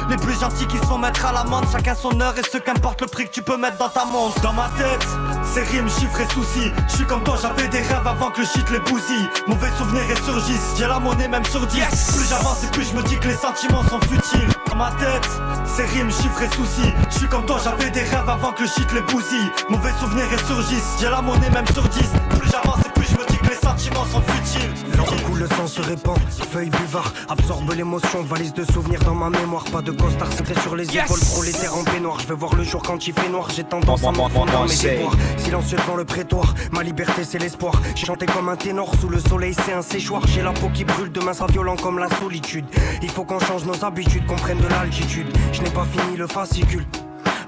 les 0.08 0.16
plus 0.16 0.38
gentils 0.38 0.66
qui 0.66 0.78
se 0.78 0.84
font 0.84 0.98
mettre 0.98 1.24
à 1.26 1.32
l'amende, 1.32 1.64
chacun 1.70 1.94
son 1.94 2.20
heure 2.20 2.34
et 2.38 2.42
ce 2.42 2.58
qu'importe 2.58 3.00
le 3.00 3.06
prix 3.06 3.24
que 3.24 3.30
tu 3.30 3.42
peux 3.42 3.56
mettre 3.56 3.78
dans 3.78 3.88
ta 3.88 4.04
montre. 4.04 4.40
Dans 4.40 4.52
ma 4.52 4.68
tête, 4.78 5.06
c'est 5.44 5.62
rimes, 5.62 5.88
chiffres 5.88 6.20
et 6.20 6.32
soucis. 6.32 6.72
Je 6.88 6.96
suis 6.96 7.06
comme 7.06 7.22
toi, 7.22 7.36
j'avais 7.40 7.68
des 7.68 7.80
rêves 7.80 8.06
avant 8.06 8.30
que 8.30 8.40
le 8.40 8.46
shit 8.46 8.68
les 8.70 8.78
bousille. 8.80 9.28
Mauvais 9.46 9.70
souvenirs 9.78 10.04
ressurgissent, 10.08 10.74
j'ai 10.78 10.86
la 10.86 10.98
monnaie 10.98 11.28
même 11.28 11.44
sur 11.44 11.66
10. 11.66 11.80
Plus 12.16 12.28
j'avance 12.28 12.64
et 12.64 12.68
plus 12.68 12.88
je 12.90 12.96
me 12.96 13.02
dis 13.02 13.18
que 13.18 13.28
les 13.28 13.36
sentiments 13.36 13.82
sont 13.84 14.00
futiles. 14.00 14.48
Dans 14.68 14.76
ma 14.76 14.90
tête, 14.92 15.28
c'est 15.66 15.86
rimes, 15.86 16.10
chiffres 16.10 16.42
et 16.42 16.54
soucis. 16.54 16.92
Je 17.10 17.18
suis 17.18 17.28
comme 17.28 17.44
toi, 17.44 17.58
j'avais 17.62 17.90
des 17.90 18.02
rêves 18.02 18.28
avant 18.28 18.52
que 18.52 18.62
le 18.62 18.68
shit 18.68 18.92
les 18.92 19.02
bousille. 19.02 19.50
Mauvais 19.68 19.92
souvenirs 20.00 20.26
ressurgissent, 20.30 20.96
j'ai 21.00 21.08
la 21.08 21.22
monnaie 21.22 21.50
même 21.50 21.66
sur 21.72 21.88
10. 21.88 22.00
Plus 22.38 22.50
j'avance 22.50 22.85
et 23.46 23.54
plus 23.54 23.58
je 23.62 23.68
me 23.68 23.72
dis 23.72 23.90
que 23.90 23.90
les 23.90 23.94
sentiments 23.94 24.04
sont 24.06 24.22
futiles. 24.22 24.96
L'encre 24.96 25.22
coule, 25.24 25.38
le 25.40 25.46
sang 25.48 25.66
se 25.66 25.80
répand. 25.80 26.18
Feuille 26.50 26.70
buvard, 26.70 27.12
absorbe 27.28 27.72
l'émotion. 27.72 28.22
Valise 28.22 28.52
de 28.54 28.64
souvenirs 28.64 29.00
dans 29.04 29.14
ma 29.14 29.30
mémoire. 29.30 29.64
Pas 29.64 29.82
de 29.82 29.92
costard 29.92 30.32
secret 30.32 30.54
sur 30.62 30.74
les 30.76 30.86
Yes. 30.86 31.04
épaules. 31.04 31.20
Prolétaire 31.32 31.76
en 31.76 31.84
peignoir. 31.84 32.20
Je 32.20 32.26
veux 32.26 32.34
voir 32.34 32.54
le 32.54 32.64
jour 32.64 32.82
quand 32.82 33.06
il 33.06 33.12
fait 33.12 33.28
noir. 33.28 33.48
J'ai 33.54 33.64
tendance 33.64 34.04
à 34.04 34.12
m'enfondre 34.12 34.52
dans 34.52 34.64
mes 34.66 34.76
déboires. 34.76 35.14
Silencieux 35.38 35.76
devant 35.78 35.96
le 35.96 36.04
prétoire. 36.04 36.54
Ma 36.72 36.82
liberté, 36.82 37.24
c'est 37.24 37.38
l'espoir. 37.38 37.74
J'ai 37.94 38.06
chanté 38.06 38.26
comme 38.26 38.48
un 38.48 38.56
ténor. 38.56 38.92
Sous 39.00 39.08
le 39.08 39.20
soleil, 39.20 39.54
c'est 39.64 39.72
un 39.72 39.82
séchoir. 39.82 40.22
J'ai 40.26 40.42
la 40.42 40.52
peau 40.52 40.68
qui 40.72 40.84
brûle. 40.84 41.12
Demain 41.12 41.34
sera 41.34 41.46
violent 41.48 41.76
comme 41.76 41.98
la 41.98 42.08
solitude. 42.18 42.64
Il 43.02 43.10
faut 43.10 43.24
qu'on 43.24 43.40
change 43.40 43.64
nos 43.64 43.84
habitudes, 43.84 44.26
qu'on 44.26 44.36
prenne 44.36 44.58
de 44.58 44.68
l'altitude. 44.68 45.26
Je 45.52 45.62
n'ai 45.62 45.70
pas 45.70 45.84
fini 45.84 46.16
le 46.16 46.26
fascicule. 46.26 46.84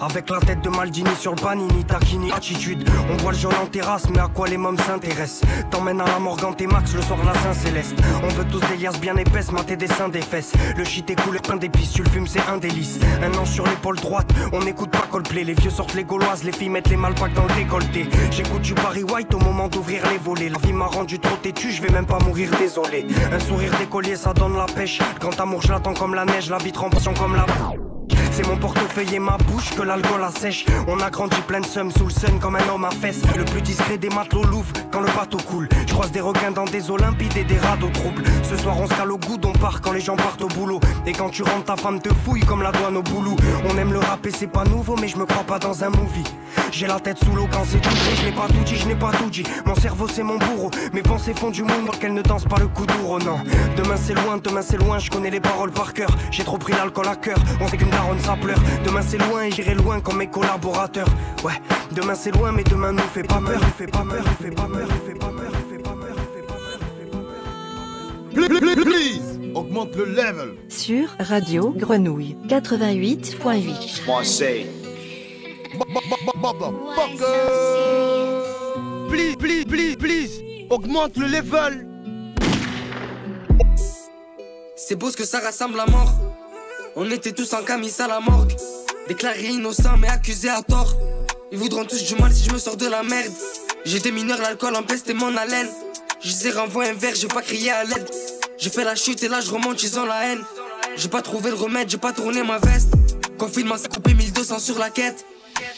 Avec 0.00 0.30
la 0.30 0.38
tête 0.38 0.62
de 0.62 0.68
Maldini 0.68 1.10
sur 1.18 1.34
le 1.34 1.42
panini, 1.42 1.84
taquini, 1.84 2.30
attitude. 2.30 2.88
On 3.10 3.16
voit 3.16 3.32
le 3.32 3.38
jaune 3.38 3.54
en 3.60 3.66
terrasse, 3.66 4.08
mais 4.10 4.20
à 4.20 4.28
quoi 4.28 4.46
les 4.46 4.56
mômes 4.56 4.78
s'intéressent? 4.78 5.42
T'emmènes 5.70 6.00
à 6.00 6.06
la 6.06 6.18
morgue 6.20 6.44
en 6.44 6.52
T-Max 6.52 6.94
le 6.94 7.02
soir 7.02 7.18
la 7.24 7.34
Saint-Céleste. 7.34 7.96
On 8.22 8.28
veut 8.28 8.44
tous 8.44 8.60
des 8.60 8.76
liasses 8.76 9.00
bien 9.00 9.16
épaisses, 9.16 9.50
mater 9.50 9.76
des 9.76 9.88
seins, 9.88 10.08
des 10.08 10.22
fesses. 10.22 10.52
Le 10.76 10.84
shit 10.84 11.20
cool, 11.22 11.40
plein 11.40 11.56
d'épices, 11.56 11.92
tu 11.92 12.02
le 12.02 12.10
fumes, 12.10 12.26
c'est 12.28 12.46
un 12.48 12.58
délice. 12.58 13.00
Un 13.22 13.36
an 13.36 13.44
sur 13.44 13.66
l'épaule 13.66 13.96
droite, 13.96 14.30
on 14.52 14.60
n'écoute 14.60 14.90
pas 14.90 15.04
Coldplay. 15.10 15.42
Les 15.42 15.54
vieux 15.54 15.70
sortent 15.70 15.94
les 15.94 16.04
gauloises, 16.04 16.44
les 16.44 16.52
filles 16.52 16.68
mettent 16.68 16.90
les 16.90 16.96
malpacks 16.96 17.34
dans 17.34 17.46
le 17.46 17.54
décolleté. 17.54 18.08
J'écoute 18.30 18.62
du 18.62 18.74
Barry 18.74 19.02
White 19.02 19.34
au 19.34 19.38
moment 19.38 19.68
d'ouvrir 19.68 20.02
les 20.10 20.18
volets. 20.18 20.48
La 20.48 20.58
vie 20.58 20.72
m'a 20.72 20.86
rendu 20.86 21.18
trop 21.18 21.36
têtu, 21.36 21.72
je 21.72 21.82
vais 21.82 21.90
même 21.90 22.06
pas 22.06 22.18
mourir 22.20 22.50
désolé. 22.58 23.06
Un 23.32 23.40
sourire 23.40 23.72
décollier, 23.78 24.14
ça 24.14 24.32
donne 24.32 24.56
la 24.56 24.66
pêche. 24.66 25.00
Grand 25.18 25.38
amour, 25.40 25.62
je 25.62 25.72
l'attends 25.72 25.94
comme 25.94 26.14
la 26.14 26.24
neige, 26.24 26.50
la 26.50 26.58
vitre 26.58 26.84
en 26.84 26.90
comme 26.90 27.34
la. 27.34 27.46
C'est 28.38 28.46
mon 28.46 28.56
portefeuille 28.56 29.16
et 29.16 29.18
ma 29.18 29.36
bouche 29.36 29.74
que 29.74 29.82
l'alcool 29.82 30.22
assèche. 30.22 30.64
On 30.86 31.00
a 31.00 31.10
grandi 31.10 31.40
plein 31.48 31.58
de 31.58 31.66
sommes 31.66 31.90
sous 31.90 32.04
le 32.04 32.12
sun 32.12 32.38
comme 32.38 32.54
un 32.54 32.68
homme 32.68 32.84
à 32.84 32.90
fesses. 32.92 33.22
Le 33.36 33.44
plus 33.44 33.60
discret 33.60 33.98
des 33.98 34.10
matelots 34.10 34.44
Louvre 34.44 34.72
quand 34.92 35.00
le 35.00 35.08
bateau 35.08 35.38
coule. 35.38 35.68
Je 35.88 35.92
croise 35.92 36.12
des 36.12 36.20
requins 36.20 36.52
dans 36.52 36.64
des 36.64 36.88
olympides 36.88 37.36
et 37.36 37.42
des 37.42 37.58
radeaux 37.58 37.88
troubles. 37.88 38.22
Ce 38.44 38.56
soir 38.56 38.80
on 38.80 38.86
se 38.86 38.94
cale 38.94 39.10
au 39.10 39.18
goût, 39.18 39.38
on 39.44 39.50
part 39.54 39.80
quand 39.80 39.90
les 39.90 40.00
gens 40.00 40.14
partent 40.14 40.42
au 40.42 40.46
boulot. 40.46 40.78
Et 41.04 41.10
quand 41.10 41.30
tu 41.30 41.42
rentres, 41.42 41.64
ta 41.64 41.74
femme 41.74 42.00
te 42.00 42.10
fouille 42.14 42.42
comme 42.42 42.62
la 42.62 42.70
douane 42.70 42.96
au 42.96 43.02
boulot. 43.02 43.34
On 43.68 43.76
aime 43.76 43.92
le 43.92 43.98
rap 43.98 44.24
et 44.24 44.30
c'est 44.30 44.46
pas 44.46 44.62
nouveau, 44.62 44.94
mais 44.94 45.08
je 45.08 45.16
me 45.16 45.26
crois 45.26 45.42
pas 45.42 45.58
dans 45.58 45.82
un 45.82 45.90
movie. 45.90 46.22
J'ai 46.70 46.86
la 46.86 47.00
tête 47.00 47.16
sous 47.24 47.32
l'eau 47.32 47.48
quand 47.50 47.64
c'est 47.64 47.80
tout 47.80 47.88
gris, 47.88 48.16
je 48.20 48.26
n'ai 48.26 48.32
pas 48.32 48.46
tout 48.46 48.62
dit, 48.64 48.76
je 48.76 48.86
n'ai 48.86 48.94
pas 48.94 49.10
tout 49.10 49.30
dit. 49.30 49.42
Mon 49.66 49.74
cerveau 49.74 50.06
c'est 50.06 50.22
mon 50.22 50.36
bourreau, 50.38 50.70
mes 50.92 51.02
pensées 51.02 51.34
font 51.34 51.50
du 51.50 51.62
monde 51.62 51.90
qu'elles 51.98 52.14
ne 52.14 52.22
dansent 52.22 52.44
pas 52.44 52.58
le 52.58 52.68
coup 52.68 52.86
d'ouro, 52.86 53.18
non. 53.18 53.40
Demain 53.76 53.96
c'est 53.96 54.14
loin, 54.14 54.38
demain 54.38 54.62
c'est 54.62 54.76
loin, 54.76 54.98
je 54.98 55.10
connais 55.10 55.30
les 55.30 55.40
paroles 55.40 55.72
par 55.72 55.92
cœur. 55.92 56.10
J'ai 56.30 56.44
trop 56.44 56.56
pris 56.58 56.72
l'alcool 56.72 57.08
à 57.08 57.16
cœur, 57.16 57.36
on 57.60 57.66
sait 57.68 57.76
qu'une 57.76 57.90
daronne 57.90 58.20
ça 58.20 58.36
pleure. 58.36 58.60
Demain 58.84 59.02
c'est 59.02 59.18
loin 59.18 59.42
et 59.44 59.50
j'irai 59.50 59.74
loin 59.74 60.00
comme 60.00 60.18
mes 60.18 60.28
collaborateurs. 60.28 61.08
Ouais, 61.42 61.54
demain 61.92 62.14
c'est 62.14 62.30
loin, 62.30 62.52
mais 62.52 62.62
demain 62.64 62.92
nous 62.92 63.02
fait 63.12 63.24
pas 63.24 63.40
peur, 63.44 63.60
nous 63.60 63.72
fait 63.76 63.86
pas 63.86 64.04
peur, 64.08 64.24
nous 64.24 64.36
fait 64.44 64.50
pas 64.54 64.68
peur, 64.68 64.88
nous 64.88 65.06
fait 65.06 65.14
pas 65.18 65.26
peur, 65.26 65.50
nous 65.52 65.68
fait 65.70 65.82
pas 65.82 65.90
peur, 65.90 66.14
nous 66.14 66.34
fait 66.34 66.46
pas 66.46 66.54
peur. 66.54 66.78
Please, 68.34 68.48
please, 68.60 68.84
please, 68.84 69.38
augmente 69.54 69.96
le 69.96 70.04
level. 70.04 70.54
Sur 70.68 71.08
Radio 71.18 71.72
Grenouille 71.76 72.36
88.8. 72.48 74.77
Please, 79.08 79.36
please, 79.36 79.64
please, 79.64 79.96
please, 79.96 80.42
augmente 80.70 81.16
le 81.16 81.26
level. 81.26 81.86
C'est 84.76 84.96
beau 84.96 85.10
ce 85.10 85.16
que 85.16 85.24
ça 85.24 85.40
rassemble 85.40 85.78
à 85.80 85.86
mort. 85.86 86.12
On 86.96 87.10
était 87.10 87.32
tous 87.32 87.52
en 87.52 87.62
camis 87.62 87.94
à 87.98 88.08
la 88.08 88.20
morgue. 88.20 88.52
Déclarés 89.06 89.48
innocents 89.48 89.96
mais 89.98 90.08
accusés 90.08 90.48
à 90.48 90.62
tort. 90.62 90.94
Ils 91.52 91.58
voudront 91.58 91.84
tous 91.84 92.04
du 92.04 92.14
mal 92.16 92.32
si 92.32 92.44
je 92.44 92.52
me 92.52 92.58
sors 92.58 92.76
de 92.76 92.86
la 92.86 93.02
merde. 93.02 93.32
J'étais 93.84 94.10
mineur, 94.10 94.38
l'alcool 94.38 94.74
empestait 94.76 95.14
mon 95.14 95.36
haleine. 95.36 95.68
Je 96.20 96.28
les 96.28 96.48
ai 96.48 96.50
renvoyé 96.50 96.90
un 96.90 96.94
verre, 96.94 97.14
j'ai 97.14 97.28
pas 97.28 97.42
crié 97.42 97.70
à 97.70 97.84
l'aide. 97.84 98.08
J'ai 98.58 98.70
fait 98.70 98.84
la 98.84 98.94
chute 98.96 99.22
et 99.22 99.28
là 99.28 99.40
je 99.40 99.50
remonte, 99.50 99.82
ils 99.82 99.98
ont 99.98 100.04
la 100.04 100.26
haine. 100.26 100.42
J'ai 100.96 101.08
pas 101.08 101.22
trouvé 101.22 101.50
le 101.50 101.56
remède, 101.56 101.88
j'ai 101.88 101.98
pas 101.98 102.12
tourné 102.12 102.42
ma 102.42 102.58
veste. 102.58 102.92
Confinement, 103.38 103.76
c'est 103.78 103.92
coupé 103.92 104.14
1200 104.14 104.58
sur 104.58 104.78
la 104.78 104.90
quête. 104.90 105.24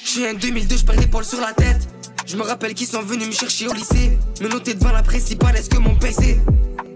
Je 0.04 0.10
suis 0.10 0.26
un 0.26 0.34
2002, 0.34 0.76
je 0.76 0.84
perds 0.84 1.00
l'épaule 1.00 1.24
sur 1.24 1.40
la 1.40 1.52
tête. 1.52 1.88
Je 2.26 2.36
me 2.36 2.42
rappelle 2.42 2.74
qu'ils 2.74 2.86
sont 2.86 3.02
venus 3.02 3.26
me 3.26 3.32
chercher 3.32 3.68
au 3.68 3.72
lycée. 3.72 4.18
Me 4.40 4.48
noter 4.48 4.74
devant 4.74 4.92
la 4.92 5.02
principale, 5.02 5.56
est-ce 5.56 5.70
que 5.70 5.78
mon 5.78 5.94
PC? 5.94 6.40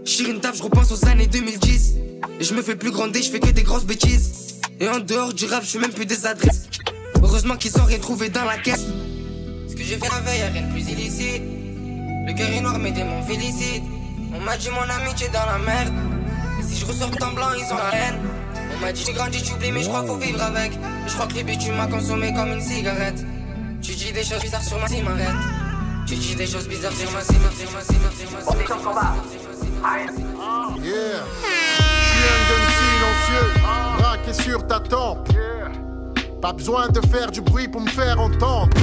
J'tire 0.05 0.31
une 0.31 0.41
taf, 0.41 0.57
je 0.57 0.63
repense 0.63 0.91
aux 0.93 1.07
années 1.07 1.27
2010. 1.27 1.95
Et 2.41 2.45
je 2.45 2.55
me 2.55 2.63
fais 2.63 2.77
plus 2.77 2.91
gronder, 2.91 3.23
je 3.23 3.31
fais 3.31 3.41
que 3.41 3.51
des 3.51 3.63
grosses 3.63 3.85
bêtises. 3.85 4.61
Et 4.81 4.89
en 4.89 4.99
dehors 4.99 5.33
du 5.33 5.47
rap, 5.47 5.65
je 5.65 5.79
même 5.79 5.93
plus 5.93 6.07
des 6.07 6.27
adresses. 6.27 6.69
Heureusement 7.23 7.57
qu'ils 7.57 7.77
ont 7.79 7.85
rien 7.85 7.99
trouvé 7.99 8.29
dans 8.29 8.45
la 8.45 8.59
caisse. 8.59 8.85
Ce 9.69 9.75
que 9.75 9.83
j'ai 9.83 9.97
fait 9.97 10.09
la 10.11 10.21
veille, 10.21 10.43
rien 10.53 10.63
de 10.67 10.73
plus 10.73 10.89
illicite. 10.91 11.43
Le 12.27 12.33
cœur 12.37 12.49
est 12.51 12.61
noir, 12.61 12.79
mes 12.79 12.93
démons 12.93 13.23
félicitent. 13.23 13.85
On 14.35 14.41
m'a 14.41 14.57
dit 14.57 14.69
mon 14.71 14.81
amitié 14.81 15.29
dans 15.29 15.47
la 15.47 15.59
merde. 15.59 15.95
Et 16.61 16.63
si 16.63 16.81
je 16.81 16.87
ressors 16.87 17.11
en 17.23 17.33
blanc, 17.33 17.49
ils 17.57 17.73
ont 17.73 17.77
la 17.77 17.95
haine. 17.95 18.19
M'a 18.85 18.93
dit 18.93 19.03
j'ai 19.07 19.15
grandi, 19.15 19.43
tu 19.43 19.55
oublies, 19.55 19.73
mais 19.73 19.83
je 19.83 19.89
crois 19.89 20.05
faut 20.05 20.17
vivre 20.17 20.43
avec. 20.43 20.73
Je 21.07 21.15
crois 21.15 21.27
que 21.27 21.33
les 21.33 21.57
tu 21.57 21.73
m'as 21.73 21.87
consommé 21.87 22.35
comme 22.35 22.53
une 22.53 22.61
cigarette. 22.61 23.25
Tu 23.81 23.95
dis 23.95 24.13
des 24.13 24.23
choses 24.23 24.43
bizarres 24.43 24.63
sur 24.63 24.79
ma 24.79 24.87
cimarette. 24.87 25.27
Tu 26.07 26.17
dis 26.17 26.37
des 26.37 26.47
choses 26.47 26.69
bizarres 26.69 26.93
sur 26.93 27.11
ma 27.11 27.23
cimarette, 27.23 27.57
sur 27.57 27.73
ma 27.73 27.81
cimarette, 27.81 28.19
sur 28.19 28.31
ma 28.31 28.41
cimarette. 28.43 28.75
Yeah. 30.83 31.25
Je 31.99 32.11
suis 32.11 32.29
un 32.29 32.41
gun 32.51 32.65
silencieux, 32.77 33.49
braqué 33.97 34.33
sur 34.35 34.67
ta 34.67 34.81
tempe. 34.81 35.31
Pas 36.43 36.53
besoin 36.53 36.89
de 36.89 37.01
faire 37.07 37.31
du 37.31 37.41
bruit 37.41 37.69
pour 37.69 37.81
me 37.81 37.89
faire 37.89 38.21
entendre. 38.21 38.77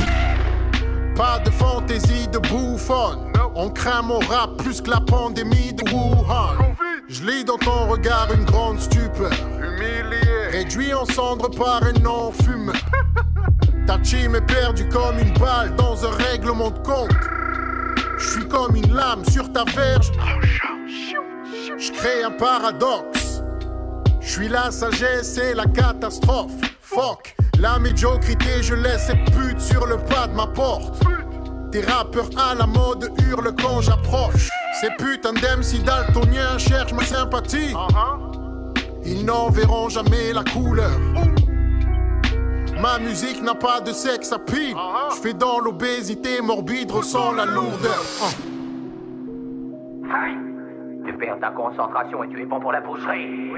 Pas 1.16 1.38
de 1.46 1.52
fantaisie 1.52 2.28
de 2.30 2.40
bouffonne. 2.40 3.32
On 3.54 3.70
craint 3.70 4.02
mon 4.02 4.18
rap 4.18 4.58
plus 4.58 4.82
que 4.82 4.90
la 4.90 5.02
pandémie 5.02 5.74
de 5.74 5.84
Wuhan. 5.92 6.56
Je 7.14 7.26
lis 7.26 7.44
dans 7.44 7.58
ton 7.58 7.88
regard 7.88 8.30
une 8.34 8.46
grande 8.46 8.80
stupeur. 8.80 9.34
Humilié. 9.58 10.48
Réduit 10.50 10.94
en 10.94 11.06
cendres 11.06 11.50
par 11.50 11.84
un 11.84 11.92
non-fumeur. 12.00 12.74
Ta 13.86 13.98
team 13.98 14.36
est 14.36 14.46
perdue 14.46 14.88
comme 14.88 15.20
une 15.20 15.34
balle 15.34 15.76
dans 15.76 16.06
un 16.06 16.12
règlement 16.12 16.72
de 16.72 16.80
compte. 16.80 17.12
Je 18.18 18.30
suis 18.30 18.48
comme 18.48 18.78
une 18.78 18.94
lame 18.94 19.26
sur 19.26 19.52
ta 19.52 19.66
verge. 19.66 20.10
Je 21.78 21.92
crée 21.92 22.24
un 22.24 22.32
paradoxe. 22.32 23.42
Je 24.22 24.30
suis 24.30 24.48
la 24.48 24.72
sagesse 24.72 25.38
et 25.38 25.54
la 25.54 25.66
catastrophe. 25.66 26.54
Fuck, 26.80 27.36
la 27.60 27.78
médiocrité, 27.78 28.64
je 28.64 28.76
laisse 28.76 29.08
cette 29.08 29.26
pute 29.36 29.60
sur 29.60 29.86
le 29.86 29.98
pas 29.98 30.28
de 30.28 30.34
ma 30.34 30.48
porte. 30.48 31.04
Tes 31.74 31.82
rappeurs 31.82 32.30
à 32.38 32.56
la 32.56 32.68
mode 32.68 33.12
hurlent 33.28 33.54
quand 33.62 33.82
j'approche. 33.82 34.50
Ces 34.80 34.90
putains 34.98 35.34
d'MC 35.34 35.84
daltoniens 35.84 36.58
cherchent 36.58 36.94
ma 36.94 37.04
sympathie. 37.04 37.74
Ils 39.06 39.26
n'en 39.26 39.50
verront 39.50 39.90
jamais 39.90 40.34
la 40.34 40.44
couleur. 40.44 40.98
Ma 42.80 42.98
musique 43.00 43.42
n'a 43.44 43.54
pas 43.54 43.82
de 43.82 43.92
sexe 43.92 44.32
à 44.32 44.40
pile. 44.40 44.76
Je 45.12 45.22
fais 45.22 45.34
dans 45.34 45.60
l'obésité 45.60 46.42
morbide, 46.42 46.92
ressens 46.92 47.34
la 47.34 47.46
lourdeur. 47.46 48.04
Perds 51.22 51.40
ta 51.40 51.52
concentration 51.52 52.24
et 52.24 52.30
tu 52.30 52.42
es 52.42 52.46
bon 52.46 52.60
pour 52.60 52.72
la 52.72 52.82
boucherie. 52.82 53.52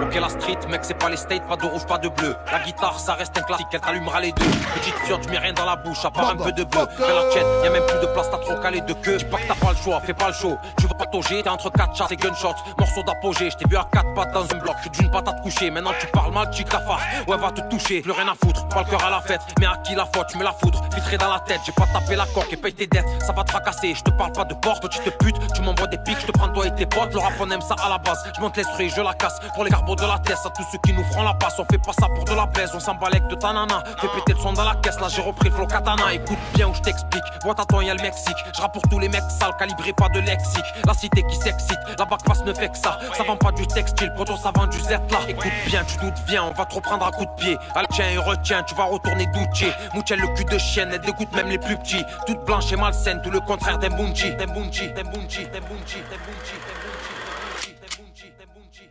Ok 0.00 0.14
la 0.14 0.28
street 0.28 0.58
mec 0.70 0.80
c'est 0.84 0.98
pas 0.98 1.10
les 1.10 1.16
states, 1.16 1.46
pas 1.46 1.56
de 1.56 1.66
rouge, 1.66 1.84
pas 1.86 1.98
de 1.98 2.08
bleu. 2.08 2.34
La 2.50 2.60
guitare 2.60 2.98
ça 2.98 3.14
reste 3.14 3.36
un 3.36 3.42
classique, 3.42 3.66
elle 3.72 3.80
t'allumera 3.80 4.20
les 4.20 4.32
deux. 4.32 4.44
Petite 4.74 4.94
fiotte, 5.04 5.24
je 5.24 5.28
mets 5.28 5.38
rien 5.38 5.52
dans 5.52 5.66
la 5.66 5.76
bouche, 5.76 6.04
à 6.04 6.10
part 6.10 6.30
un 6.30 6.36
peu 6.36 6.50
de 6.52 6.64
bœuf. 6.64 6.88
Fais 6.96 7.14
la 7.14 7.28
tienne, 7.30 7.46
y'a 7.62 7.70
même 7.70 7.84
plus 7.86 8.00
de 8.00 8.06
place, 8.12 8.30
t'as 8.30 8.38
trop 8.38 8.56
calé 8.60 8.80
de 8.80 8.92
queue. 8.94 9.18
Dis 9.18 9.24
pas 9.26 9.36
que 9.36 9.48
t'as 9.48 9.54
pas 9.54 9.72
le 9.72 9.76
choix, 9.76 10.00
fais 10.00 10.14
pas 10.14 10.28
le 10.28 10.34
show. 10.34 10.56
Tu 10.78 10.86
veux 10.86 10.96
pas 10.98 11.06
tauger, 11.06 11.42
t'es 11.42 11.48
entre 11.48 11.70
4 11.70 11.94
chats 11.94 12.06
et 12.10 12.16
gunshots 12.16 12.54
Morceau 12.78 13.02
d'apogée, 13.02 13.50
je 13.50 13.56
t'ai 13.56 13.68
vu 13.68 13.76
à 13.76 13.86
4 13.92 14.14
pattes 14.14 14.32
dans 14.32 14.44
un 14.44 14.58
bloc. 14.58 14.76
D'une 14.92 15.10
patate 15.10 15.42
couchée, 15.42 15.70
maintenant 15.70 15.92
tu 16.00 16.06
parles 16.06 16.32
mal, 16.32 16.48
tu 16.50 16.64
ta 16.64 16.80
Ouais 17.28 17.36
va 17.36 17.50
te 17.50 17.60
toucher, 17.68 18.00
plus 18.00 18.12
rien 18.12 18.28
à 18.28 18.34
foutre, 18.34 18.66
pas 18.68 18.82
le 18.82 18.90
cœur 18.90 19.04
à 19.04 19.10
la 19.10 19.20
fête. 19.20 19.40
Mais 19.60 19.66
à 19.66 19.76
qui 19.84 19.94
la 19.94 20.06
faute, 20.06 20.28
tu 20.28 20.38
me 20.38 20.44
la 20.44 20.52
foudre, 20.52 20.82
filtré 20.92 21.18
dans 21.18 21.30
la 21.30 21.40
tête. 21.40 21.60
J'ai 21.66 21.72
pas 21.72 21.86
tapé 21.92 22.16
la 22.16 22.24
coque 22.26 22.52
et 22.52 22.56
paye 22.56 22.72
tes 22.72 22.86
dettes, 22.86 23.06
ça 23.20 23.32
va 23.32 23.44
te 23.44 23.50
fracasser. 23.50 23.94
Je 23.94 24.02
te 24.02 24.10
parle 24.10 24.32
pas 24.32 24.44
de 24.44 24.54
porte, 24.54 24.88
tu 24.88 24.98
te 25.00 25.10
putes, 25.10 25.36
tu 25.54 25.62
m'envoies 25.62 25.86
des 25.88 25.98
pics, 25.98 26.18
je 26.20 26.26
te 26.26 26.32
prends 26.32 26.48
toi 26.48 26.66
et 26.66 26.74
tes 26.74 26.86
potes 26.94 27.12
Le 27.12 27.18
rap 27.18 27.32
on 27.40 27.50
aime 27.50 27.60
ça 27.60 27.74
à 27.84 27.88
la 27.88 27.98
base, 27.98 28.22
je 28.34 28.40
monte 28.40 28.56
l'esprit, 28.56 28.88
je 28.88 29.00
la 29.00 29.14
casse. 29.14 29.38
Pour 29.54 29.64
les 29.64 29.70
carbos 29.70 29.96
de 29.96 30.02
la 30.02 30.18
tête, 30.18 30.38
à 30.44 30.50
tous 30.50 30.64
ceux 30.70 30.78
qui 30.84 30.92
nous 30.92 31.04
feront 31.04 31.22
la 31.22 31.34
passe. 31.34 31.58
On 31.58 31.64
fait 31.64 31.78
pas 31.78 31.92
ça 31.92 32.06
pour 32.14 32.24
de 32.24 32.34
la 32.34 32.46
baisse, 32.46 32.70
on 32.74 32.80
s'emballe 32.80 33.12
de 33.28 33.34
ta 33.34 33.52
nana. 33.52 33.82
Fais 34.00 34.08
péter 34.08 34.32
le 34.32 34.38
son 34.38 34.52
dans 34.52 34.64
la 34.64 34.74
caisse, 34.76 34.98
là 35.00 35.08
j'ai 35.08 35.22
repris 35.22 35.48
le 35.48 35.54
flow 35.54 35.66
katana. 35.66 36.12
Écoute 36.14 36.38
bien 36.54 36.68
où 36.68 36.74
je 36.74 36.80
t'explique, 36.80 37.22
boîte 37.42 37.60
à 37.60 37.64
temps 37.64 37.80
y'a 37.80 37.94
le 37.94 38.02
Mexique. 38.02 38.36
Je 38.54 38.62
pour 38.72 38.82
tous 38.90 38.98
les 38.98 39.08
mecs 39.08 39.22
sales, 39.28 39.54
calibré 39.58 39.92
pas 39.92 40.08
de 40.08 40.20
lexique. 40.20 40.64
La 40.86 40.94
cité 40.94 41.22
qui 41.22 41.36
s'excite, 41.36 41.78
la 41.98 42.04
bac 42.04 42.20
passe 42.24 42.44
ne 42.44 42.52
fait 42.52 42.68
que 42.68 42.78
ça. 42.78 42.98
Ça 43.16 43.22
vend 43.24 43.36
pas 43.36 43.52
du 43.52 43.66
textile, 43.66 44.12
poto 44.16 44.36
ça 44.36 44.52
vend 44.54 44.66
du 44.66 44.78
Z 44.80 44.90
là. 44.90 45.20
Écoute 45.28 45.52
bien, 45.66 45.84
tu 45.84 45.98
doutes 45.98 46.24
bien, 46.26 46.44
on 46.44 46.52
va 46.52 46.64
trop 46.64 46.80
prendre 46.80 47.06
à 47.06 47.10
coup 47.10 47.24
de 47.24 47.34
pied. 47.36 47.56
Allez 47.74 47.86
tiens 47.90 48.10
et 48.10 48.18
retiens, 48.18 48.62
tu 48.62 48.74
vas 48.74 48.84
retourner 48.84 49.26
douché 49.26 49.72
Mouchel 49.94 50.20
le 50.20 50.28
cul 50.28 50.44
de 50.44 50.58
chienne, 50.58 50.90
elle 50.92 51.00
dégoûte 51.00 51.32
même 51.32 51.48
les 51.48 51.58
plus 51.58 51.76
petits. 51.76 52.04
Toute 52.26 52.44
blanche 52.44 52.72
et 52.72 52.76
malsaine, 52.76 53.20
tout 53.22 53.30
le 53.30 53.40
contraire 53.40 53.78
d'un 53.78 53.90
bunchi 53.90 54.30
D'un 54.32 54.46
d'un 54.46 54.52
d'un 54.52 55.02
d'un 55.02 56.83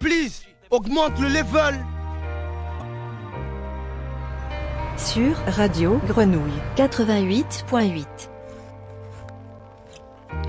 Please, 0.04 0.44
augmente 0.70 1.18
le 1.18 1.30
level. 1.30 1.80
Sur 4.98 5.34
Radio 5.48 5.98
Grenouille 6.06 6.60
88.8. 6.76 8.06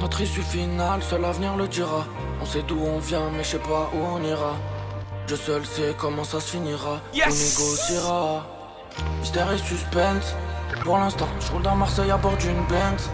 Notre 0.01 0.23
issue 0.23 0.43
finale, 0.43 1.05
seul 1.05 1.21
l'avenir 1.21 1.57
le 1.57 1.69
dira. 1.69 2.05
On 2.43 2.45
sait 2.45 2.65
d'où 2.67 2.81
on 2.81 2.99
vient, 2.99 3.31
mais 3.31 3.45
je 3.45 3.51
sais 3.51 3.59
pas 3.61 3.93
où 3.95 3.99
on 3.99 4.21
ira. 4.25 4.57
Je 5.29 5.37
seul 5.37 5.65
sais 5.65 5.95
comment 6.01 6.25
ça 6.25 6.41
se 6.41 6.57
finira. 6.57 7.01
Yes. 7.15 7.27
On 7.27 7.63
négociera. 7.63 8.47
Mystère 9.21 9.53
et 9.53 9.59
suspense. 9.59 10.35
Pour 10.83 10.99
l'instant, 10.99 11.29
je 11.39 11.53
roule 11.53 11.63
dans 11.63 11.77
Marseille 11.77 12.11
à 12.11 12.17
bord 12.17 12.37
d'une 12.39 12.67
Benz. 12.67 13.09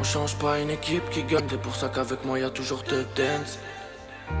On 0.00 0.02
change 0.02 0.34
pas 0.34 0.58
une 0.58 0.70
équipe 0.70 1.08
qui 1.10 1.22
gagne, 1.22 1.46
c'est 1.48 1.62
pour 1.62 1.76
ça 1.76 1.88
qu'avec 1.90 2.24
moi 2.24 2.40
y 2.40 2.42
a 2.42 2.50
toujours 2.50 2.82
te 2.82 2.96
dance. 2.96 3.60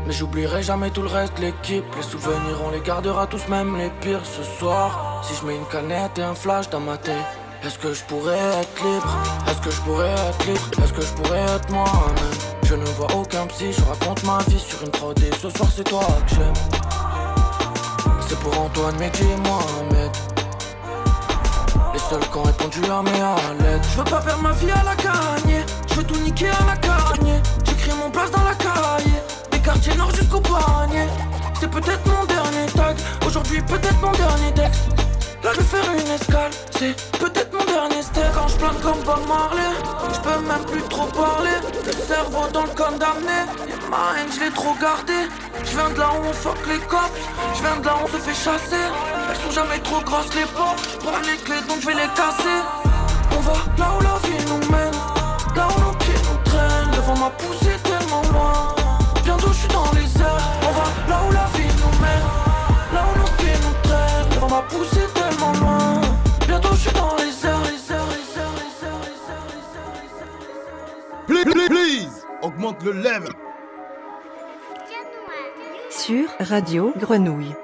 Mais 0.06 0.12
j'oublierai 0.12 0.62
jamais 0.62 0.90
tout 0.90 1.02
le 1.02 1.08
reste, 1.08 1.38
l'équipe. 1.38 1.84
Les 1.96 2.02
souvenirs, 2.02 2.58
on 2.64 2.70
les 2.70 2.80
gardera 2.80 3.26
tous, 3.26 3.48
même 3.48 3.76
les 3.76 3.90
pires 4.00 4.24
ce 4.24 4.42
soir. 4.42 5.22
Si 5.22 5.34
je 5.34 5.46
mets 5.46 5.56
une 5.56 5.66
canette 5.66 6.18
et 6.18 6.22
un 6.22 6.34
flash 6.34 6.68
dans 6.70 6.80
ma 6.80 6.96
tête, 6.96 7.14
est-ce 7.64 7.78
que 7.78 7.92
je 7.92 8.02
pourrais 8.04 8.38
être 8.38 8.84
libre? 8.84 9.16
Est-ce 9.48 9.60
que 9.60 9.70
je 9.70 9.80
pourrais 9.80 10.10
être 10.10 10.46
libre? 10.46 10.84
Est-ce 10.84 10.92
que 10.92 11.02
je 11.02 11.12
pourrais 11.14 11.40
être 11.40 11.70
moi-même? 11.70 12.14
Je 12.62 12.74
ne 12.74 12.84
vois 12.84 13.08
aucun 13.14 13.46
psy, 13.46 13.72
je 13.72 13.82
raconte 13.82 14.24
ma 14.24 14.38
vie 14.48 14.58
sur 14.58 14.82
une 14.82 14.90
prod 14.90 15.16
et 15.20 15.30
ce 15.40 15.50
soir 15.50 15.68
c'est 15.74 15.84
toi 15.84 16.04
que 16.26 16.34
j'aime. 16.34 16.52
C'est 18.28 18.38
pour 18.40 18.60
Antoine, 18.60 18.96
Mehdi 18.98 19.22
et 19.22 19.36
Mohamed. 19.48 20.10
Les 21.92 21.98
seuls 22.00 22.28
qui 22.28 22.36
ont 22.36 22.42
répondu 22.42 22.80
à 22.90 23.02
mes 23.02 23.64
lettres. 23.64 23.88
Je 23.92 23.98
veux 23.98 24.04
pas 24.04 24.20
perdre 24.20 24.42
ma 24.42 24.52
vie 24.52 24.70
à 24.70 24.82
la 24.82 24.96
gagne. 24.96 25.64
Je 25.88 25.94
veux 25.94 26.04
tout 26.04 26.20
niquer 26.20 26.48
à 26.48 26.64
la 26.66 26.76
cagne. 26.76 27.40
J'écris 27.64 27.92
mon 28.02 28.10
place 28.10 28.30
dans 28.32 28.42
la 28.42 28.54
nord 29.96 30.14
jusqu'au. 30.14 30.42
C'est 31.58 31.70
peut-être 31.70 32.06
mon 32.06 32.24
dernier 32.26 32.66
tag. 32.74 32.96
Aujourd'hui, 33.26 33.60
peut-être 33.62 34.00
mon 34.00 34.12
dernier 34.12 34.52
texte. 34.54 34.88
Là, 35.42 35.50
je 35.54 35.60
vais 35.60 35.64
faire 35.64 35.92
une 35.92 36.10
escale. 36.10 36.50
C'est 36.78 36.94
peut-être 37.18 37.52
mon 37.52 37.64
dernier 37.64 38.02
step. 38.02 38.24
Quand 38.34 38.48
je 38.48 38.56
plante 38.56 38.80
comme 38.80 39.00
Bob 39.04 39.26
Marley, 39.26 39.72
je 40.12 40.20
peux 40.20 40.40
même 40.46 40.64
plus 40.66 40.82
trop 40.82 41.06
parler. 41.06 41.56
Le 41.84 41.92
cerveau 41.92 42.46
dans 42.52 42.62
le 42.64 42.70
condamné. 42.70 43.38
Ma 43.90 44.18
haine, 44.18 44.28
je 44.34 44.44
l'ai 44.44 44.50
trop 44.50 44.74
gardé. 44.80 45.28
Je 45.64 45.70
viens 45.76 45.90
de 45.90 45.98
là 45.98 46.10
où 46.14 46.28
on 46.28 46.32
fuck 46.32 46.58
les 46.68 46.78
cops. 46.86 47.20
Je 47.54 47.62
viens 47.62 47.76
de 47.80 47.86
là 47.86 47.96
où 47.96 48.04
on 48.04 48.08
se 48.08 48.18
fait 48.18 48.34
chasser. 48.34 48.84
Elles 49.30 49.36
sont 49.36 49.50
jamais 49.50 49.78
trop 49.80 50.00
grosses 50.02 50.34
les 50.34 50.46
portes. 50.46 50.82
Je 50.92 50.98
prends 50.98 51.18
les 51.20 51.38
clés 51.38 51.62
donc 51.68 51.80
je 51.80 51.86
vais 51.86 51.94
les 51.94 52.10
casser. 52.14 52.58
On 53.36 53.40
va 53.40 53.56
là 53.78 53.88
où 53.96 54.02
la 54.02 54.18
vie 54.28 54.44
nous 54.46 54.70
mène. 54.70 54.94
Là 55.56 55.68
où 55.74 55.80
nos 55.80 55.96
pieds 55.98 56.20
nous 56.28 56.38
traînent. 56.44 56.90
Le 56.92 57.00
vent 57.00 57.16
m'a 57.16 57.30
poussé 57.30 57.75
augmente 72.66 72.82
le 72.84 72.92
level. 72.92 73.32
Sur 75.90 76.28
Radio 76.40 76.92
Grenouille 76.98 77.54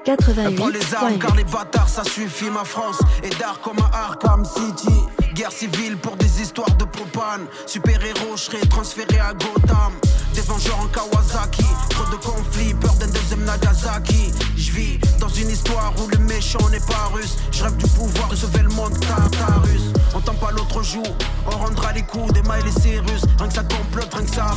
Prends 0.57 0.69
les 0.69 0.95
armes 0.95 1.19
car 1.19 1.33
88.8. 1.33 1.37
les 1.37 1.45
bâtards 1.45 1.89
ça 1.89 2.03
suffit 2.03 2.51
ma 2.51 2.65
France 2.65 2.99
est 3.23 3.39
d'art 3.39 3.61
comme 3.61 3.79
à 3.79 4.05
Arkham 4.05 4.45
City 4.45 4.95
Guerre 5.35 5.53
civile 5.53 5.97
pour 5.99 6.17
des 6.17 6.41
histoires 6.41 6.75
de 6.77 6.85
propane 6.85 7.47
Super 7.67 8.03
héros 8.03 8.37
je 8.37 8.43
serai 8.43 8.61
transféré 8.69 9.19
à 9.19 9.35
Gotham 9.35 9.93
Des 10.35 10.41
vengeurs 10.41 10.81
en 10.81 10.87
Kawasaki. 10.87 11.65
Trop 11.91 12.07
de 12.11 12.17
conflits, 12.17 12.75
peur 12.75 12.95
d'un 12.95 13.09
deuxième 13.09 13.45
Nagasaki. 13.45 14.33
Je 14.57 14.71
vis 14.73 14.99
dans 15.19 15.29
une 15.29 15.51
histoire 15.51 15.93
où 16.03 16.09
le 16.09 16.19
méchant 16.19 16.67
n'est 16.71 16.81
pas 16.81 17.11
russe. 17.13 17.37
Je 17.51 17.65
rêve 17.65 17.77
du 17.77 17.87
pouvoir 17.89 18.29
de 18.29 18.37
sauver 18.37 18.61
le 18.63 18.71
monde 18.71 18.99
Tartarus. 19.01 19.93
On 20.15 20.21
tend 20.21 20.35
pas 20.35 20.51
l'autre 20.51 20.83
jour 20.83 21.07
On 21.47 21.51
rendra 21.51 21.93
les 21.93 22.03
coups 22.03 22.33
des 22.33 22.43
mailles 22.43 22.63
et 22.67 22.81
Cyrus. 22.81 23.23
Rien 23.39 23.49
que 23.49 23.55
ça 23.55 23.63
complote, 23.63 24.13
rien 24.15 24.25
que 24.25 24.35
ça. 24.35 24.51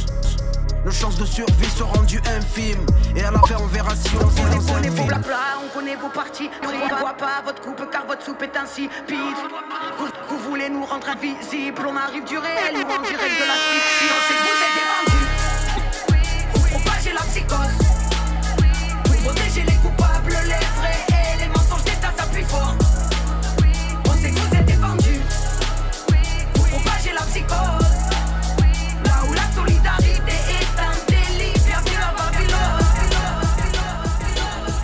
Nos 0.86 0.92
chances 0.92 1.18
de 1.18 1.26
survie 1.26 1.70
sont 1.76 1.88
rendues 1.88 2.22
infimes 2.38 2.86
Et 3.16 3.24
à 3.24 3.32
la 3.32 3.40
fin 3.40 3.56
on 3.60 3.66
verra 3.66 3.96
si 3.96 4.12
on 4.22 4.26
On 4.26 4.28
vit 4.28 4.44
connaît 4.44 4.56
dans 4.56 4.62
vos 4.62 4.74
un 4.76 4.82
les 4.82 4.92
film 4.92 5.10
la 5.10 5.18
plat, 5.18 5.58
on 5.66 5.80
connaît 5.80 5.96
vos 5.96 6.10
parties. 6.10 6.50
Nous 6.62 6.70
on 6.70 7.00
voit 7.00 7.18
pas 7.18 7.42
votre 7.44 7.62
coupe 7.62 7.90
car 7.92 8.06
votre 8.06 8.24
soupe 8.24 8.44
est 8.44 8.56
insipide. 8.56 8.92
Vous, 9.98 10.08
vous 10.30 10.38
voulez 10.48 10.70
nous 10.70 10.86
rendre 10.86 11.10
invisibles, 11.10 11.82
on 11.88 11.96
arrive 11.96 12.24
du 12.26 12.38
réel 12.38 12.76
ou 12.76 12.82
en 12.82 13.02
direct 13.02 13.42
de 13.42 13.48
la 13.48 13.58
fiction. 13.58 14.16
On 14.16 14.34
que 14.34 15.10
vous 15.10 15.20
êtes 15.20 15.25
psychose. 17.36 17.58
Vous 19.08 19.18
protégez 19.24 19.64
les 19.68 19.76
coupables, 19.76 20.30
les 20.30 20.66
vrais 20.78 21.04
et 21.10 21.42
les 21.42 21.48
mensonges 21.50 21.84
d'État 21.84 22.14
s'appuient 22.18 22.44
fort. 22.44 22.76
On 24.08 24.14
sait 24.14 24.30
que 24.30 24.40
vous 24.40 24.56
êtes 24.56 24.66
des 24.66 24.74
vendus. 24.74 25.22
Vous 26.56 26.64
propagez 26.64 27.12
la 27.14 27.22
psychose. 27.24 27.92
Là 29.04 29.24
où 29.28 29.34
la 29.34 29.48
solidarité 29.54 30.32
est 30.32 30.80
un 30.80 30.96
délit, 31.10 31.54
bienvenue 31.66 32.02
à 32.02 32.14
Babylone. 32.18 32.86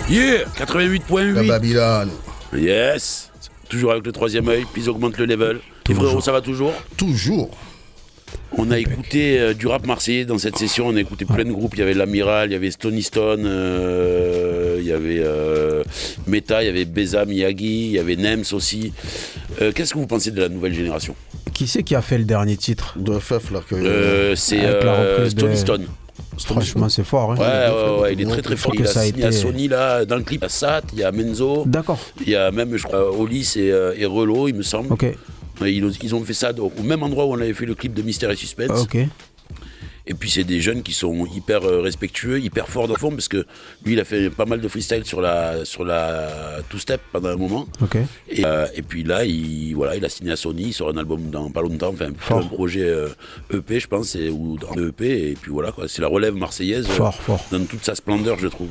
Yeah 0.09 0.45
88.8 0.57 1.33
La 1.33 1.43
Babylone. 1.43 2.11
Yes 2.53 3.31
Toujours 3.69 3.93
avec 3.93 4.05
le 4.05 4.11
troisième 4.11 4.49
œil, 4.49 4.65
puis 4.73 4.89
augmente 4.89 5.17
le 5.17 5.25
level. 5.25 5.61
Et 5.89 5.93
frérot, 5.93 6.19
ça 6.19 6.33
va 6.33 6.41
toujours? 6.41 6.73
Toujours. 6.97 7.57
On 8.57 8.69
a 8.69 8.77
écouté 8.79 9.39
euh, 9.39 9.53
du 9.53 9.67
rap 9.67 9.85
marseillais 9.87 10.25
dans 10.25 10.37
cette 10.37 10.57
session, 10.57 10.87
on 10.87 10.95
a 10.95 10.99
écouté 10.99 11.23
plein 11.25 11.45
de 11.45 11.51
groupes, 11.51 11.73
il 11.75 11.79
y 11.79 11.83
avait 11.83 11.93
l'Amiral, 11.93 12.49
il 12.49 12.53
y 12.53 12.55
avait 12.55 12.69
Stony 12.71 13.01
Stone, 13.01 13.43
euh, 13.45 14.77
il 14.79 14.85
y 14.85 14.91
avait 14.91 15.19
euh, 15.19 15.83
Meta, 16.27 16.61
il 16.61 16.65
y 16.65 16.69
avait 16.69 16.85
Beza 16.85 17.23
Miyagi, 17.25 17.85
il 17.87 17.91
y 17.91 17.99
avait 17.99 18.17
Nems 18.17 18.43
aussi. 18.51 18.91
Euh, 19.61 19.71
Qu'est-ce 19.71 19.93
que 19.93 19.99
vous 19.99 20.07
pensez 20.07 20.31
de 20.31 20.41
la 20.41 20.49
nouvelle 20.49 20.73
génération? 20.73 21.15
Qui 21.53 21.65
c'est 21.67 21.83
qui 21.83 21.95
a 21.95 22.01
fait 22.01 22.17
le 22.17 22.25
dernier 22.25 22.57
titre? 22.57 22.97
De 22.99 23.17
FF, 23.19 23.51
là. 23.51 23.61
Que... 23.67 23.75
Euh, 23.75 24.35
C'est 24.35 24.65
euh, 24.65 25.13
reprise 25.15 25.33
de- 25.35 25.39
Stony 25.39 25.57
Stone. 25.57 25.85
Franchement, 26.37 26.89
c'est 26.89 27.03
fort. 27.03 27.33
hein. 27.33 27.35
Ouais, 27.37 27.45
ouais, 27.95 28.01
ouais, 28.01 28.13
il 28.13 28.21
est 28.21 28.25
très 28.25 28.41
très 28.41 28.55
fort. 28.55 28.73
Il 28.75 28.83
a 28.83 28.87
ça 28.87 29.01
a 29.01 29.31
Sony 29.31 29.67
là, 29.67 30.05
dans 30.05 30.15
le 30.17 30.23
clip, 30.23 30.41
il 30.41 30.43
y 30.43 30.47
a 30.47 30.49
Sat, 30.49 30.81
il 30.93 30.99
y 30.99 31.03
a 31.03 31.11
Menzo. 31.11 31.63
D'accord. 31.65 31.99
Il 32.25 32.29
y 32.29 32.35
a 32.35 32.51
même, 32.51 32.75
je 32.77 32.83
crois, 32.83 33.11
Olis 33.15 33.53
et, 33.57 33.67
et 33.97 34.05
Relo, 34.05 34.47
il 34.47 34.55
me 34.55 34.63
semble. 34.63 34.91
Ok. 34.91 35.05
Ils, 35.65 35.83
ont- 35.85 35.91
ils 36.01 36.15
ont 36.15 36.23
fait 36.23 36.33
ça 36.33 36.51
au 36.59 36.83
même 36.83 37.03
endroit 37.03 37.25
où 37.25 37.31
on 37.33 37.39
avait 37.41 37.53
fait 37.53 37.65
le 37.65 37.75
clip 37.75 37.93
de 37.93 38.01
Mystère 38.01 38.31
et 38.31 38.35
Suspense. 38.35 38.81
Ok. 38.81 38.97
Et 40.07 40.15
puis 40.15 40.31
c'est 40.31 40.43
des 40.43 40.61
jeunes 40.61 40.81
qui 40.81 40.93
sont 40.93 41.27
hyper 41.27 41.63
euh, 41.63 41.79
respectueux, 41.81 42.39
hyper 42.39 42.67
forts 42.67 42.87
dans 42.87 42.95
le 42.95 42.99
fond, 42.99 43.11
parce 43.11 43.27
que 43.27 43.45
lui 43.85 43.93
il 43.93 43.99
a 43.99 44.03
fait 44.03 44.31
pas 44.31 44.45
mal 44.45 44.59
de 44.59 44.67
freestyle 44.67 45.05
sur 45.05 45.21
la 45.21 45.63
sur 45.63 45.85
la 45.85 46.57
two 46.69 46.79
step 46.79 46.99
pendant 47.11 47.29
un 47.29 47.35
moment. 47.35 47.67
Et, 48.27 48.43
euh, 48.43 48.65
et 48.73 48.81
puis 48.81 49.03
là, 49.03 49.23
il, 49.25 49.73
voilà, 49.75 49.95
il 49.95 50.03
a 50.03 50.09
signé 50.09 50.31
à 50.31 50.35
Sony, 50.35 50.63
il 50.69 50.73
sort 50.73 50.89
un 50.89 50.97
album 50.97 51.29
dans 51.29 51.51
pas 51.51 51.61
longtemps, 51.61 51.89
enfin 51.93 52.07
un 52.07 52.47
projet 52.47 52.81
euh, 52.83 53.09
EP, 53.53 53.79
je 53.79 53.87
pense, 53.87 54.15
et- 54.15 54.29
ou 54.29 54.57
un 54.75 54.87
EP, 54.87 55.31
et 55.31 55.33
puis 55.39 55.51
voilà, 55.51 55.71
quoi. 55.71 55.87
c'est 55.87 56.01
la 56.01 56.07
relève 56.07 56.33
marseillaise 56.33 56.87
euh, 56.89 56.93
fort. 56.93 57.13
dans 57.51 57.63
toute 57.65 57.85
sa 57.85 57.93
splendeur, 57.93 58.39
je 58.39 58.47
trouve. 58.47 58.69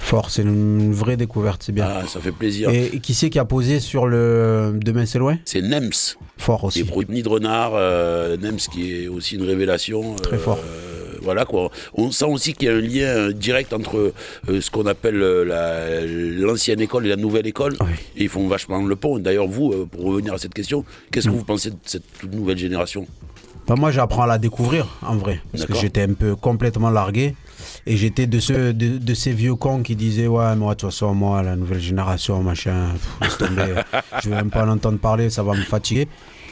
Fort, 0.00 0.30
c'est 0.30 0.42
une 0.42 0.92
vraie 0.92 1.16
découverte, 1.16 1.62
c'est 1.62 1.72
bien. 1.72 1.86
Ah, 1.88 2.06
ça 2.08 2.18
fait 2.20 2.32
plaisir. 2.32 2.70
Et, 2.70 2.86
et 2.94 3.00
qui 3.00 3.14
c'est 3.14 3.30
qui 3.30 3.38
a 3.38 3.44
posé 3.44 3.78
sur 3.80 4.06
le 4.06 4.72
Demain 4.82 5.06
c'est 5.06 5.18
loin 5.20 5.38
C'est 5.44 5.62
Nems. 5.62 5.90
Fort 6.36 6.64
aussi. 6.64 6.82
Qui 6.82 6.88
est 6.88 6.90
produit 6.90 7.14
Nid 7.14 7.22
de 7.22 7.28
Renard, 7.28 7.72
euh, 7.74 8.36
Nems 8.38 8.56
qui 8.56 8.92
est 9.04 9.08
aussi 9.08 9.36
une 9.36 9.42
révélation. 9.44 10.16
Très 10.16 10.38
fort. 10.38 10.58
euh, 10.58 11.16
voilà 11.22 11.44
quoi. 11.44 11.70
On 11.94 12.10
sent 12.10 12.24
aussi 12.24 12.54
qu'il 12.54 12.68
y 12.68 12.70
a 12.70 12.74
un 12.74 12.80
lien 12.80 13.06
euh, 13.28 13.32
direct 13.32 13.72
entre 13.74 14.12
euh, 14.48 14.60
ce 14.60 14.70
qu'on 14.70 14.86
appelle 14.86 15.22
euh, 15.22 15.44
la- 15.44 16.00
l'ancienne 16.06 16.80
école 16.80 17.04
et 17.06 17.10
la 17.10 17.16
nouvelle 17.16 17.46
école. 17.46 17.74
Et 18.16 18.22
ils 18.24 18.28
font 18.30 18.48
vachement 18.48 18.82
le 18.82 18.96
pont. 18.96 19.18
D'ailleurs, 19.18 19.46
vous, 19.46 19.70
euh, 19.72 19.86
pour 19.86 20.04
revenir 20.06 20.32
à 20.32 20.38
cette 20.38 20.54
question, 20.54 20.84
qu'est-ce 21.12 21.28
Mm. 21.28 21.32
que 21.32 21.36
vous 21.36 21.44
pensez 21.44 21.70
de 21.70 21.76
cette 21.84 22.04
toute 22.18 22.32
nouvelle 22.34 22.58
génération? 22.58 23.06
Bah, 23.70 23.76
moi, 23.78 23.92
j'apprends 23.92 24.22
à 24.22 24.26
la 24.26 24.38
découvrir, 24.38 24.98
en 25.00 25.14
vrai. 25.14 25.40
Parce 25.52 25.64
que 25.64 25.74
j'étais 25.74 26.02
un 26.02 26.14
peu 26.14 26.34
complètement 26.34 26.90
largué. 26.90 27.36
Et 27.86 27.96
j'étais 27.96 28.26
de, 28.26 28.40
ceux, 28.40 28.72
de, 28.72 28.98
de 28.98 29.14
ces 29.14 29.30
vieux 29.32 29.54
cons 29.54 29.84
qui 29.84 29.94
disaient 29.94 30.26
Ouais, 30.26 30.56
moi, 30.56 30.74
de 30.74 30.80
toute 30.80 30.90
façon, 30.90 31.14
moi, 31.14 31.40
la 31.44 31.54
nouvelle 31.54 31.78
génération, 31.78 32.42
machin, 32.42 32.88
pff, 32.94 33.08
laisse 33.20 33.38
tomber. 33.38 33.74
je 34.24 34.28
vais 34.28 34.34
même 34.34 34.50
pas 34.50 34.66
en 34.66 34.70
entendre 34.70 34.98
parler, 34.98 35.30
ça 35.30 35.44
va 35.44 35.52
me 35.52 35.62
fatiguer. 35.62 36.08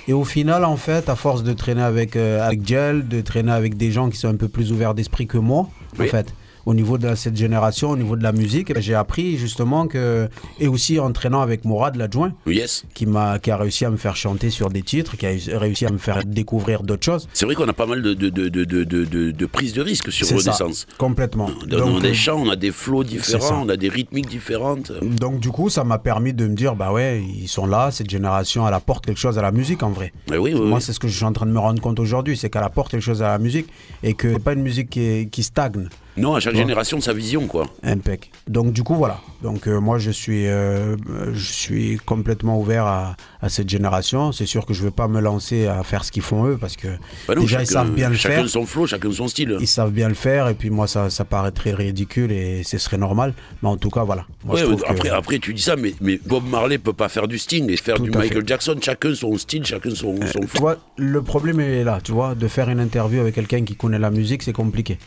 Et 0.06 0.12
au 0.12 0.22
final, 0.22 0.64
en 0.64 0.76
fait, 0.76 1.08
à 1.08 1.16
force 1.16 1.42
de 1.42 1.52
traîner 1.54 1.82
avec, 1.82 2.14
euh, 2.14 2.46
avec 2.46 2.64
Gel, 2.64 3.08
de 3.08 3.20
traîner 3.20 3.50
avec 3.50 3.76
des 3.76 3.90
gens 3.90 4.10
qui 4.10 4.16
sont 4.16 4.28
un 4.28 4.36
peu 4.36 4.46
plus 4.46 4.70
ouverts 4.70 4.94
d'esprit 4.94 5.26
que 5.26 5.38
moi, 5.38 5.68
en 6.00 6.04
fait, 6.04 6.32
au 6.68 6.74
niveau 6.74 6.98
de 6.98 7.14
cette 7.14 7.36
génération, 7.44 7.86
au 7.90 7.96
niveau 7.96 8.14
de 8.14 8.22
la 8.22 8.32
musique, 8.32 8.78
j'ai 8.78 8.94
appris 8.94 9.38
justement 9.38 9.86
que. 9.92 10.28
Et 10.60 10.68
aussi 10.68 10.98
en 11.00 11.10
traînant 11.12 11.40
avec 11.40 11.64
Mourad, 11.64 11.96
l'adjoint, 11.96 12.32
Yes. 12.46 12.84
qui, 12.94 13.06
m'a, 13.06 13.38
qui 13.38 13.50
a 13.50 13.56
réussi 13.56 13.86
à 13.86 13.90
me 13.90 13.96
faire 13.96 14.16
chanter 14.16 14.50
sur 14.50 14.68
des 14.68 14.82
titres, 14.82 15.16
qui 15.16 15.26
a 15.26 15.30
réussi 15.58 15.86
à 15.86 15.90
me 15.90 15.98
faire 15.98 16.18
découvrir 16.26 16.82
d'autres 16.82 17.04
choses. 17.10 17.26
C'est 17.32 17.46
vrai 17.46 17.54
qu'on 17.54 17.68
a 17.68 17.72
pas 17.72 17.86
mal 17.86 18.02
de, 18.02 18.12
de, 18.12 18.28
de, 18.28 18.48
de, 18.48 18.64
de, 18.64 19.30
de- 19.30 19.46
prises 19.46 19.72
de 19.72 19.80
risque 19.80 20.12
sur 20.12 20.26
ça, 20.26 20.34
Renaissance. 20.36 20.86
complètement. 20.98 21.48
On 21.60 21.72
a 21.72 21.76
Donc, 21.78 22.02
des 22.02 22.10
euh, 22.10 22.14
chants, 22.24 22.38
on 22.46 22.50
a 22.50 22.56
des 22.56 22.70
flots 22.70 23.02
différents, 23.04 23.62
on 23.64 23.68
a 23.70 23.76
des 23.78 23.88
rythmiques 23.88 24.28
différentes. 24.28 24.92
Donc 25.02 25.40
du 25.40 25.48
coup, 25.50 25.70
ça 25.70 25.84
m'a 25.84 25.98
permis 25.98 26.34
de 26.34 26.46
me 26.46 26.54
dire, 26.54 26.76
bah 26.76 26.92
ouais, 26.92 27.22
ils 27.42 27.48
sont 27.48 27.66
là, 27.66 27.90
cette 27.90 28.10
génération, 28.10 28.68
elle 28.68 28.74
apporte 28.74 29.06
quelque 29.06 29.18
chose 29.26 29.38
à 29.38 29.42
la 29.42 29.52
musique 29.52 29.82
en 29.82 29.90
vrai. 29.90 30.12
oui, 30.30 30.36
oui, 30.36 30.52
Moi, 30.54 30.78
oui. 30.78 30.82
c'est 30.84 30.92
ce 30.92 31.00
que 31.00 31.08
je 31.08 31.16
suis 31.16 31.24
en 31.24 31.32
train 31.32 31.46
de 31.46 31.50
me 31.52 31.58
rendre 31.58 31.80
compte 31.80 31.98
aujourd'hui, 31.98 32.36
c'est 32.36 32.50
qu'elle 32.50 32.62
apporte 32.62 32.90
quelque 32.90 33.00
chose 33.10 33.22
à 33.22 33.28
la 33.28 33.38
musique 33.38 33.68
et 34.02 34.12
que 34.12 34.36
pas 34.38 34.52
une 34.52 34.62
musique 34.62 34.90
qui, 34.90 35.00
est- 35.00 35.30
qui 35.30 35.42
stagne. 35.42 35.88
Non, 36.18 36.34
à 36.34 36.40
chaque 36.40 36.52
Tu 36.54 36.58
génération, 36.58 37.00
sa 37.00 37.12
vision, 37.12 37.46
quoi. 37.46 37.66
Impec. 37.82 38.30
Donc 38.48 38.72
du 38.72 38.82
coup, 38.82 38.94
voilà. 38.96 39.20
Donc 39.42 39.68
euh, 39.68 39.80
moi, 39.80 39.98
je 39.98 40.10
suis, 40.10 40.46
euh, 40.48 40.96
je 41.32 41.52
suis 41.52 41.98
complètement 42.04 42.58
ouvert 42.58 42.84
à, 42.86 43.16
à 43.40 43.48
cette 43.48 43.68
génération. 43.68 44.32
C'est 44.32 44.46
sûr 44.46 44.66
que 44.66 44.74
je 44.74 44.82
vais 44.82 44.90
pas 44.90 45.06
me 45.08 45.20
lancer 45.20 45.66
à 45.68 45.82
faire 45.84 46.04
ce 46.04 46.10
qu'ils 46.10 46.22
font 46.22 46.46
eux 46.46 46.56
parce 46.60 46.76
que 46.76 46.88
Bah 47.28 47.34
non, 47.36 47.42
déjà 47.42 47.58
chacun- 47.58 47.62
ils 47.62 47.72
savent 47.72 47.90
bien 47.92 48.08
le 48.10 48.16
chacun 48.16 48.34
faire. 48.36 48.48
son 48.48 48.66
flow, 48.66 48.86
chacun 48.86 49.12
son 49.12 49.28
style. 49.28 49.56
Ils 49.60 49.66
savent 49.68 49.92
bien 49.92 50.08
le 50.08 50.14
faire 50.14 50.48
et 50.48 50.54
puis 50.54 50.70
moi 50.70 50.86
ça, 50.88 51.08
ça 51.10 51.24
paraîtrait 51.24 51.72
ridicule 51.72 52.32
et 52.32 52.62
ce 52.64 52.78
serait 52.78 52.98
normal. 52.98 53.32
Mais 53.62 53.68
en 53.68 53.76
tout 53.76 53.90
cas 53.90 54.02
voilà. 54.02 54.26
Moi, 54.44 54.54
Ouais, 54.56 54.60
je 54.62 54.66
trouve 54.66 54.84
après, 54.88 55.08
que- 55.08 55.14
après, 55.14 55.38
tu 55.38 55.54
dis 55.54 55.62
ça, 55.62 55.76
mais, 55.76 55.94
mais 56.00 56.18
Bob 56.26 56.44
Marley 56.48 56.78
peut 56.78 56.92
pas 56.92 57.08
faire 57.08 57.28
du 57.28 57.38
Sting 57.38 57.70
et 57.70 57.76
faire 57.76 57.96
Tout 57.96 58.04
du 58.04 58.10
Michael 58.10 58.40
fait. 58.42 58.48
Jackson. 58.48 58.76
Chacun 58.82 59.14
son 59.14 59.36
style, 59.38 59.64
chacun 59.64 59.90
son, 59.90 60.16
son 60.26 60.40
Tu 60.40 60.46
flow. 60.48 60.60
vois, 60.60 60.76
le 60.96 61.22
problème 61.22 61.60
est 61.60 61.84
là, 61.84 62.00
tu 62.02 62.10
vois, 62.12 62.34
de 62.34 62.48
faire 62.48 62.68
une 62.70 62.80
interview 62.80 63.20
avec 63.20 63.34
quelqu'un 63.36 63.62
qui 63.64 63.76
connaît 63.76 63.98
la 64.00 64.10
musique, 64.10 64.42
c'est 64.42 64.52
compliqué. 64.52 64.98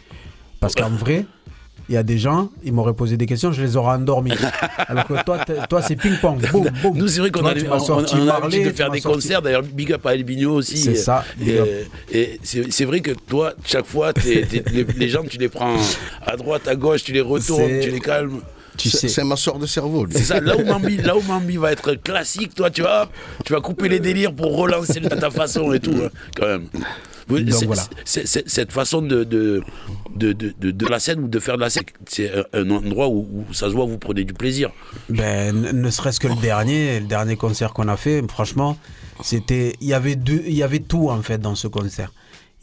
Parce 0.62 0.76
qu'en 0.76 0.90
vrai, 0.90 1.26
il 1.90 1.96
y 1.96 1.98
a 1.98 2.04
des 2.04 2.18
gens, 2.18 2.50
ils 2.64 2.72
m'auraient 2.72 2.94
posé 2.94 3.18
des 3.18 3.26
questions, 3.26 3.52
je 3.52 3.62
les 3.62 3.76
aurais 3.76 3.96
endormis. 3.96 4.32
Alors 4.88 5.06
que 5.06 5.22
toi, 5.26 5.40
toi 5.68 5.82
c'est 5.82 5.96
ping-pong. 5.98 6.40
Nous, 6.96 7.08
c'est 7.10 7.20
vrai 7.20 7.32
qu'on 7.32 7.46
a, 7.46 7.54
on, 7.54 8.26
l'habitude 8.26 8.66
de 8.68 8.72
faire 8.72 8.92
des 8.92 9.00
sorti- 9.02 9.16
concerts. 9.16 9.42
D'ailleurs, 9.42 9.64
big 9.64 9.92
up 9.92 10.06
à 10.06 10.12
Albino 10.12 10.54
aussi. 10.54 10.78
C'est 10.78 10.96
ça, 10.96 11.26
big 11.38 11.60
Et, 12.14 12.40
c'est 12.44 12.86
vrai 12.86 13.02
que 13.02 13.12
toi, 13.12 13.54
chaque 13.66 13.86
fois, 13.88 14.14
les, 14.24 14.86
les 14.96 15.10
gens, 15.10 15.24
tu 15.24 15.38
les 15.38 15.50
prends 15.50 15.76
à 16.26 16.38
droite, 16.38 16.68
à 16.68 16.76
gauche, 16.76 17.04
tu 17.04 17.12
les 17.12 17.22
retournes, 17.22 17.82
tu 17.82 17.90
les 17.90 18.00
calmes. 18.00 18.40
C'est- 18.78 19.10
C'est 19.10 19.24
ma 19.26 19.36
soeur 19.36 19.60
de 19.60 19.66
cerveau. 19.66 20.08
C'est 20.12 20.24
ça, 20.24 20.40
là 20.40 20.56
où, 20.58 20.64
Mambi, 20.64 20.98
là 20.98 21.16
où 21.18 21.22
Mambi 21.22 21.58
va 21.58 21.72
être 21.72 21.94
classique, 21.96 22.56
toi, 22.56 22.70
tu 22.70 22.82
vois, 22.82 23.10
tu 23.46 23.52
vas 23.54 23.60
couper 23.60 23.90
les 23.90 24.00
délires 24.00 24.34
pour 24.34 24.56
relancer 24.56 25.00
de 25.02 25.10
ta 25.10 25.30
façon 25.30 25.74
et 25.74 25.80
tout, 25.80 25.94
hein, 26.04 26.10
quand 26.38 26.48
même. 26.48 26.68
Oui, 27.30 27.44
Donc 27.44 27.78
cette 28.06 28.72
façon 28.72 29.02
de, 29.02 29.24
de, 29.24 29.62
de, 30.16 30.34
de, 30.34 30.72
de- 30.72 30.86
la 30.88 31.00
scène 31.00 31.20
ou 31.24 31.28
de 31.28 31.40
faire 31.40 31.56
de 31.56 31.62
la 31.62 31.70
scène, 31.70 31.84
c'est 32.08 32.32
un, 32.54 32.70
endroit 32.70 33.08
où, 33.08 33.46
où 33.50 33.54
ça 33.54 33.68
se 33.70 33.74
voit, 33.74 33.86
vous 33.86 33.98
prenez 33.98 34.24
du 34.24 34.34
plaisir. 34.34 34.72
Ben, 35.10 35.56
ne- 35.56 35.72
ne 35.72 35.90
serait-ce 35.90 36.20
que 36.20 36.28
le 36.28 36.36
dernier, 36.42 37.00
le 37.00 37.06
dernier 37.08 37.36
concert 37.38 37.74
qu'on 37.74 37.88
a 37.88 37.98
fait, 37.98 38.22
franchement, 38.30 38.78
c'était, 39.24 39.76
il 39.82 39.88
y 39.88 39.94
avait 39.94 40.16
deux, 40.16 40.44
il 40.48 40.54
y 40.54 40.64
avait 40.64 40.80
tout 40.80 41.10
en 41.10 41.22
fait 41.22 41.38
dans 41.38 41.56
ce 41.56 41.68
concert. 41.68 42.12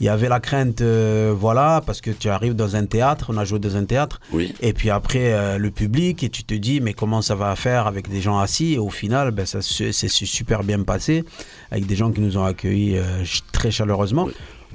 Il 0.01 0.07
y 0.07 0.09
avait 0.09 0.29
la 0.29 0.39
crainte, 0.39 0.81
euh, 0.81 1.35
voilà, 1.37 1.83
parce 1.85 2.01
que 2.01 2.11
tu 2.13 2.29
arrives 2.29 2.55
dans 2.55 2.77
un 2.77 2.87
théâtre, 2.87 3.27
on 3.31 3.37
a 3.37 3.45
joué 3.45 3.59
dans 3.59 3.77
un 3.77 3.85
théâtre, 3.85 4.21
Oui. 4.33 4.55
et 4.61 4.73
puis 4.73 4.91
après 4.91 5.33
euh, 5.33 5.59
le 5.59 5.71
public, 5.73 6.23
et 6.23 6.29
tu 6.29 6.45
te 6.45 6.55
dis, 6.55 6.81
mais 6.81 6.93
comment 6.95 7.21
ça 7.21 7.35
va 7.35 7.55
faire 7.57 7.87
avec 7.89 8.09
des 8.09 8.21
gens 8.21 8.39
assis? 8.39 8.75
Et 8.75 8.79
au 8.79 8.91
final, 8.91 9.33
ben, 9.33 9.45
ça 9.45 9.61
se- 9.61 9.91
c'est 9.91 10.09
super 10.09 10.63
bien 10.63 10.83
passé, 10.85 11.25
avec 11.73 11.87
des 11.87 11.97
gens 11.97 12.13
qui 12.13 12.21
nous 12.21 12.37
ont 12.39 12.45
accueillis 12.45 12.97
euh, 12.97 13.25
très 13.53 13.71
chaleureusement. 13.73 14.29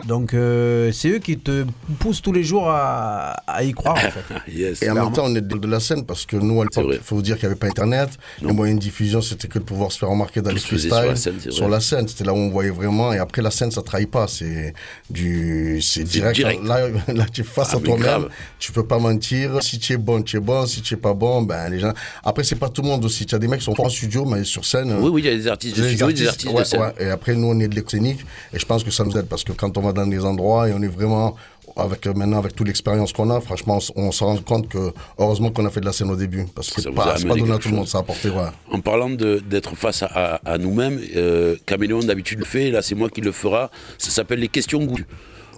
Donc 0.08 0.34
euh, 0.34 0.92
c'est 0.92 1.10
eux 1.10 1.20
qui 1.20 1.38
te 1.38 1.66
poussent 2.00 2.22
tous 2.22 2.34
les 2.34 2.44
jours 2.44 2.68
à, 2.68 3.32
à 3.48 3.64
y 3.64 3.72
croire 3.74 3.96
en 3.96 4.00
fait. 4.10 4.24
Yes. 4.52 4.82
Et 4.82 4.90
en 4.90 4.94
Clairement. 4.94 5.04
même 5.06 5.14
temps, 5.14 5.24
on 5.26 5.36
est 5.36 5.42
de, 5.42 5.68
la 5.68 5.80
scène 5.80 6.06
parce 6.06 6.26
que 6.26 6.36
nous, 6.36 6.62
à 6.62 6.66
l'époque, 6.66 6.86
il 6.94 7.00
faut 7.00 7.16
vous 7.16 7.22
dire 7.22 7.36
qu'il 7.38 7.48
n'y 7.48 7.52
avait 7.52 7.60
pas 7.60 7.68
Internet. 7.68 8.10
Les 8.42 8.52
moyens 8.52 8.80
de 8.80 8.84
diffusion, 8.84 9.22
c'était 9.22 9.48
que 9.48 9.60
de 9.60 9.64
pouvoir 9.64 9.92
se 9.92 10.00
faire 10.00 10.10
remarquer 10.10 10.42
dans 10.42 10.50
Tout 10.50 10.56
les 10.56 10.62
freestyles. 10.62 11.52
sur 11.52 11.70
la 11.70 11.80
scène, 11.80 12.08
c'était 12.08 12.24
là 12.26 12.34
où 12.34 12.38
on 12.38 12.50
voyait 12.50 12.70
vraiment. 12.72 13.14
Et 13.14 13.18
après, 13.20 13.42
la 13.42 13.52
scène, 13.52 13.72
ça 13.72 13.82
trahit 13.82 14.10
pas. 14.10 14.28
C'est 14.28 14.74
du, 15.10 15.80
c'est 15.82 16.04
direct. 16.04 16.36
direct. 16.36 16.64
Là, 16.64 16.88
là, 17.14 17.26
tu 17.32 17.42
es 17.42 17.44
face 17.44 17.70
Ah, 17.74 17.78
à 17.78 17.80
toi-même. 17.80 18.28
Tu 18.60 18.72
peux 18.72 18.86
pas 18.86 19.00
mentir. 19.00 19.62
Si 19.62 19.80
tu 19.80 19.94
es 19.94 19.98
bon, 19.98 20.22
tu 20.22 20.38
es 20.38 20.40
bon. 20.40 20.66
Si 20.66 20.82
tu 20.82 20.96
es 20.96 20.98
pas 20.98 21.14
bon, 21.14 21.42
ben, 21.44 21.70
les 21.70 21.80
gens. 21.80 21.94
Après, 22.24 22.44
c'est 22.44 22.56
pas 22.56 22.70
tout 22.70 22.82
le 22.82 22.88
monde 22.90 23.06
aussi. 23.06 23.26
Tu 23.26 23.36
as 23.36 23.40
des 23.40 23.48
mecs 23.48 23.60
qui 23.60 23.66
sont 23.66 23.74
pas 23.74 23.84
en 23.84 23.90
studio, 23.90 24.26
mais 24.26 24.44
sur 24.44 24.66
scène. 24.66 24.94
Oui, 25.00 25.10
oui, 25.10 25.22
il 25.22 25.26
y 25.26 25.30
a 25.30 25.36
des 25.36 25.48
artistes 25.48 25.78
de 25.78 25.88
studio 25.88 26.10
et 26.10 26.14
des 26.14 26.28
artistes 26.28 26.56
de 26.58 26.64
scène. 26.64 26.82
ouais. 26.82 26.94
Et 27.00 27.10
après, 27.10 27.36
nous, 27.36 27.48
on 27.48 27.60
est 27.60 27.68
de 27.68 27.76
l'écoscénique. 27.76 28.20
Et 28.54 28.60
je 28.60 28.66
pense 28.66 28.84
que 28.84 28.92
ça 28.92 29.04
nous 29.04 29.16
aide 29.18 29.28
parce 29.28 29.44
que 29.44 29.52
quand 29.54 29.78
on 29.78 29.82
va 29.84 29.94
dans 29.94 30.08
des 30.08 30.24
endroits 30.26 30.70
et 30.70 30.74
on 30.74 30.82
est 30.82 30.88
vraiment, 30.88 31.36
avec, 31.76 32.06
euh, 32.08 32.14
maintenant, 32.14 32.40
avec 32.40 32.56
toute 32.56 32.68
l'expérience 32.68 33.14
qu'on 33.14 33.30
a, 33.30 33.40
franchement, 33.42 33.80
on, 33.96 34.12
se 34.12 34.24
rend 34.24 34.38
compte 34.38 34.68
que, 34.70 34.92
heureusement 35.18 35.50
qu'on 35.52 35.66
a 35.66 35.70
fait 35.70 35.80
de 35.82 35.86
la 35.86 35.94
scène 35.94 36.10
au 36.12 36.16
début. 36.16 36.46
Parce 36.56 36.70
que 36.72 36.82
pas- 36.90 37.16
c'est 37.18 37.26
pas 37.26 37.32
amené 37.34 37.42
donné 37.42 37.54
à 37.54 37.58
tout 37.58 37.70
le 37.70 37.76
monde, 37.76 37.88
ça 37.88 38.00
a 38.00 38.02
apporté, 38.02 38.30
ouais. 38.30 38.46
En 38.72 38.80
parlant 38.80 39.10
d'être 39.10 39.76
face 39.76 40.04
à, 40.04 40.08
à- 40.08 40.54
à 40.54 40.58
nous-mêmes, 40.58 41.00
euh, 41.16 41.56
Caméléon 41.66 42.00
d'habitude 42.00 42.40
le 42.40 42.46
fait, 42.46 42.72
là 42.72 42.82
c'est 42.82 42.96
moi 42.96 43.10
qui 43.10 43.22
le 43.22 43.32
fera. 43.32 43.72
Ça 43.98 44.10
s'appelle 44.12 44.40
les 44.40 44.50
questions 44.50 44.84
goût. 44.84 45.00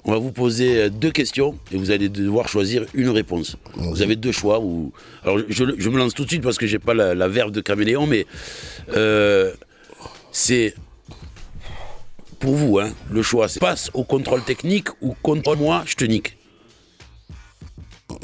On 0.07 0.11
va 0.11 0.19
vous 0.19 0.31
poser 0.31 0.77
euh, 0.83 0.89
deux 0.89 1.09
questions 1.11 1.55
et 1.71 1.77
vous 1.77 1.89
allez 1.89 2.09
devoir 2.09 2.47
choisir 2.47 2.85
une 2.93 3.09
réponse. 3.09 3.57
Vous 3.75 4.03
avez 4.03 4.15
deux 4.15 4.31
choix. 4.31 4.59
Ou... 4.59 4.91
Alors 5.23 5.39
je, 5.49 5.65
je 5.77 5.89
me 5.89 5.97
lance 5.97 6.13
tout 6.13 6.23
de 6.25 6.29
suite 6.29 6.43
parce 6.43 6.59
que 6.59 6.67
j'ai 6.67 6.77
pas 6.77 6.93
la, 6.93 7.15
la 7.15 7.27
verve 7.27 7.49
de 7.49 7.59
Caméléon, 7.59 8.05
mais 8.05 8.27
euh, 8.95 9.51
c'est 10.31 10.75
pour 12.39 12.55
vous, 12.55 12.79
hein, 12.79 12.91
le 13.09 13.21
choix, 13.21 13.47
c'est 13.47 13.59
passe 13.59 13.89
au 13.93 14.03
contrôle 14.03 14.43
technique 14.43 14.89
ou 15.01 15.15
contrôle-moi, 15.21 15.83
je 15.85 15.95
te 15.95 16.05
nique. 16.05 16.37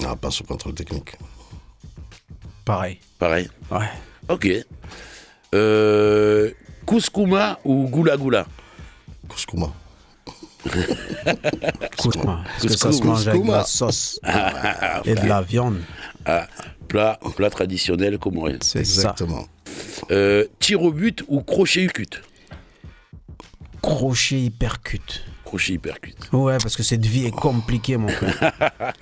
Ah, 0.05 0.15
passe 0.15 0.41
au 0.41 0.43
contrôle 0.43 0.73
technique. 0.73 1.15
Pareil. 2.65 2.99
Pareil. 3.19 3.49
Ouais. 3.69 3.89
Ok. 4.29 4.47
Euh, 5.53 6.51
Kouskouma 6.85 7.59
ou 7.65 7.87
Goula 7.87 8.17
Goula? 8.17 8.45
Kouskouma. 9.27 9.73
Kouskouma. 11.97 12.43
Parce 12.45 12.61
que 12.61 12.77
ça 12.77 12.91
se 12.91 13.03
mange 13.03 13.27
avec 13.27 13.43
de 13.43 13.51
la 13.51 13.63
sauce 13.63 14.19
et 15.05 15.15
de 15.15 15.27
la 15.27 15.41
viande. 15.41 15.81
Ah, 16.25 16.47
plat, 16.87 17.19
plat 17.35 17.49
traditionnel 17.49 18.17
comorien. 18.19 18.57
C'est 18.61 18.79
Exactement. 18.79 19.47
Euh, 20.11 20.45
tir 20.59 20.81
au 20.81 20.91
but 20.91 21.23
ou 21.27 21.41
crochet 21.41 21.87
cut 21.87 22.21
Crochet 23.81 24.39
hypercute. 24.39 25.23
crochet 25.43 25.73
hypercute. 25.73 26.29
Ouais, 26.31 26.57
parce 26.61 26.75
que 26.75 26.83
cette 26.83 27.05
vie 27.05 27.25
est 27.25 27.31
compliquée, 27.31 27.97
mon 27.97 28.07
frère. 28.09 28.51
Il 28.69 28.93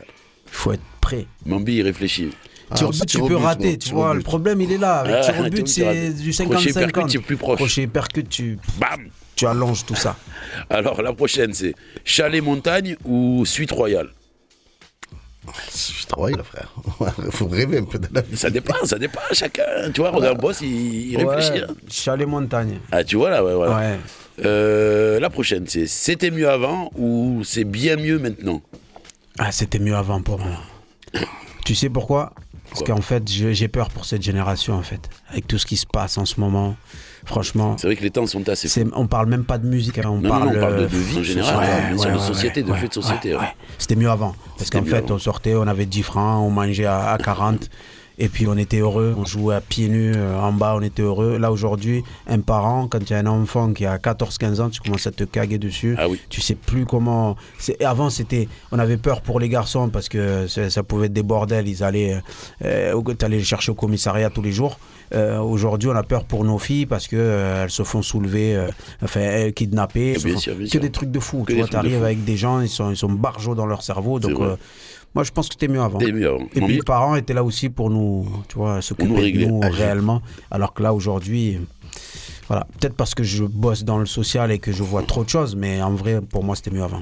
faut 0.51 0.71
être 0.71 0.81
prêt. 1.01 1.25
Mambi, 1.45 1.75
il 1.77 1.81
réfléchit. 1.83 2.29
Tir 2.75 2.87
au 2.89 2.91
but, 2.91 3.05
tu 3.05 3.19
peux 3.21 3.35
rater, 3.35 3.77
tu 3.77 3.89
vois. 3.93 4.13
Le 4.13 4.21
problème, 4.21 4.61
il 4.61 4.71
est 4.71 4.77
là. 4.77 4.99
Avec 4.99 5.15
Ah, 5.17 5.21
tir 5.21 5.39
au 5.39 5.43
tu 5.45 5.49
but, 5.49 5.61
peux 5.61 5.65
c'est 5.67 6.13
du 6.13 6.31
Crochet 6.31 6.69
hypercute, 6.69 6.95
50-50. 6.95 7.09
c'est 7.09 7.19
plus 7.19 7.37
proche. 7.37 7.57
Crochet 7.59 7.83
hypercute, 7.83 8.29
tu, 8.29 8.59
Bam 8.79 9.09
tu 9.35 9.47
allonges 9.47 9.85
tout 9.85 9.95
ça. 9.95 10.17
Alors, 10.69 11.01
la 11.01 11.13
prochaine, 11.13 11.53
c'est 11.53 11.73
chalet 12.03 12.43
montagne 12.43 12.95
ou 13.05 13.45
suite 13.45 13.71
royale? 13.71 14.09
Suite 15.69 16.11
royale, 16.11 16.43
frère. 16.43 16.73
Il 17.25 17.31
faut 17.31 17.47
rêver 17.47 17.77
un 17.79 17.85
peu 17.85 17.97
de 17.97 18.07
la 18.13 18.21
vie. 18.21 18.37
Ça 18.37 18.49
dépend, 18.49 18.75
ça 18.85 18.99
dépend. 18.99 19.21
Chacun, 19.31 19.63
tu 19.93 20.01
vois, 20.01 20.11
regarde, 20.11 20.39
boss, 20.39 20.59
il, 20.61 21.11
il 21.11 21.17
réfléchit. 21.17 21.51
Ouais, 21.53 21.63
hein. 21.69 21.73
chalet 21.89 22.27
montagne. 22.27 22.79
Ah, 22.91 23.03
tu 23.03 23.15
vois 23.15 23.29
là, 23.29 23.43
ouais, 23.43 23.55
voilà. 23.55 23.75
Ouais. 23.77 23.99
Euh, 24.45 25.19
la 25.19 25.29
prochaine, 25.29 25.65
c'est 25.67 25.87
c'était 25.87 26.31
mieux 26.31 26.49
avant 26.49 26.91
ou 26.97 27.41
c'est 27.43 27.63
bien 27.65 27.95
mieux 27.97 28.19
maintenant? 28.19 28.61
Ah, 29.37 29.51
c'était 29.51 29.79
mieux 29.79 29.95
avant 29.95 30.21
pour 30.21 30.39
moi. 30.39 30.57
Tu 31.65 31.75
sais 31.75 31.89
pourquoi? 31.89 32.33
Parce 32.69 32.83
qu'en 32.83 33.01
fait, 33.01 33.23
j'ai 33.27 33.67
peur 33.67 33.89
pour 33.89 34.05
cette 34.05 34.21
génération, 34.21 34.75
en 34.75 34.83
fait. 34.83 35.09
Avec 35.31 35.47
tout 35.47 35.57
ce 35.57 35.65
qui 35.65 35.75
se 35.75 35.87
passe 35.87 36.17
en 36.19 36.25
ce 36.25 36.39
moment. 36.39 36.75
Franchement. 37.25 37.75
C'est 37.77 37.87
vrai 37.87 37.95
que 37.95 38.03
les 38.03 38.11
temps 38.11 38.27
sont 38.27 38.47
assez 38.47 38.85
On 38.93 39.07
parle 39.07 39.27
même 39.27 39.43
pas 39.43 39.57
de 39.57 39.67
musique, 39.67 39.97
hein, 39.97 40.03
on 40.07 40.17
Non, 40.17 40.21
non, 40.21 40.29
parle, 40.29 40.47
on 40.57 40.59
parle 40.61 40.75
de- 40.77 40.81
euh, 40.83 40.87
de 40.87 40.97
vie 40.97 41.17
en 41.19 41.23
général, 41.23 41.57
ouais, 41.57 41.65
hein, 41.93 41.97
ouais, 41.97 42.13
de 42.13 42.17
société, 42.19 42.63
de 42.63 42.73
faits 42.73 42.89
de 42.89 42.93
société. 43.01 43.35
C'était 43.77 43.95
mieux 43.95 44.09
avant. 44.09 44.35
Parce 44.57 44.69
qu'en 44.69 44.83
fait, 44.83 44.97
avant. 44.97 45.15
on 45.15 45.19
sortait, 45.19 45.55
on 45.55 45.67
avait 45.67 45.85
10 45.87 46.03
francs, 46.03 46.43
on 46.45 46.49
mangeait 46.51 46.85
à, 46.85 47.11
à 47.11 47.17
40. 47.17 47.69
Et 48.21 48.27
puis 48.27 48.47
on 48.47 48.57
était 48.57 48.79
heureux, 48.79 49.15
on 49.17 49.23
jouait 49.25 49.55
à 49.55 49.61
pieds 49.61 49.87
nus 49.87 50.11
euh, 50.15 50.37
en 50.37 50.51
bas, 50.51 50.73
on 50.75 50.81
était 50.81 51.01
heureux. 51.01 51.37
Là 51.37 51.51
aujourd'hui, 51.53 52.03
un 52.27 52.41
parent, 52.41 52.87
quand 52.89 52.99
il 53.09 53.13
y 53.13 53.15
a 53.15 53.19
un 53.19 53.25
enfant 53.25 53.71
qui 53.71 53.85
a 53.85 53.97
14-15 53.97 54.61
ans, 54.61 54.69
tu 54.69 54.81
commences 54.81 55.07
à 55.07 55.11
te 55.11 55.23
caguer 55.23 55.57
dessus. 55.57 55.95
Ah 55.97 56.09
oui. 56.09 56.19
Tu 56.29 56.41
sais 56.41 56.55
plus 56.55 56.85
comment. 56.85 57.37
Avant, 57.83 58.09
c'était, 58.09 58.49
on 58.73 58.79
avait 58.79 58.97
peur 58.97 59.21
pour 59.21 59.39
les 59.39 59.47
garçons 59.47 59.87
parce 59.89 60.09
que 60.09 60.47
ça, 60.47 60.83
pouvait 60.83 61.05
être 61.07 61.13
des 61.13 61.23
bordels. 61.23 61.67
Ils 61.69 61.81
allaient, 61.83 62.19
euh, 62.65 63.01
les 63.29 63.43
chercher 63.43 63.71
au 63.71 63.75
commissariat 63.75 64.29
tous 64.29 64.41
les 64.41 64.51
jours. 64.51 64.79
Euh, 65.13 65.39
aujourd'hui, 65.39 65.89
on 65.89 65.95
a 65.95 66.03
peur 66.03 66.25
pour 66.25 66.43
nos 66.43 66.59
filles 66.59 66.85
parce 66.85 67.07
que 67.07 67.15
euh, 67.15 67.63
elles 67.63 67.71
se 67.71 67.83
font 67.83 68.01
soulever, 68.01 68.55
euh, 68.55 68.67
enfin 69.01 69.49
kidnapper. 69.51 70.17
Bien 70.23 70.33
font- 70.33 70.39
sûr, 70.39 70.55
bien 70.55 70.65
que 70.65 70.71
sûr. 70.71 70.81
des 70.81 70.91
trucs 70.91 71.11
de 71.11 71.19
fou. 71.19 71.43
Que 71.43 71.53
Tu 71.53 71.57
vois, 71.59 71.67
de 71.67 71.89
fou. 71.89 71.95
avec 71.95 72.23
des 72.25 72.37
gens, 72.37 72.59
ils 72.61 72.69
sont, 72.69 72.91
ils 72.91 72.97
sont 72.97 73.09
barjots 73.09 73.55
dans 73.55 73.65
leur 73.65 73.81
cerveau. 73.81 74.19
Donc, 74.19 74.39
euh, 74.39 74.55
moi, 75.15 75.23
je 75.23 75.31
pense 75.31 75.47
que 75.49 75.55
c'était 75.55 75.67
mieux 75.67 75.81
avant. 75.81 75.99
C'était 75.99 76.11
mieux 76.11 76.27
avant. 76.29 76.47
Et 76.53 76.59
Mon 76.59 76.65
puis 76.67 76.75
mi- 76.75 76.79
les 76.79 76.83
parents 76.83 77.15
étaient 77.15 77.33
là 77.33 77.43
aussi 77.43 77.69
pour 77.69 77.89
nous, 77.89 78.27
tu 78.47 78.55
vois, 78.57 78.81
s'occuper 78.81 79.13
de 79.13 79.19
régler. 79.19 79.45
nous 79.47 79.59
Ah, 79.63 79.69
réellement. 79.69 80.21
Alors 80.51 80.73
que 80.73 80.83
là, 80.83 80.93
aujourd'hui, 80.93 81.59
voilà, 82.47 82.65
peut-être 82.79 82.95
parce 82.95 83.13
que 83.15 83.23
je 83.23 83.43
bosse 83.43 83.83
dans 83.83 83.97
le 83.97 84.05
social 84.05 84.51
et 84.51 84.59
que 84.59 84.71
je 84.71 84.83
vois 84.83 85.03
trop 85.03 85.23
de 85.23 85.29
choses, 85.29 85.55
mais 85.55 85.81
en 85.81 85.93
vrai, 85.93 86.21
pour 86.21 86.43
moi, 86.43 86.55
c'était 86.55 86.71
mieux 86.71 86.83
avant. 86.83 87.01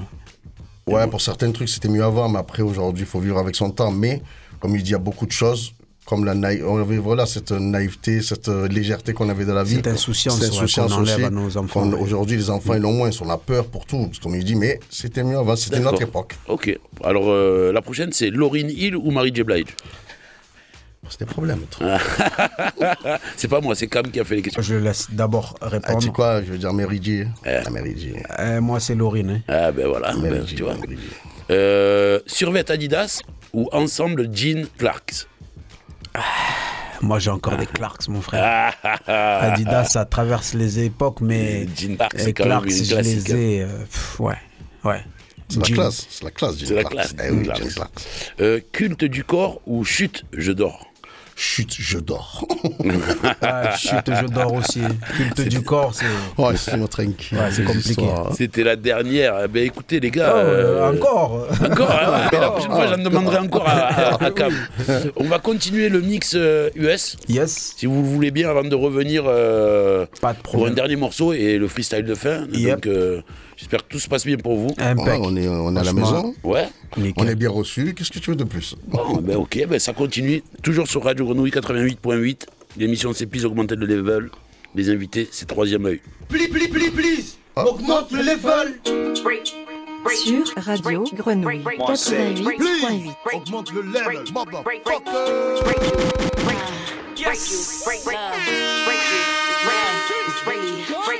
Ouais, 0.86 1.06
pour 1.06 1.20
certains 1.20 1.50
trucs, 1.52 1.68
c'était 1.68 1.88
mieux 1.88 2.02
avant, 2.04 2.28
mais 2.28 2.38
après, 2.38 2.62
aujourd'hui, 2.62 3.02
il 3.04 3.06
faut 3.06 3.20
vivre 3.20 3.38
avec 3.38 3.54
son 3.56 3.70
temps. 3.70 3.90
Mais, 3.90 4.22
comme 4.58 4.74
il 4.74 4.82
dit, 4.82 4.90
il 4.90 4.92
y 4.92 4.96
a 4.96 4.98
beaucoup 4.98 5.26
de 5.26 5.32
choses, 5.32 5.72
comme 6.08 6.24
la 6.24 6.34
naï- 6.34 6.62
on 6.64 6.78
avait, 6.80 6.96
voilà, 6.96 7.26
cette 7.26 7.50
naïveté, 7.52 8.22
cette 8.22 8.48
euh, 8.48 8.66
légèreté 8.66 9.12
qu'on 9.12 9.28
avait 9.28 9.44
dans 9.44 9.52
la 9.52 9.62
vie. 9.62 9.74
Cette 9.76 9.88
insouciance, 9.88 10.40
Cette 10.40 10.52
insouciance 10.54 10.90
qu'on 10.94 11.00
enlève 11.02 11.16
aussi. 11.16 11.24
à 11.26 11.30
nos 11.30 11.54
enfants, 11.58 11.82
Qu'on- 11.82 11.92
ouais. 11.92 12.00
Aujourd'hui, 12.00 12.38
les 12.38 12.48
enfants, 12.48 12.72
ils 12.74 12.80
l'ont 12.80 12.94
moins, 12.94 13.10
on 13.20 13.28
a 13.28 13.36
peur 13.36 13.66
pour 13.66 13.84
tout. 13.84 14.06
Parce 14.06 14.16
que, 14.18 14.22
Comme 14.22 14.34
il 14.34 14.42
dit, 14.42 14.54
mais 14.54 14.80
c'était 14.88 15.22
mieux 15.22 15.36
avant, 15.36 15.54
c'était 15.54 15.80
notre 15.80 16.00
époque. 16.00 16.34
Ok. 16.48 16.78
Alors, 17.04 17.24
euh, 17.28 17.72
la 17.74 17.82
prochaine, 17.82 18.10
c'est 18.12 18.30
Lauryn 18.30 18.68
Hill 18.68 18.96
ou 18.96 19.10
Marie 19.10 19.32
J. 19.34 19.42
Blige? 19.42 19.66
C'est 21.10 21.20
des 21.20 21.26
problèmes. 21.26 21.60
c'est 23.36 23.48
pas 23.48 23.60
moi, 23.60 23.74
c'est 23.74 23.86
Cam 23.86 24.10
qui 24.10 24.20
a 24.20 24.24
fait 24.24 24.36
les 24.36 24.42
questions. 24.42 24.62
Je 24.62 24.74
laisse 24.76 25.08
d'abord 25.10 25.56
Ah, 25.60 25.68
répondre. 25.68 25.98
tu 25.98 26.06
sais 26.06 26.12
quoi, 26.12 26.42
je 26.42 26.52
veux 26.52 26.58
dire 26.58 26.72
Mary 26.72 27.00
J. 27.02 27.24
La 27.44 27.68
Mary 27.70 27.94
J. 27.96 28.14
Euh, 28.38 28.60
moi, 28.60 28.80
c'est 28.80 28.94
Laurine. 28.94 29.30
hein. 29.30 29.40
Ah 29.48 29.72
ben 29.72 29.86
voilà, 29.86 30.14
Mary 30.16 30.38
ben, 30.40 30.44
tu 30.44 30.62
vois. 30.62 30.74
Mary. 30.74 30.98
Euh, 31.50 32.20
survêt 32.26 32.70
Adidas 32.70 33.20
ou 33.52 33.68
ensemble 33.72 34.28
jean 34.34 34.66
Clarks? 34.78 35.26
Moi, 37.00 37.18
j'ai 37.20 37.30
encore 37.30 37.56
des 37.56 37.66
Clarks, 37.66 38.08
mon 38.08 38.20
frère. 38.20 38.42
Ah, 38.44 38.74
ah, 38.82 38.98
ah. 39.06 39.52
Adidas, 39.52 39.84
ça 39.84 40.04
traverse 40.04 40.54
les 40.54 40.80
époques, 40.80 41.20
mais 41.20 41.66
Les 42.14 42.32
Clarks, 42.32 42.66
les 42.66 42.84
je 42.84 42.94
classique, 42.94 43.30
hein. 43.30 43.34
les 43.34 43.34
ai. 43.34 43.62
euh, 43.62 43.84
pff, 43.84 44.20
ouais, 44.20 44.38
ouais. 44.84 45.04
C'est 45.48 45.60
la 45.60 45.74
classe, 45.76 46.06
c'est 46.10 46.24
la 46.24 46.30
classe, 46.30 46.58
Jean 46.58 46.66
C'est 46.66 46.74
la 46.74 46.84
classe. 46.84 47.14
Eh 47.24 47.30
oui. 47.30 47.48
Euh, 48.40 48.60
culte 48.72 49.04
du 49.04 49.24
corps 49.24 49.60
ou 49.66 49.84
chute, 49.84 50.24
je 50.32 50.52
dors 50.52 50.87
Chut, 51.40 51.72
je 51.78 51.98
dors. 51.98 52.44
Ah, 53.42 53.76
chute, 53.76 54.10
je 54.20 54.26
dors 54.26 54.52
aussi. 54.54 54.80
Culte 55.16 55.40
du 55.48 55.62
corps, 55.62 55.94
c'est. 55.94 56.04
Oh, 56.36 56.50
laissez-moi 56.50 56.88
tranquille. 56.88 57.38
Ouais, 57.38 57.50
c'est 57.52 57.62
compliqué. 57.64 58.02
C'était 58.36 58.64
la 58.64 58.74
dernière. 58.74 59.42
Eh 59.44 59.48
Ben 59.48 59.64
écoutez 59.64 60.00
les 60.00 60.10
gars. 60.10 60.32
Oh, 60.34 60.38
euh, 60.38 60.90
Encore 60.92 61.46
Encore, 61.64 61.90
hein, 61.92 62.10
ouais, 62.10 62.28
mais 62.32 62.40
la 62.40 62.50
prochaine 62.50 62.70
fois, 62.72 62.86
j'en 62.88 62.98
demanderai 63.02 63.38
encore 63.38 63.68
à, 63.68 63.72
à- 63.72 64.24
à 64.24 64.30
Cam. 64.32 64.52
On 65.16 65.24
va 65.24 65.38
continuer 65.38 65.88
le 65.88 66.00
mix 66.00 66.32
euh, 66.34 66.70
US. 66.74 67.16
Yes. 67.28 67.74
Si 67.76 67.86
vous 67.86 68.02
le 68.02 68.08
voulez 68.08 68.30
bien, 68.32 68.50
avant 68.50 68.64
de 68.64 68.74
revenir 68.74 69.22
euh, 69.26 70.06
Pas 70.20 70.32
de 70.32 70.38
pour 70.38 70.66
un 70.66 70.72
dernier 70.72 70.96
morceau 70.96 71.32
et 71.32 71.56
le 71.58 71.68
freestyle 71.68 72.02
de 72.04 72.14
fin. 72.16 72.46
Yep. 72.52 72.74
Donc, 72.74 72.86
euh, 72.86 73.20
j'espère 73.58 73.82
que 73.86 73.88
tout 73.88 73.98
se 73.98 74.08
passe 74.08 74.24
bien 74.24 74.36
pour 74.36 74.56
vous. 74.56 74.68
Ouais, 74.78 75.18
on 75.20 75.36
est, 75.36 75.48
on 75.48 75.76
est 75.76 75.80
à 75.80 75.84
la 75.84 75.92
maison. 75.92 76.34
Ouais. 76.42 76.68
Nickel. 76.96 77.24
On 77.24 77.28
est 77.28 77.34
bien 77.34 77.50
reçus. 77.50 77.94
Qu'est-ce 77.94 78.10
que 78.10 78.18
tu 78.18 78.30
veux 78.30 78.36
de 78.36 78.44
plus 78.44 78.76
Bon, 78.86 79.16
ben 79.20 79.36
ok, 79.36 79.66
ben 79.68 79.78
ça 79.78 79.92
continue. 79.92 80.42
Toujours 80.62 80.88
sur 80.88 81.04
Radio 81.04 81.26
Grenouille 81.26 81.50
88.8. 81.50 82.46
L'émission 82.78 83.12
c'est 83.12 83.26
plus 83.26 83.44
augmenter 83.44 83.76
le 83.76 83.86
level. 83.86 84.30
Les 84.74 84.90
invités, 84.90 85.28
c'est 85.30 85.46
troisième 85.46 85.86
œil. 85.86 86.00
Please, 86.28 86.48
please, 86.48 86.68
please, 86.68 86.90
please. 86.90 87.38
Augmente 87.56 88.12
le 88.12 88.22
level. 88.22 88.78
Sur 90.14 90.44
Radio 90.56 91.04
Grenouille 91.14 91.62
88.8. 91.64 93.34
Augmente 93.34 93.72
le 93.72 93.82
level, 93.82 94.24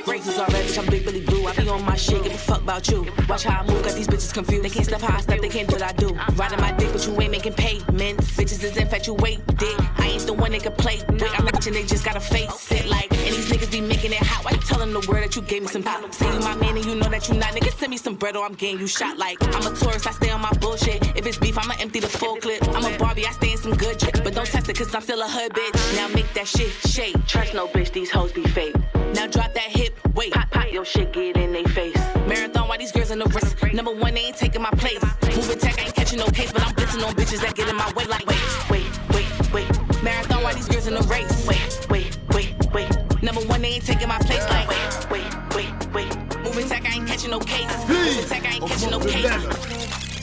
Raises 0.05 0.29
already, 1.49 1.69
I'm 1.69 1.77
big 1.77 1.79
Billy 1.79 1.79
Blue. 1.79 1.79
I 1.79 1.79
be 1.79 1.81
on 1.81 1.85
my 1.85 1.95
shit, 1.95 2.23
give 2.23 2.33
a 2.33 2.37
fuck 2.37 2.61
about 2.61 2.87
you. 2.89 3.05
Watch 3.27 3.43
how 3.43 3.61
I 3.61 3.67
move, 3.67 3.83
got 3.83 3.95
these 3.95 4.07
bitches 4.07 4.33
confused. 4.33 4.63
They 4.63 4.69
can't 4.69 4.85
step 4.85 5.01
how 5.01 5.17
I 5.17 5.21
step, 5.21 5.41
they 5.41 5.49
can't 5.49 5.67
do 5.67 5.75
what 5.75 5.83
I 5.83 5.91
do. 5.93 6.15
Riding 6.35 6.59
my 6.59 6.71
dick, 6.73 6.91
but 6.91 7.05
you 7.05 7.21
ain't 7.21 7.31
making 7.31 7.53
payments. 7.53 8.37
Bitches 8.37 8.63
is 8.63 8.77
infatuated. 8.77 9.43
I 9.97 10.07
ain't 10.07 10.25
the 10.25 10.33
one 10.33 10.51
they 10.51 10.59
can 10.59 10.73
play 10.73 11.01
with. 11.09 11.23
I'm 11.23 11.47
and 11.47 11.75
they 11.75 11.83
just 11.83 12.05
gotta 12.05 12.19
face 12.19 12.71
it. 12.71 12.85
Like, 12.87 13.11
and 13.11 13.35
these 13.35 13.49
niggas 13.51 13.71
be 13.71 13.81
making 13.81 14.11
it 14.11 14.19
hot. 14.19 14.45
Why 14.45 14.51
you 14.51 14.61
telling 14.61 14.93
the 14.93 15.05
world 15.09 15.23
that 15.23 15.35
you 15.35 15.41
gave 15.41 15.61
me 15.63 15.67
some 15.67 15.83
top? 15.83 16.13
Say 16.13 16.25
you 16.33 16.39
my 16.39 16.55
man 16.55 16.77
and 16.77 16.85
you 16.85 16.95
know 16.95 17.09
that 17.09 17.27
you 17.27 17.35
not. 17.35 17.53
Niggas 17.53 17.77
send 17.77 17.91
me 17.91 17.97
some 17.97 18.15
bread 18.15 18.35
or 18.35 18.45
I'm 18.45 18.53
getting 18.53 18.79
you 18.79 18.87
shot. 18.87 19.17
Like, 19.17 19.37
I'm 19.55 19.67
a 19.67 19.75
tourist, 19.75 20.07
I 20.07 20.11
stay 20.11 20.29
on 20.29 20.41
my 20.41 20.51
bullshit. 20.53 21.17
If 21.17 21.25
it's 21.25 21.37
beef, 21.37 21.57
I'ma 21.57 21.75
empty 21.79 21.99
the 21.99 22.07
full 22.07 22.37
clip. 22.37 22.63
I'm 22.69 22.85
a 22.85 22.97
Barbie, 22.97 23.25
I 23.27 23.31
stay 23.31 23.51
in 23.51 23.57
some 23.57 23.75
good 23.75 23.97
drip. 23.97 24.23
But 24.23 24.33
don't 24.35 24.47
test 24.47 24.69
it, 24.69 24.77
cause 24.77 24.93
I'm 24.95 25.01
still 25.01 25.21
a 25.21 25.27
hood 25.27 25.53
bitch. 25.53 25.95
Now 25.95 26.07
make 26.07 26.31
that 26.33 26.47
shit 26.47 26.71
shake. 26.71 27.15
Trust 27.27 27.53
no 27.53 27.67
bitch, 27.67 27.91
these 27.91 28.09
hoes 28.09 28.31
be 28.31 28.43
fake. 28.43 28.75
Now 29.13 29.27
drop 29.27 29.53
that 29.53 29.69
hip, 29.69 29.97
wait. 30.15 30.33
Pop, 30.33 30.49
pop, 30.51 30.71
your 30.71 30.85
shit 30.85 31.11
get 31.11 31.35
in 31.39 31.51
they 31.53 31.63
face. 31.63 31.95
Marathon, 32.27 32.67
why 32.67 32.77
these 32.77 32.91
girls 32.91 33.11
in 33.11 33.19
the 33.19 33.25
wrist? 33.25 33.55
Number 33.73 33.91
one, 33.91 34.13
they 34.13 34.21
ain't 34.21 34.37
taking 34.37 34.61
my 34.61 34.71
place. 34.71 35.03
Moving 35.35 35.59
tech, 35.59 35.79
I 35.79 35.85
ain't 35.85 35.95
catching 35.95 36.19
no 36.19 36.27
case, 36.27 36.51
but 36.51 36.61
I'm 36.61 36.73
blitzing 36.75 37.05
on 37.05 37.13
bitches 37.15 37.41
that 37.41 37.55
get 37.55 37.67
in 37.69 37.75
my 37.75 37.91
way. 37.93 38.05
Like, 38.05 38.25
wait, 38.27 38.69
wait, 38.69 38.85
wait, 39.13 39.53
wait. 39.53 40.03
Marathon, 40.03 40.43
why 40.43 40.53
these 40.53 40.67
girls 40.67 40.87
in 40.87 40.93
the 40.93 41.01
race? 41.03 41.47
Wait, 41.47 41.87
wait, 41.89 42.17
wait, 42.33 42.53
wait. 42.73 43.23
Number 43.23 43.41
one, 43.41 43.61
they 43.61 43.69
ain't 43.69 43.85
taking 43.85 44.07
my 44.07 44.19
place. 44.19 44.45
Like, 44.49 44.67
wait, 44.69 45.11
wait, 45.11 45.55
wait, 45.55 45.93
wait. 45.93 46.43
Moving 46.43 46.67
tech, 46.67 46.85
I 46.85 46.95
ain't 46.95 47.07
catching 47.07 47.31
no 47.31 47.39
case. 47.39 47.87
Moving 47.87 48.29
tech, 48.29 48.45
I 48.45 48.55
ain't 48.55 48.67
catching 48.67 48.91
no 48.91 48.99
case. 48.99 50.18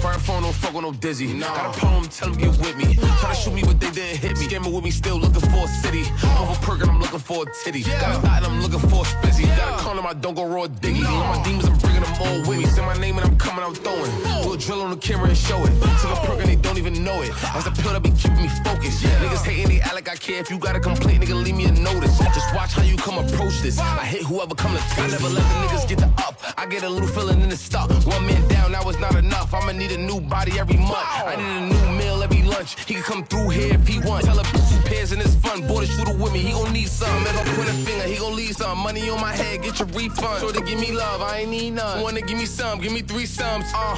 Fire 0.00 0.18
phone, 0.18 0.42
don't 0.42 0.54
fuck 0.54 0.72
with 0.72 0.82
no 0.82 0.92
dizzy. 0.92 1.38
Got 1.38 1.76
a 1.76 1.78
poem, 1.78 2.04
tell 2.08 2.28
'em 2.28 2.34
get 2.38 2.56
with 2.56 2.74
me. 2.74 2.94
Try 3.20 3.34
to 3.34 3.34
shoot 3.34 3.52
me, 3.52 3.62
but 3.62 3.78
they 3.78 3.90
didn't 3.90 4.16
hit 4.16 4.38
me. 4.38 4.46
Scamming 4.46 4.72
with 4.72 4.82
me, 4.82 4.90
still 4.90 5.18
looking 5.18 5.42
for 5.52 5.64
a 5.64 5.68
city. 5.68 6.04
Over 6.38 6.54
perk 6.62 6.80
and 6.80 6.90
I'm 6.90 7.00
looking 7.00 7.18
for 7.18 7.42
a 7.42 7.46
titty. 7.62 7.82
Got 7.82 8.16
a 8.16 8.20
thought 8.20 8.38
and 8.38 8.46
I'm 8.46 8.62
looking 8.62 8.80
for 8.88 9.04
a 9.04 9.08
spizzy. 9.12 9.44
Got 9.58 9.78
a 9.78 9.82
condom, 9.82 10.06
I 10.06 10.14
don't 10.14 10.34
go 10.34 10.46
raw 10.46 10.66
diggy. 10.68 11.04
All 11.04 11.36
my 11.36 11.42
demons, 11.44 11.66
I'm 11.66 11.76
bringing 11.78 12.02
them 12.02 12.14
all 12.18 12.38
with 12.48 12.58
me. 12.60 12.64
Say 12.64 12.80
my 12.80 12.96
name 12.96 13.18
and 13.18 13.26
I'm 13.28 13.36
coming, 13.36 13.62
I'm 13.62 13.74
throwing. 13.74 14.10
Do 14.42 14.54
a 14.54 14.56
drill 14.56 14.80
on 14.80 14.90
the 14.90 14.96
camera 14.96 15.28
and 15.28 15.36
show 15.36 15.62
it. 15.64 15.72
Took 16.00 16.12
a 16.16 16.26
perk 16.26 16.38
and 16.40 16.48
they 16.48 16.56
don't 16.56 16.78
even 16.78 17.04
know 17.04 17.20
it. 17.20 17.30
As 17.54 17.66
a 17.66 17.70
pill 17.70 17.92
that 17.92 18.02
be 18.02 18.10
keeping 18.12 18.40
me 18.40 18.48
focused. 18.64 19.02
Niggas 19.04 19.44
hating, 19.44 19.68
they 19.68 19.80
act 19.82 19.94
like 19.94 20.08
I 20.08 20.16
care. 20.16 20.40
If 20.40 20.50
you 20.50 20.58
got 20.58 20.76
a 20.76 20.80
complaint, 20.80 21.22
nigga, 21.22 21.36
leave 21.44 21.56
me 21.56 21.66
a 21.66 21.72
notice. 21.72 22.16
Just 22.18 22.54
watch 22.54 22.72
how 22.72 22.82
you 22.82 22.96
come 22.96 23.18
approach 23.18 23.60
this. 23.60 23.78
I 23.78 24.06
hit 24.06 24.22
whoever 24.22 24.54
come 24.54 24.72
to 24.72 24.82
I 24.96 25.08
never 25.08 25.28
let 25.28 25.44
the 25.44 25.56
niggas 25.62 25.86
get 25.86 25.98
the 25.98 26.10
up. 26.26 26.40
I 26.56 26.64
get 26.64 26.84
a 26.84 26.88
little 26.88 27.08
feeling 27.08 27.42
in 27.42 27.50
the 27.50 27.56
stuck. 27.56 27.90
One 28.06 28.24
man 28.26 28.48
down, 28.48 28.72
that 28.72 28.84
was 28.84 28.98
not 28.98 29.14
enough. 29.14 29.52
I'ma 29.52 29.72
need 29.72 29.89
a 29.92 29.98
new 29.98 30.20
body 30.20 30.58
every 30.58 30.76
month. 30.76 31.06
I 31.26 31.36
need 31.36 31.44
a 31.44 31.74
new 31.74 31.98
meal 31.98 32.22
every 32.22 32.42
lunch. 32.42 32.76
He 32.86 32.94
can 32.94 33.02
come 33.02 33.24
through 33.24 33.50
here 33.50 33.74
if 33.74 33.86
he 33.86 33.98
wants. 34.00 34.26
Tell 34.26 34.38
a 34.38 34.42
bitch 34.42 34.70
two 34.70 34.88
pairs 34.88 35.12
and 35.12 35.20
it's 35.20 35.34
fun. 35.36 35.66
Boy, 35.66 35.80
the 35.80 35.86
shooter 35.86 36.16
with 36.16 36.32
me, 36.32 36.40
he 36.40 36.52
gon' 36.52 36.72
need 36.72 36.88
some. 36.88 37.22
If 37.22 37.36
I 37.36 37.54
point 37.54 37.68
a 37.68 37.72
finger, 37.72 38.04
he 38.04 38.16
gon' 38.16 38.36
leave 38.36 38.56
some. 38.56 38.78
Money 38.78 39.08
on 39.10 39.20
my 39.20 39.32
head, 39.32 39.62
get 39.62 39.78
your 39.78 39.88
refund. 39.88 40.40
Sure 40.40 40.52
to 40.52 40.60
give 40.62 40.78
me 40.78 40.92
love, 40.92 41.22
I 41.22 41.38
ain't 41.38 41.50
need 41.50 41.70
none. 41.72 42.02
Wanna 42.02 42.20
give 42.20 42.38
me 42.38 42.46
some, 42.46 42.80
give 42.80 42.92
me 42.92 43.02
three 43.02 43.26
sums. 43.26 43.66
Uh, 43.74 43.96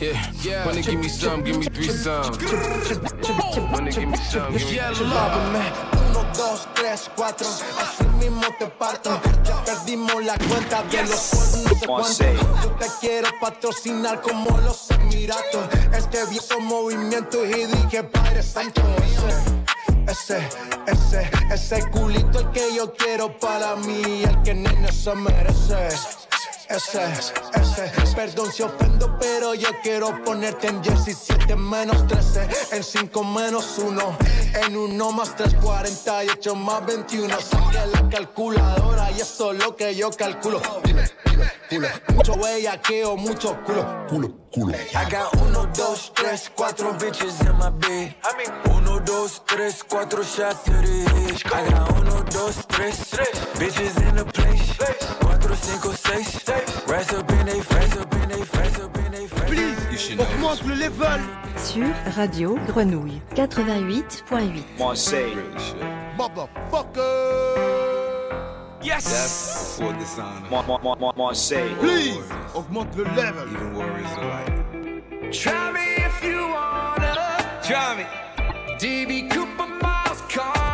yeah, 0.00 0.32
yeah. 0.42 0.66
Wanna 0.66 0.82
give 0.82 0.98
me 0.98 1.08
some, 1.08 1.42
give 1.42 1.58
me 1.58 1.66
three 1.66 1.88
sums. 1.88 2.38
Wanna 3.72 3.90
give 3.90 4.08
me 4.08 4.16
some, 4.16 4.52
give 4.52 4.64
me 4.66 4.74
Yeah, 4.74 4.92
three. 4.92 5.06
Uno, 5.06 6.24
dos, 6.34 6.66
tres, 6.74 7.10
cuatro. 7.16 7.46
Así 7.48 8.04
mismo 8.18 8.42
te 8.58 8.66
parto. 8.66 9.20
Ya 9.44 9.64
perdimos 9.64 10.24
la 10.24 10.36
cuenta 10.38 10.82
de 10.84 11.02
los 11.02 11.30
cuernos, 11.30 11.64
no 11.64 11.78
sé 11.78 11.86
cuánto. 11.86 12.62
Yo 12.62 12.70
te 12.78 12.86
quiero 13.00 13.28
patrocinar 13.40 14.20
como 14.20 14.56
los 14.58 14.90
Emiratos. 14.90 15.66
Este 15.92 16.24
viejo 16.26 16.60
movimiento 16.60 17.44
y 17.44 17.66
dije 17.66 18.04
Padre 18.04 18.42
Santo. 18.42 18.82
Ese, 20.06 20.38
ese, 20.86 21.30
ese 21.50 21.90
culito 21.90 22.38
el 22.40 22.50
que 22.50 22.74
yo 22.76 22.92
quiero 22.92 23.36
para 23.38 23.74
mí, 23.76 24.22
el 24.22 24.42
que 24.42 24.54
nene 24.54 24.92
se 24.92 25.14
merece. 25.14 25.88
Ese, 26.68 27.04
ese, 27.04 28.14
perdón 28.16 28.50
si 28.50 28.62
ofendo, 28.62 29.18
pero 29.18 29.54
yo 29.54 29.68
quiero 29.82 30.22
ponerte 30.24 30.68
en 30.68 30.82
jersey 30.82 31.14
7 31.14 31.56
menos 31.56 32.06
13, 32.06 32.48
en 32.72 32.82
5 32.82 33.24
menos 33.24 33.78
1, 33.78 34.18
en 34.66 34.76
1 34.76 35.12
más 35.12 35.36
3, 35.36 35.54
48 35.60 36.54
más 36.54 36.86
21. 36.86 37.40
Saqué 37.40 37.86
la 37.92 38.08
calculadora 38.08 39.10
y 39.12 39.20
eso 39.20 39.52
es 39.52 39.62
lo 39.62 39.76
que 39.76 39.94
yo 39.94 40.10
calculo. 40.10 40.62
Mucho 42.14 42.36
bellaqueo, 42.36 43.16
mucho 43.16 43.62
culo, 43.64 44.06
culo, 44.08 44.43
culo. 44.54 44.74
I 44.94 45.10
got 45.10 45.34
uno, 45.42 45.66
dos, 45.74 46.12
tres, 46.14 46.50
cuatro 46.54 46.92
bitches 46.98 47.40
in 47.40 47.56
my 47.58 47.70
bed. 47.70 48.14
Uno, 48.70 49.00
dos, 49.00 49.42
tres, 49.46 49.82
cuatro 49.82 50.22
shots 50.22 50.62
to 50.64 50.70
the 50.70 51.04
head. 51.10 51.42
I 51.52 51.68
got 51.70 51.90
uno, 51.98 52.22
dos, 52.30 52.64
tres, 52.68 53.10
bitches 53.58 53.96
in 54.08 54.14
the 54.16 54.24
place. 54.24 54.76
Cuatro, 55.20 55.54
cinco, 55.56 55.92
seis. 55.92 56.44
Rise 56.86 57.12
up 57.12 57.30
in 57.32 57.46
they 57.46 57.60
face, 57.60 57.96
up 57.96 58.14
in 58.14 58.28
they 58.28 58.44
face, 58.44 58.78
up 58.80 58.96
in 58.98 59.10
they 59.12 59.26
face. 59.26 59.50
Please, 59.50 60.16
augmente 60.18 60.64
le 60.66 60.74
level. 60.76 61.20
Sur 61.56 61.86
Radio 62.16 62.56
Grenouille 62.66 63.20
88.8. 63.36 64.64
Marseille. 64.78 65.36
Yes. 68.84 69.04
That's 69.04 69.78
before 69.78 69.92
dishonor. 69.94 70.50
Mar- 70.50 70.66
Mar- 70.66 70.80
Mar- 70.82 70.96
Mar- 71.00 71.14
Marseille. 71.16 71.74
Please, 71.78 72.18
augmente 72.54 72.96
le 72.96 73.04
level. 73.16 73.48
Even 73.50 73.74
warriors 73.74 74.12
alike. 74.18 75.32
Try 75.32 75.72
me 75.72 76.04
if 76.04 76.22
you 76.22 76.40
wanna. 76.48 77.14
Try 77.62 77.96
me. 77.96 78.04
DB 78.78 79.30
Cooper, 79.30 79.66
Miles 79.82 80.20
Carter, 80.28 80.73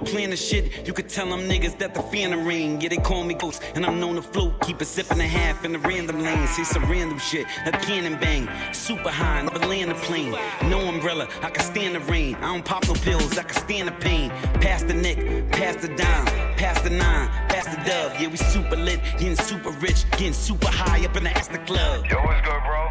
I 0.00 0.04
plan 0.04 0.30
the 0.30 0.36
shit. 0.36 0.86
You 0.86 0.92
could 0.92 1.08
tell 1.08 1.28
them 1.28 1.40
niggas 1.48 1.76
that 1.78 1.92
the 1.94 2.02
fan 2.02 2.46
ring. 2.46 2.80
Yeah, 2.80 2.90
they 2.90 2.98
call 2.98 3.24
me 3.24 3.34
ghost, 3.34 3.62
and 3.74 3.84
I'm 3.84 3.98
known 3.98 4.14
to 4.14 4.22
float. 4.22 4.60
Keep 4.60 4.80
it 4.82 4.84
sipping 4.84 5.18
a 5.20 5.26
half 5.26 5.64
in 5.64 5.72
the 5.72 5.78
random 5.80 6.20
lane. 6.22 6.46
See 6.48 6.64
some 6.64 6.84
random 6.84 7.18
shit, 7.18 7.46
a 7.66 7.72
cannon 7.72 8.18
bang. 8.20 8.48
Super 8.72 9.10
high, 9.10 9.42
never 9.42 9.58
land 9.66 9.90
a 9.90 9.94
plane. 9.94 10.36
No 10.64 10.78
umbrella, 10.80 11.28
I 11.42 11.50
can 11.50 11.64
stand 11.64 11.96
the 11.96 12.00
rain. 12.00 12.36
I 12.36 12.52
don't 12.52 12.64
pop 12.64 12.86
no 12.86 12.94
pills, 12.94 13.36
I 13.38 13.42
can 13.42 13.56
stand 13.56 13.88
the 13.88 13.92
pain. 13.92 14.30
Pass 14.60 14.84
the 14.84 14.94
nick, 14.94 15.50
pass 15.50 15.76
the 15.76 15.88
dime, 15.88 16.26
pass 16.56 16.80
the 16.82 16.90
nine, 16.90 17.28
pass 17.48 17.66
the 17.66 17.82
dove. 17.82 18.20
Yeah, 18.20 18.28
we 18.28 18.36
super 18.36 18.76
lit, 18.76 19.00
getting 19.18 19.36
super 19.36 19.70
rich, 19.70 20.08
getting 20.12 20.32
super 20.32 20.68
high 20.68 21.04
up 21.04 21.16
in 21.16 21.24
the 21.24 21.30
Astor 21.30 21.58
Club. 21.66 22.06
Yo, 22.06 22.16
what's 22.22 22.40
good, 22.46 22.62
bro? 22.64 22.87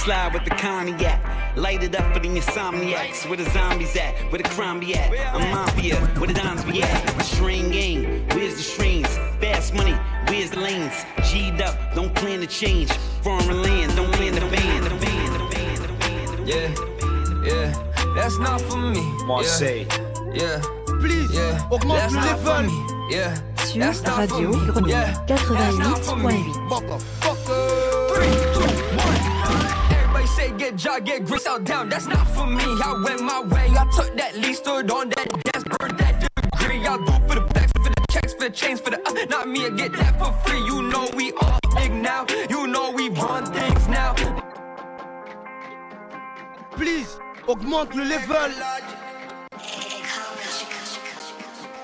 Slide 0.00 0.32
with 0.32 0.44
the 0.44 0.50
cognac. 0.50 1.20
Light 1.56 1.82
it 1.82 1.94
up 1.94 2.12
for 2.14 2.20
the 2.20 2.28
insomniacs. 2.28 3.28
Where 3.28 3.36
the 3.36 3.48
zombies 3.50 3.94
at? 3.96 4.14
Where 4.30 4.40
the 4.42 4.48
crime 4.48 4.80
be 4.80 4.94
at? 4.94 5.10
I'm 5.34 5.50
mafia. 5.50 5.96
Where 6.18 6.26
the 6.28 6.34
dimes 6.34 6.64
be 6.64 6.82
at? 6.82 7.06
The 7.18 7.22
string 7.24 7.70
gang. 7.70 8.26
Where's 8.30 8.54
the 8.54 8.62
strings? 8.62 9.08
Fast 9.40 9.74
money. 9.74 9.94
Where's 10.28 10.50
the 10.50 10.60
lanes? 10.60 11.04
G'd 11.30 11.60
up. 11.60 11.76
Don't 11.94 12.14
plan 12.14 12.40
to 12.40 12.46
change. 12.46 12.90
Foreign 13.22 13.62
land. 13.62 13.94
Don't 13.96 14.10
land 14.18 14.36
the 14.36 14.40
band. 14.40 14.84
The 14.86 14.90
band. 15.04 15.34
The 15.34 15.38
band. 15.54 15.78
The 15.84 15.94
band. 16.00 16.48
Yeah, 16.48 16.68
yeah, 17.44 18.14
that's 18.14 18.38
not 18.38 18.60
for 18.60 18.76
me. 18.78 19.02
Marseille. 19.26 19.86
Yeah, 20.32 20.60
Please, 21.00 21.30
yeah, 21.32 21.58
augmente 21.70 22.10
le 22.10 22.20
not 22.20 22.38
for 22.38 22.62
level. 22.62 22.62
me. 22.70 23.14
Yeah, 23.14 23.34
Sur 23.56 23.78
that's 23.80 24.02
not 24.02 24.28
for 24.28 24.36
Radio 24.36 24.50
me. 24.50 24.56
Grenouille 24.66 24.90
Yeah, 24.90 25.26
that's 25.26 25.78
not 25.78 25.98
for 26.04 26.16
me. 26.16 26.38
Get 30.60 30.76
jog, 30.76 31.06
get 31.06 31.24
grist 31.24 31.46
out 31.46 31.64
down. 31.64 31.88
That's 31.88 32.06
not 32.06 32.26
for 32.28 32.46
me. 32.46 32.64
I 32.64 33.02
went 33.02 33.22
my 33.22 33.40
way. 33.40 33.66
I 33.82 33.84
took 33.96 34.14
that 34.16 34.36
lead, 34.36 34.54
stood 34.54 34.90
on 34.90 35.08
that 35.08 35.28
desk, 35.44 35.66
burned 35.78 35.98
that 35.98 36.14
degree. 36.20 36.86
I'll 36.86 36.98
do 36.98 37.12
for 37.26 37.36
the 37.40 37.46
facts, 37.54 37.72
for 37.82 37.88
the 37.88 38.04
checks, 38.10 38.34
for 38.34 38.44
the 38.44 38.50
chains, 38.50 38.80
for 38.80 38.90
the 38.90 39.00
uh, 39.08 39.24
not 39.30 39.48
me. 39.48 39.64
I 39.64 39.70
get 39.70 39.92
that 39.92 40.18
for 40.18 40.32
free. 40.44 40.60
You 40.70 40.82
know 40.82 41.08
we 41.16 41.32
all 41.32 41.58
big 41.76 41.92
now. 41.92 42.26
You 42.50 42.66
know 42.66 42.90
we 42.90 43.08
run 43.08 43.46
things 43.46 43.88
now. 43.88 44.14
Please, 46.72 47.18
augmente 47.48 47.94
le 47.94 48.04
level. 48.04 48.50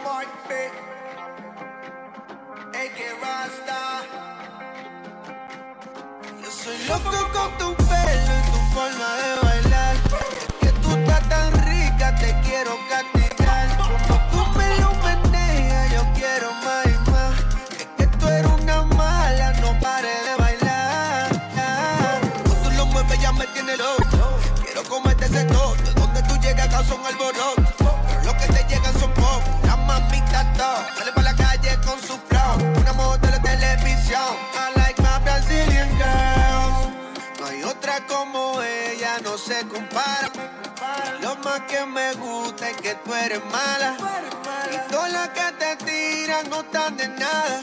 Mark 0.05 0.29
Pitt, 0.49 0.73
AK 2.83 2.99
Rasta. 3.23 3.81
Yo 6.43 6.51
soy 6.51 6.79
loco 6.87 7.29
con 7.33 7.51
tu 7.59 7.75
pelo 7.89 8.33
y 8.39 8.43
tu 8.43 8.46
forma 8.77 9.09
de 9.23 9.31
bailar. 9.43 9.97
Que 10.61 10.71
tú 10.83 10.91
estás 10.97 11.27
tan 11.31 11.51
rica, 11.65 12.15
te 12.21 12.37
quiero 12.45 12.77
castigar. 12.91 13.26
No 39.23 39.39
se 39.39 39.67
compara. 39.69 40.31
Lo 41.21 41.37
más 41.37 41.61
que 41.63 41.85
me 41.87 42.13
gusta 42.15 42.71
es 42.71 42.77
que 42.79 42.95
tú 42.97 43.15
eres 43.15 43.41
mala. 43.47 43.97
Y 44.73 44.91
todas 44.91 45.13
las 45.13 45.29
que 45.31 45.53
te 45.59 45.77
tiran 45.85 46.51
no 46.51 46.61
están 46.61 46.97
de 46.97 47.09
nada. 47.09 47.63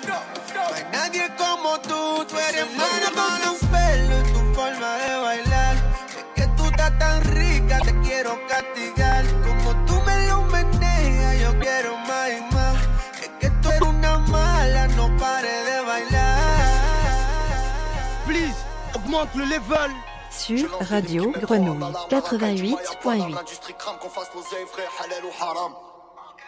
No 0.54 0.76
hay 0.76 0.86
nadie 0.92 1.30
como 1.38 1.80
tú, 1.82 2.26
tú 2.26 2.38
eres 2.40 2.66
mala. 2.76 3.12
Con 3.14 3.60
tu 3.60 3.68
pelo 3.68 4.20
y 4.20 4.34
tu 4.34 4.54
forma 4.54 4.96
de 4.98 5.16
bailar. 5.18 5.76
Es 6.08 6.26
que 6.36 6.48
tú 6.56 6.66
estás 6.66 6.98
tan 6.98 7.24
rica, 7.24 7.80
te 7.80 8.00
quiero 8.02 8.40
castigar. 8.48 9.26
Como 9.46 9.86
tú 9.86 10.02
me 10.02 10.28
lo 10.28 10.42
meneas, 10.44 11.40
yo 11.42 11.60
quiero 11.60 11.98
más 11.98 12.30
y 12.30 12.54
más. 12.54 12.78
Es 13.22 13.30
que 13.40 13.50
tú 13.62 13.70
eres 13.70 13.82
una 13.82 14.18
mala, 14.18 14.88
no 14.90 15.16
pares 15.18 15.66
de 15.66 15.82
bailar. 15.82 16.40
Please, 18.26 18.56
augmente 18.94 19.38
le 19.38 19.46
level. 19.46 20.13
Sur 20.46 20.70
Radio 20.90 21.32
Grenouille 21.42 21.80
88.8. 22.10 23.34
L'industrie 23.34 23.74
crame 23.80 23.96
qu'on 24.02 24.10
fasse 24.10 24.30
l'oseille, 24.36 24.66
frère, 24.70 24.90
halal 25.02 25.24
ou 25.24 25.32
haram. 25.42 25.72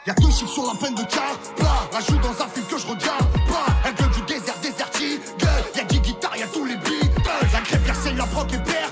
Y'a 0.05 0.13
deux 0.15 0.31
chiffres 0.31 0.51
sur 0.51 0.65
la 0.65 0.77
peine 0.77 0.95
de 0.95 1.03
cas, 1.03 1.31
plat. 1.55 1.87
La 1.93 2.01
joue 2.01 2.17
dans 2.17 2.43
un 2.43 2.47
film 2.49 2.65
que 2.65 2.77
je 2.77 2.87
regarde, 2.87 3.25
pas. 3.47 3.71
Elle 3.85 3.95
gueule 3.95 4.11
du 4.11 4.21
désert, 4.23 4.55
déserti, 4.61 5.21
gueule. 5.39 5.63
Y'a 5.77 5.83
10 5.85 5.99
guitares, 6.01 6.35
y'a 6.35 6.47
tous 6.47 6.65
les 6.65 6.75
beats. 6.75 7.07
La 7.53 7.61
grève, 7.61 7.97
c'est 8.03 8.13
la 8.15 8.25
proc 8.25 8.53
et 8.53 8.57
père. 8.57 8.91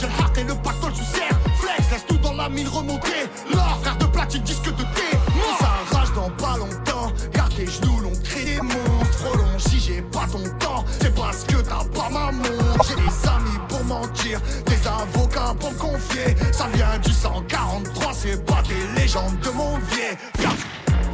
J'ai 0.00 0.06
le 0.06 0.12
hard 0.20 0.38
et 0.38 0.42
le 0.42 0.54
pactole 0.56 0.94
sous 0.96 1.04
serre. 1.04 1.38
Flex, 1.60 1.90
laisse 1.92 2.06
tout 2.06 2.18
dans 2.18 2.32
la 2.32 2.48
mine 2.48 2.66
remonter. 2.66 3.30
L'or, 3.52 3.78
frère 3.82 3.98
de 3.98 4.06
platine, 4.06 4.42
disque 4.42 4.74
de 4.74 4.82
thé. 4.82 5.16
Ça 5.60 5.96
rage 5.96 6.12
dans 6.14 6.30
pas 6.30 6.56
longtemps. 6.56 7.12
Garde 7.32 7.54
tes 7.54 7.66
genoux, 7.66 8.00
l'on 8.00 8.12
crée 8.24 8.44
des 8.44 8.60
monstres. 8.60 9.36
Long, 9.36 9.58
si 9.58 9.78
j'ai 9.78 10.02
pas 10.02 10.26
ton 10.26 10.42
temps, 10.58 10.84
c'est 11.00 11.14
parce 11.14 11.44
que 11.44 11.56
t'as 11.56 11.84
pas 11.84 12.08
ma 12.10 12.32
montre. 12.32 12.84
J'ai 12.88 12.96
des 12.96 13.28
amis 13.28 13.49
mentir, 13.90 14.40
des 14.66 14.80
avocats 14.86 15.54
pour 15.58 15.76
confier. 15.76 16.28
Ça 16.52 16.66
vient 16.74 16.98
du 17.02 17.12
143, 17.12 18.12
c'est 18.14 18.44
pas 18.46 18.62
des 18.68 19.00
légendes 19.00 19.38
de 19.40 19.50
mon. 19.50 19.78
Viens. 20.38 20.56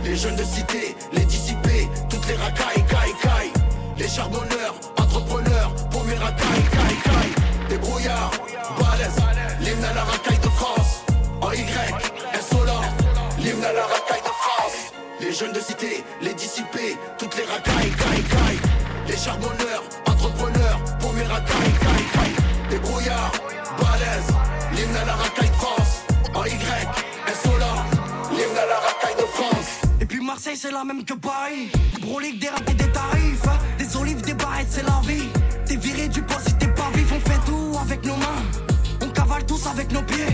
Les 0.05 0.17
jeunes 0.17 0.37
de 0.37 0.45
cité, 0.45 0.95
les 1.13 1.25
dissipés, 1.25 1.89
toutes 2.09 2.27
les 2.29 2.37
racailles, 2.37 2.85
caille, 2.89 3.17
caille. 3.23 3.53
Les 3.99 4.09
charbonneurs, 4.09 4.75
entrepreneurs, 4.99 5.75
pour 5.91 6.05
mes 6.05 6.15
racailles, 6.15 6.67
caille, 6.77 7.01
caille. 7.09 7.35
Des 7.71 7.79
brouillards, 7.79 8.31
balèzes, 8.79 9.23
l'hymne 9.61 9.85
à 9.85 9.95
la 9.95 10.05
racaille 10.05 10.39
de 10.39 10.51
France. 10.61 11.03
En 11.41 11.53
Y, 11.53 11.65
insolent, 12.39 12.83
l'hymne 13.39 13.65
à 13.65 13.73
la 13.73 13.87
racaille 13.87 14.25
de 14.31 14.35
France. 14.43 14.79
Les 15.21 15.33
jeunes 15.33 15.53
de 15.53 15.61
cité, 15.61 16.05
les 16.21 16.35
dissipés, 16.35 16.97
toutes 17.19 17.37
les 17.37 17.45
racailles, 17.45 17.91
caille, 18.03 18.27
caille. 18.35 18.61
Les 19.09 19.17
charbonneurs, 19.17 19.85
entrepreneurs, 20.07 20.79
pour 21.01 21.13
mes 21.15 21.25
racailles, 21.25 21.76
que 31.07 31.15
Paris. 31.15 31.71
Des 31.95 32.01
broliques, 32.01 32.41
des 32.41 32.49
rats 32.49 32.57
et 32.69 32.75
des 32.75 32.91
tarifs. 32.91 33.43
Des 33.79 33.97
olives, 33.97 34.23
des 34.23 34.35
barrettes, 34.35 34.67
c'est 34.71 34.83
la 34.83 35.01
vie. 35.07 35.29
T'es 35.65 35.77
viré 35.77 36.09
du 36.09 36.23
poste 36.23 36.49
si 36.49 36.55
t'es 36.55 36.67
pas 36.69 36.91
vif, 36.95 37.13
on 37.13 37.21
fait 37.21 37.39
tout 37.47 37.79
avec 37.81 38.05
nos 38.05 38.17
mains. 38.17 38.43
On 39.01 39.09
cavale 39.09 39.45
tous 39.47 39.65
avec 39.67 39.93
nos 39.93 40.03
pieds. 40.03 40.27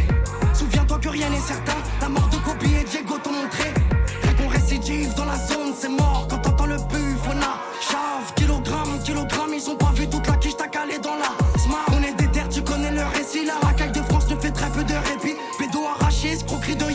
Souviens-toi 0.54 0.98
que 0.98 1.08
rien 1.08 1.28
n'est 1.28 1.40
certain. 1.40 1.76
La 2.00 2.08
mort 2.08 2.28
de 2.28 2.36
Kobe 2.36 2.62
et 2.62 2.84
Diego 2.84 3.18
t'ont 3.22 3.32
montré. 3.32 3.74
Rien 4.22 4.34
qu'on 4.34 4.48
récidive 4.48 5.14
dans 5.14 5.26
la 5.26 5.36
zone, 5.36 5.74
c'est 5.78 5.90
mort. 5.90 6.26
Quand 6.30 6.38
t'entends 6.38 6.66
le 6.66 6.76
buff, 6.76 7.22
on 7.26 7.38
a 7.38 7.60
chave. 7.80 8.34
Kilogramme, 8.34 9.02
kilogramme, 9.04 9.52
ils 9.54 9.68
ont 9.68 9.76
pas 9.76 9.92
vu 9.94 10.08
toute 10.08 10.26
la 10.26 10.36
quiche, 10.36 10.56
t'as 10.56 10.68
calé 10.68 10.98
dans 10.98 11.16
la 11.16 11.58
smart. 11.58 11.86
On 11.92 12.02
est 12.02 12.14
déter, 12.14 12.48
tu 12.50 12.62
connais 12.62 12.90
le 12.92 13.04
récit. 13.16 13.44
La 13.44 13.58
racaille 13.66 13.92
de 13.92 14.02
France 14.02 14.28
ne 14.28 14.36
fait 14.36 14.52
très 14.52 14.70
peu 14.70 14.82
de 14.82 14.94
répit. 14.94 15.36
Pédo 15.58 15.80
arraché, 15.86 16.32
escroquerie 16.32 16.76
de 16.76 16.86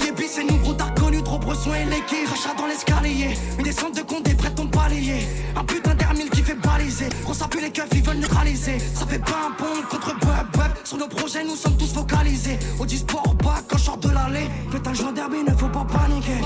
et 1.74 1.86
l'équipe. 1.86 2.28
Rachat 2.30 2.56
dans 2.58 2.68
l'escalier. 2.68 3.38
Une 3.58 3.64
descente 3.64 3.96
de 3.96 4.02
compte, 4.02 4.36
prêt 4.38 4.52
ton 4.52 4.68
palier. 4.68 5.28
Un 5.56 5.64
putain 5.64 5.94
d'hermile 5.96 6.30
qui 6.30 6.42
fait 6.42 6.56
baliser. 6.56 7.10
Ça 7.34 7.48
pue 7.48 7.62
les 7.62 7.72
keufs, 7.72 7.90
ils 7.94 8.04
veulent 8.04 8.18
neutraliser. 8.18 8.80
Ça 8.96 9.06
fait 9.06 9.20
pas 9.20 9.48
un 9.48 9.52
pont 9.52 9.82
contre 9.90 10.14
bub 10.16 10.52
bub. 10.54 10.72
Sur 10.84 10.98
nos 10.98 11.08
projets, 11.08 11.44
nous 11.44 11.56
sommes 11.56 11.78
tous 11.78 11.94
focalisés. 11.94 12.58
Au 12.80 12.88
sport 12.88 13.36
bas 13.36 13.62
quand 13.68 13.78
je 13.78 14.08
de 14.08 14.14
l'allée. 14.14 14.50
Un 14.86 14.94
joint 14.94 15.12
derby, 15.12 15.44
ne 15.44 15.52
faut 15.52 15.68
pas 15.68 15.86
paniquer. 15.86 16.40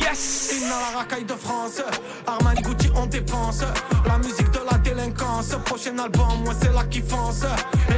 Yes, 0.00 0.54
il 0.56 0.66
a 0.66 0.68
la 0.68 0.98
racaille 0.98 1.24
de 1.24 1.34
France. 1.34 1.82
Armani 2.26 2.62
Gucci, 2.62 2.90
on 2.94 3.06
dépense. 3.06 3.64
La 4.06 4.18
musique 4.18 4.50
de 4.52 4.60
la 4.70 4.78
délinquance. 4.78 5.48
Prochain 5.64 5.98
album, 5.98 6.44
moi 6.44 6.54
c'est 6.60 6.72
la 6.72 6.84
kiffance. 6.84 7.42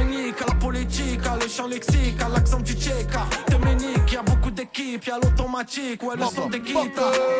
Unique 0.01 0.41
à 0.41 0.45
la 0.47 0.55
politique, 0.55 1.21
à 1.27 1.37
le 1.37 1.47
champ 1.47 1.67
lexique, 1.67 2.19
à 2.19 2.29
l'accent 2.29 2.59
du 2.59 2.73
tchèque. 2.73 3.15
D'équipes, 4.73 5.05
y'a 5.05 5.15
l'automatique, 5.21 6.03
ouais, 6.03 6.15
le 6.15 6.25
son 6.25 6.47
des 6.49 6.59
guitares. 6.59 6.83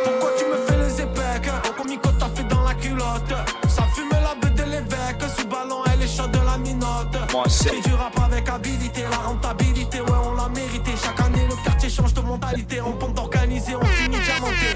Pourquoi 0.03 0.31
tu 0.37 0.45
me 0.45 0.57
fais 0.67 0.77
les 0.77 1.01
épecs 1.01 1.51
Au 1.69 1.73
comico, 1.81 2.09
t'as 2.19 2.29
fait 2.29 2.43
dans 2.43 2.61
la 2.63 2.73
culotte. 2.75 3.33
Ça 3.69 3.83
fume 3.95 4.09
la 4.11 4.35
beuh 4.35 4.53
de 4.53 4.63
l'évêque. 4.69 5.21
Sous 5.37 5.47
ballon, 5.47 5.83
elle 5.93 6.01
est 6.03 6.07
chaude 6.07 6.31
de 6.31 6.39
la 6.45 6.57
minote. 6.57 7.17
Moi, 7.31 7.43
c'est- 7.47 7.69
Fais 7.69 7.81
du 7.89 7.93
rap 7.93 8.17
avec 8.19 8.47
habilité, 8.49 9.03
la 9.09 9.17
rentabilité, 9.17 10.01
ouais, 10.01 10.07
on 10.25 10.33
l'a 10.35 10.49
mérité. 10.49 10.91
Chaque 11.03 11.19
année, 11.21 11.47
le 11.49 11.55
quartier 11.63 11.89
change 11.89 12.13
de 12.13 12.21
mentalité. 12.21 12.81
On 12.81 12.93
compte 12.93 13.17
organiser, 13.19 13.75
on 13.75 13.85
finit 13.85 14.19
diamanté. 14.19 14.75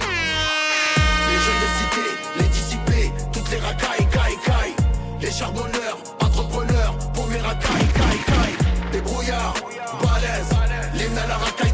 Les 1.27 1.39
jeunes 1.45 1.61
de 1.61 1.69
cité, 1.79 2.09
les 2.39 2.47
dissipés, 2.47 3.11
toutes 3.33 3.49
les 3.51 3.57
racailles, 3.59 4.07
caille, 4.11 4.37
caille. 4.45 4.75
Les 5.21 5.31
charbonneurs, 5.31 5.97
entrepreneurs, 6.21 6.95
pour 7.13 7.27
mes 7.27 7.39
racailles, 7.39 7.87
caille, 7.93 8.23
caille. 8.27 8.57
Des 8.91 9.01
brouillards, 9.01 9.55
balèzes, 10.01 10.53
l'hymne 10.93 11.17
à 11.17 11.27
la 11.27 11.35
racaille 11.37 11.64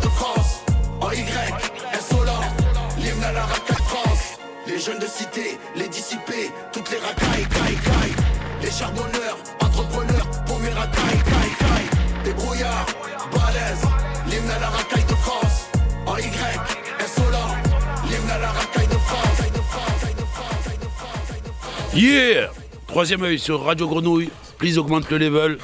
Les 4.72 4.80
jeunes 4.80 5.00
de 5.00 5.06
cité, 5.06 5.58
les 5.76 5.90
dissipés, 5.90 6.50
toutes 6.72 6.90
les 6.92 6.98
racailles, 6.98 7.46
caille, 7.50 7.76
caille. 7.76 8.16
Les 8.62 8.72
charbonneurs, 8.72 9.38
entrepreneurs, 9.60 10.28
pour 10.46 10.60
mes 10.60 10.70
racailles, 10.70 11.24
caille, 11.26 11.56
caille. 11.60 12.24
Des 12.24 12.34
brouillards, 12.34 12.86
balèzes, 13.34 13.86
l'hymne 14.30 14.50
à 14.50 14.60
la 14.60 14.70
racaille 14.70 15.04
de 15.04 15.16
France. 15.16 15.68
En 16.06 16.16
Y, 16.18 16.24
insolent, 17.04 17.56
l'hymne 18.10 18.30
à 18.30 18.38
la 18.38 18.48
racaille 18.48 18.88
de 18.88 18.94
France. 18.94 19.42
Yeah 21.94 22.50
Troisième 22.88 23.24
œil 23.24 23.40
sur 23.40 23.66
Radio 23.66 23.90
Grenouille. 23.90 24.30
Please 24.58 24.78
augmente 24.78 25.10
le 25.10 25.18
level. 25.18 25.58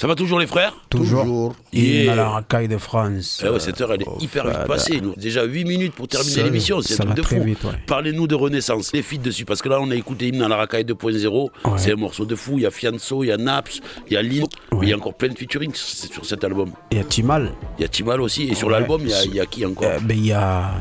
Ça 0.00 0.06
va 0.06 0.14
toujours 0.14 0.38
les 0.38 0.46
frères? 0.46 0.74
Toujours. 0.90 1.56
Yeah. 1.72 2.02
Il 2.04 2.08
a 2.10 2.14
la 2.14 2.28
racaille 2.28 2.68
de 2.68 2.78
France. 2.78 3.42
Ah 3.44 3.50
ouais, 3.50 3.58
cette 3.58 3.80
heure, 3.80 3.92
elle 3.92 4.02
est 4.02 4.22
hyper 4.22 4.46
vite 4.46 4.64
passée. 4.68 5.00
Nous. 5.00 5.16
Déjà 5.16 5.42
8 5.42 5.64
minutes 5.64 5.92
pour 5.92 6.06
terminer 6.06 6.44
l'émission, 6.44 6.80
c'est 6.82 6.94
un 6.94 6.98
truc 6.98 7.08
va 7.08 7.14
de 7.16 7.22
très 7.22 7.40
fou. 7.40 7.44
ouais. 7.66 7.74
Parlez-nous 7.88 8.28
de 8.28 8.36
Renaissance, 8.36 8.92
les 8.92 9.02
feats 9.02 9.16
dessus, 9.18 9.44
parce 9.44 9.60
que 9.60 9.68
là, 9.68 9.80
on 9.80 9.90
a 9.90 9.96
écouté 9.96 10.28
Hymne 10.28 10.42
à 10.42 10.48
la 10.48 10.54
racaille 10.54 10.84
2.0. 10.84 11.48
C'est 11.78 11.92
un 11.92 11.96
morceau 11.96 12.26
de 12.26 12.36
fou. 12.36 12.52
Il 12.58 12.62
y 12.62 12.66
a 12.66 12.70
Fianso, 12.70 13.24
il 13.24 13.26
y 13.26 13.32
a 13.32 13.36
Naps, 13.36 13.80
il 14.06 14.12
y 14.12 14.16
a 14.16 14.22
Lino, 14.22 14.46
mais 14.72 14.86
il 14.86 14.90
y 14.90 14.92
a 14.92 14.96
encore 14.96 15.14
plein 15.14 15.30
de 15.30 15.36
featuring 15.36 15.74
sur 15.74 16.12
sur 16.14 16.24
cet 16.24 16.44
album. 16.44 16.70
Il 16.92 16.98
y 16.98 17.00
a 17.00 17.04
Timal. 17.04 17.50
Il 17.78 17.82
y 17.82 17.84
a 17.84 17.88
Timal 17.88 18.20
aussi. 18.20 18.44
Et 18.44 18.54
sur 18.54 18.68
Ouais. 18.68 18.74
l'album, 18.74 19.00
il 19.02 19.10
y 19.10 19.14
a- 19.14 19.24
il 19.24 19.34
y, 19.34 19.40
a 19.40 19.46
qui 19.46 19.66
encore? 19.66 19.88
Euh, 19.88 19.98
ben, 20.00 20.16
il 20.16 20.26
y 20.26 20.32
a 20.32 20.74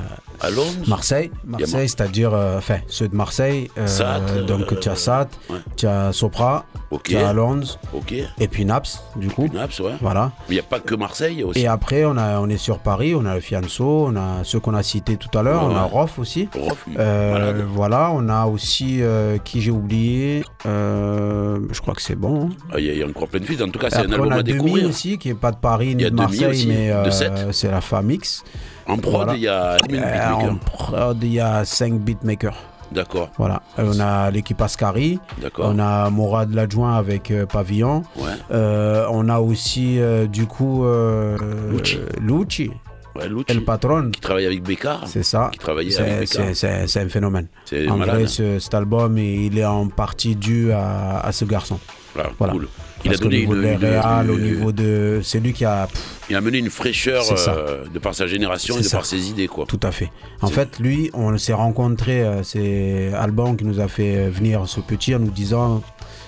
Marseille, 0.88 1.32
Marseille, 1.46 1.90
c'est-à-dire, 1.90 2.34
euh, 2.34 2.58
enfin, 2.58 2.78
ceux 2.88 3.08
de 3.08 3.16
Marseille. 3.16 3.70
euh, 3.78 3.88
euh, 4.02 4.44
donc, 4.44 4.80
tu 4.80 4.90
as 4.90 4.96
Sat, 4.96 5.28
tu 5.76 5.88
as 5.88 6.12
Sopra, 6.14 6.66
Ok. 6.92 7.04
tu 7.06 7.18
as 7.18 7.34
Ok. 7.94 8.14
et 8.40 8.48
puis 8.48 8.66
Naps, 8.66 9.04
du 9.16 9.28
coup. 9.30 9.48
Naps, 9.54 9.80
ouais. 9.80 9.94
Voilà. 10.02 10.32
Mais 10.48 10.56
il 10.56 10.58
n'y 10.58 10.60
a 10.60 10.64
pas 10.64 10.80
que 10.80 10.96
Marseille 10.96 11.44
aussi. 11.44 11.60
Et 11.62 11.68
après, 11.68 12.06
on, 12.06 12.18
a, 12.18 12.40
on 12.40 12.50
est 12.50 12.58
sur 12.58 12.80
Paris, 12.80 13.14
on 13.16 13.26
a 13.26 13.36
le 13.36 13.42
Fianso, 13.42 14.06
on 14.08 14.16
a 14.16 14.44
ceux 14.44 14.60
qu'on 14.60 14.74
a 14.76 14.84
cités 14.84 15.18
tout 15.18 15.36
à 15.38 15.42
l'heure, 15.44 15.64
Ouais, 15.68 15.74
on 15.74 15.78
a 15.78 15.84
ouais. 15.84 15.90
Rof 15.92 16.20
aussi. 16.20 16.48
Rof, 16.54 16.86
Euh, 16.98 17.64
voilà, 17.74 18.12
on 18.14 18.30
a 18.30 18.46
aussi 18.46 19.02
euh, 19.02 19.38
qui 19.40 19.62
j'ai 19.62 19.72
oublié. 19.72 20.44
euh, 20.66 21.60
je 21.72 21.82
crois 21.82 21.94
que 21.94 22.02
c'est 22.02 22.16
bon. 22.16 22.50
hein. 22.50 22.56
Ah, 22.72 22.80
Il 22.80 22.86
y, 22.86 22.98
y 22.98 23.04
a 23.04 23.08
encore 23.08 23.28
plein 23.28 23.40
de 23.40 23.46
feats. 23.46 23.64
En 23.64 23.70
tout 23.70 23.80
cas, 23.80 23.90
c'est 23.90 23.98
un 23.98 24.12
album 24.12 24.28
on 24.28 24.32
a 24.32 24.36
à 24.38 24.44
découvrir. 24.44 24.88
aussi, 24.90 25.18
qui 25.18 25.30
est 25.30 25.34
pas 25.34 25.52
de 25.52 25.58
Paris 25.58 25.96
ni 25.96 26.04
de 26.04 26.10
Marseille, 26.12 26.46
aussi, 26.46 26.68
mais 26.68 26.92
c'est 27.52 27.72
la 27.72 27.82
Famix. 27.82 28.44
En 28.88 28.98
prod, 28.98 29.30
il 29.34 29.42
y 29.42 29.48
a 29.48 29.78
Euh. 29.92 30.32
En 30.32 30.56
prod, 30.56 31.18
il 31.24 31.34
y 31.34 31.40
a 31.40 31.66
5 31.66 31.94
beatmakers. 32.00 32.56
D'accord. 32.92 33.30
Voilà. 33.38 33.62
Euh, 33.80 33.92
on 33.94 34.00
a 34.00 34.32
l'équipe 34.32 34.62
Ascari. 34.62 35.20
D'accord. 35.42 35.70
On 35.74 35.80
a 35.80 36.10
Morad 36.10 36.54
l'adjoint 36.54 36.96
avec 36.96 37.32
euh, 37.32 37.46
Pavillon. 37.46 38.04
Ouais. 38.16 38.30
Euh, 38.52 39.06
on 39.12 39.28
a 39.28 39.40
aussi, 39.40 40.00
euh, 40.00 40.26
du 40.26 40.46
coup, 40.46 40.86
euh, 40.86 41.38
Lucci. 41.70 41.98
Lucci. 42.22 42.72
Ouais, 43.14 43.28
Lucci. 43.28 43.46
El 43.50 43.66
Patron. 43.66 44.12
Qui 44.12 44.22
travaille 44.22 44.46
avec 44.46 44.64
Bécard. 44.64 45.04
C'est 45.06 45.24
ça. 45.24 45.50
Qui 45.52 45.60
travaillait 45.60 45.92
C'est- 45.92 46.02
avec 46.40 46.56
c'est- 46.88 47.00
un 47.02 47.10
phénomène. 47.10 47.48
C'est 47.66 47.90
En 47.90 47.98
malade. 47.98 48.16
vrai, 48.16 48.28
ce- 48.28 48.60
cet 48.60 48.74
album, 48.74 49.18
il 49.18 49.58
est 49.58 49.66
en 49.66 49.88
partie 49.90 50.36
dû 50.38 50.72
à, 50.72 51.20
à 51.20 51.32
ce 51.34 51.44
garçon. 51.44 51.80
Ah, 52.18 52.24
Voilà. 52.38 52.54
cool. 52.54 52.68
Il 53.08 53.12
Parce 53.12 53.22
a 53.22 53.24
donné 53.24 53.40
niveau 53.40 53.54
une- 53.56 53.62
de 53.62 54.32
au 54.32 54.38
une- 54.38 54.44
niveau 54.44 54.72
de. 54.72 55.22
C'est 55.24 55.40
lui 55.40 55.54
qui 55.54 55.66
a. 55.66 55.88
pff, 55.88 56.20
Il 56.30 56.36
a 56.36 56.40
amené 56.40 56.58
une 56.58 56.70
fraîcheur 56.70 57.24
euh, 57.48 57.86
de 57.94 58.00
par 58.00 58.14
sa 58.14 58.28
génération 58.28 58.76
et 58.76 58.82
de 58.82 58.84
ça. 58.84 58.98
par 58.98 59.06
ses 59.06 59.30
idées, 59.30 59.48
quoi. 59.48 59.66
Tout 59.68 59.80
à 59.84 59.92
fait. 59.92 60.10
En 60.42 60.48
fait, 60.48 60.80
lui, 60.80 61.10
on 61.14 61.38
s'est 61.38 61.54
rencontré, 61.54 62.22
euh, 62.22 62.44
c'est 62.44 63.12
Alban 63.14 63.56
qui 63.56 63.64
nous 63.66 63.80
a 63.80 63.88
fait 63.88 64.18
euh, 64.18 64.30
venir 64.30 64.68
ce 64.68 64.80
petit 64.82 65.16
en 65.16 65.20
nous 65.20 65.32
disant 65.32 65.82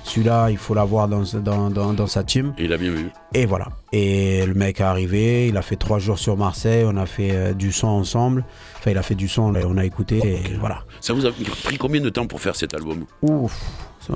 celui-là, 0.05 0.49
il 0.49 0.57
faut 0.57 0.73
l'avoir 0.73 1.07
dans, 1.07 1.23
dans, 1.43 1.69
dans, 1.69 1.93
dans 1.93 2.07
sa 2.07 2.23
team. 2.23 2.53
Et 2.57 2.63
il 2.63 2.73
a 2.73 2.77
bien 2.77 2.91
vu. 2.91 3.09
Et 3.33 3.45
voilà. 3.45 3.67
Et 3.91 4.45
le 4.45 4.53
mec 4.55 4.79
est 4.79 4.83
arrivé, 4.83 5.47
il 5.49 5.57
a 5.57 5.61
fait 5.61 5.75
trois 5.75 5.99
jours 5.99 6.17
sur 6.17 6.35
Marseille, 6.37 6.83
on 6.87 6.95
a 6.97 7.05
fait 7.05 7.31
euh, 7.31 7.53
du 7.53 7.71
son 7.71 7.87
ensemble. 7.87 8.43
Enfin, 8.79 8.91
il 8.91 8.97
a 8.97 9.03
fait 9.03 9.15
du 9.15 9.27
son, 9.27 9.51
là, 9.51 9.59
on 9.67 9.77
a 9.77 9.85
écouté, 9.85 10.17
et 10.23 10.55
voilà. 10.59 10.83
Ça 11.01 11.13
vous 11.13 11.25
a 11.25 11.31
pris 11.63 11.77
combien 11.77 12.01
de 12.01 12.09
temps 12.09 12.25
pour 12.25 12.39
faire 12.41 12.55
cet 12.55 12.73
album? 12.73 13.05
Ouf. 13.21 13.53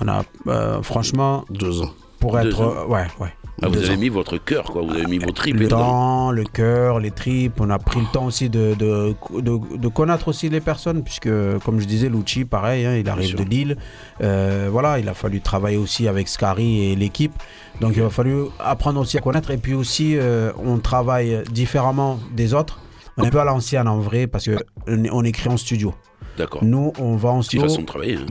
On 0.01 0.07
a, 0.07 0.23
euh, 0.47 0.81
franchement. 0.81 1.45
Deux 1.51 1.81
ans. 1.81 1.91
Pour 2.23 2.39
Deux 2.39 2.49
être. 2.49 2.87
ouais, 2.87 3.05
ouais. 3.19 3.29
Ah, 3.61 3.67
vous 3.69 3.77
avez 3.77 3.93
ans. 3.93 3.97
mis 3.97 4.09
votre 4.09 4.37
cœur, 4.39 4.63
quoi. 4.65 4.81
Vous 4.81 4.91
avez 4.91 5.05
mis 5.05 5.19
vos 5.19 5.31
tripes. 5.31 5.55
le 5.57 5.67
temps, 5.67 6.31
le 6.31 6.43
cœur, 6.43 6.99
les 6.99 7.11
tripes. 7.11 7.61
On 7.61 7.69
a 7.69 7.77
pris 7.79 7.99
le 8.01 8.07
temps 8.11 8.25
aussi 8.25 8.49
de, 8.49 8.73
de, 8.73 9.13
de- 9.39 9.77
de 9.77 9.87
connaître 9.87 10.27
aussi 10.27 10.49
les 10.49 10.59
personnes, 10.59 11.03
puisque, 11.03 11.29
comme 11.63 11.79
je 11.79 11.85
disais, 11.85 12.09
Lucci, 12.09 12.43
pareil, 12.45 12.85
hein, 12.85 12.97
il 12.97 13.07
arrive 13.07 13.35
de 13.35 13.43
Lille. 13.43 13.77
Euh, 14.21 14.67
voilà, 14.71 14.99
il 14.99 15.07
a 15.07 15.13
fallu 15.13 15.39
travailler 15.39 15.77
aussi 15.77 16.07
avec 16.07 16.27
Scary 16.27 16.91
et 16.91 16.95
l'équipe. 16.95 17.33
Donc, 17.79 17.93
il 17.95 18.01
a 18.03 18.09
fallu 18.09 18.35
apprendre 18.59 18.99
aussi 18.99 19.17
à 19.17 19.21
connaître. 19.21 19.51
Et 19.51 19.57
puis 19.57 19.75
aussi, 19.75 20.17
euh, 20.17 20.51
on 20.57 20.79
travaille 20.79 21.43
différemment 21.51 22.19
des 22.35 22.53
autres. 22.53 22.79
On 23.17 23.23
est 23.23 23.27
un 23.27 23.29
peu 23.29 23.39
à 23.39 23.45
l'ancienne 23.45 23.87
en 23.87 23.99
vrai, 23.99 24.25
parce 24.27 24.49
qu'on 24.49 25.05
on 25.11 25.23
écrit 25.23 25.47
en 25.49 25.57
studio. 25.57 25.93
Nous, 26.63 26.91
on 26.99 27.15
va 27.15 27.29
en 27.29 27.41
studio, 27.41 27.67
façon 27.67 27.81
de 27.81 27.85
travailler. 27.85 28.15
hein. 28.15 28.25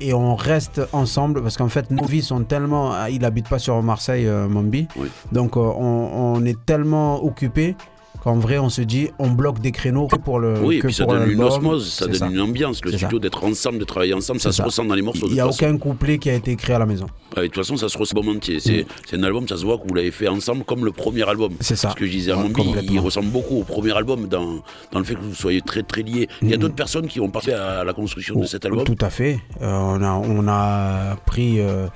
et 0.00 0.14
on 0.14 0.34
reste 0.36 0.80
ensemble 0.92 1.42
parce 1.42 1.56
qu'en 1.56 1.68
fait 1.68 1.90
nos 1.90 2.04
vies 2.04 2.22
sont 2.22 2.42
tellement 2.44 2.92
ah, 2.92 3.10
il 3.10 3.24
habite 3.24 3.48
pas 3.48 3.58
sur 3.58 3.82
Marseille 3.82 4.26
euh, 4.26 4.48
Mambi 4.48 4.86
donc 5.32 5.56
euh, 5.56 5.60
on, 5.60 6.34
on 6.36 6.44
est 6.44 6.58
tellement 6.64 7.22
occupés 7.24 7.74
qu'en 8.22 8.36
vrai 8.38 8.58
on 8.58 8.68
se 8.70 8.82
dit 8.82 9.08
on 9.18 9.30
bloque 9.30 9.60
des 9.60 9.72
créneaux 9.72 10.08
pour 10.24 10.38
le 10.40 10.54
Oui, 10.60 10.76
et 10.76 10.78
que 10.80 10.86
puis 10.86 10.94
ça 10.94 11.04
pour 11.04 11.14
donne 11.14 11.30
une 11.30 11.42
osmose, 11.42 11.92
ça 11.92 12.06
donne 12.06 12.32
une 12.34 12.40
ambiance. 12.40 12.84
Le 12.84 12.90
C'est 12.92 12.98
studio 12.98 13.18
d'être 13.18 13.44
ensemble, 13.44 13.78
de 13.78 13.84
travailler 13.84 14.14
ensemble, 14.14 14.40
ça 14.40 14.52
se 14.52 14.62
ressent 14.62 14.84
dans 14.84 14.94
les 14.94 15.02
morceaux. 15.02 15.26
il 15.28 15.34
n'y 15.34 15.40
a 15.40 15.46
façon. 15.46 15.64
aucun 15.64 15.78
couplet 15.78 16.18
qui 16.18 16.30
a 16.30 16.34
été 16.34 16.52
écrit 16.52 16.72
à 16.72 16.78
la 16.78 16.86
maison 16.86 17.06
Ouais, 17.36 17.42
de 17.42 17.46
toute 17.48 17.56
façon, 17.56 17.76
ça 17.76 17.88
se 17.90 17.98
ressent 17.98 18.14
bon 18.14 18.26
entier. 18.36 18.58
C'est 18.58 18.86
c'est 19.06 19.16
un 19.16 19.22
album, 19.22 19.46
ça 19.46 19.56
se 19.56 19.64
voit 19.64 19.76
que 19.78 19.86
vous 19.86 19.94
l'avez 19.94 20.10
fait 20.10 20.28
ensemble 20.28 20.64
comme 20.64 20.84
le 20.84 20.92
premier 20.92 21.28
album. 21.28 21.52
C'est 21.60 21.76
ça. 21.76 21.90
Ce 21.90 21.94
que 21.94 22.06
je 22.06 22.10
disais 22.10 22.32
à 22.32 22.36
Ouais, 22.36 22.42
mon 22.44 22.48
il 22.48 22.54
complètement. 22.54 23.02
ressemble 23.02 23.28
beaucoup 23.28 23.56
au 23.58 23.64
premier 23.64 23.92
album 23.96 24.26
dans, 24.28 24.62
dans 24.92 24.98
le 24.98 25.04
fait 25.04 25.14
que 25.14 25.20
vous 25.20 25.34
soyez 25.34 25.60
très 25.60 25.82
très 25.82 26.02
liés. 26.02 26.28
Il 26.42 26.48
y 26.50 26.54
a 26.54 26.56
d'autres 26.56 26.74
personnes 26.74 27.06
qui 27.06 27.20
ont 27.20 27.28
participé 27.30 27.58
à 27.60 27.84
la 27.84 27.92
construction 27.92 28.38
de 28.40 28.46
cet 28.46 28.64
album. 28.64 28.80
Mm. 28.80 28.84
Tout 28.84 29.04
à 29.04 29.10
fait. 29.10 29.40
Euh, 29.60 29.70
on, 29.70 30.02
a, 30.02 30.12
on 30.14 30.48
a 30.48 31.16
pris, 31.26 31.60
euh, 31.60 31.86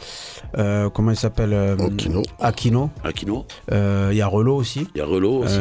euh, 0.58 0.90
comment 0.90 1.10
il 1.10 1.16
s'appelle 1.16 1.52
euh, 1.54 1.76
Aquino. 1.78 2.22
Aquino. 2.38 2.90
Aquino. 3.02 3.46
Euh, 3.72 4.10
Il 4.12 4.18
y 4.18 4.22
a 4.22 4.26
Relo 4.26 4.54
aussi. 4.56 4.86
Il 4.94 4.98
y 4.98 5.00
a 5.00 5.06
Relo 5.06 5.42
aussi, 5.44 5.58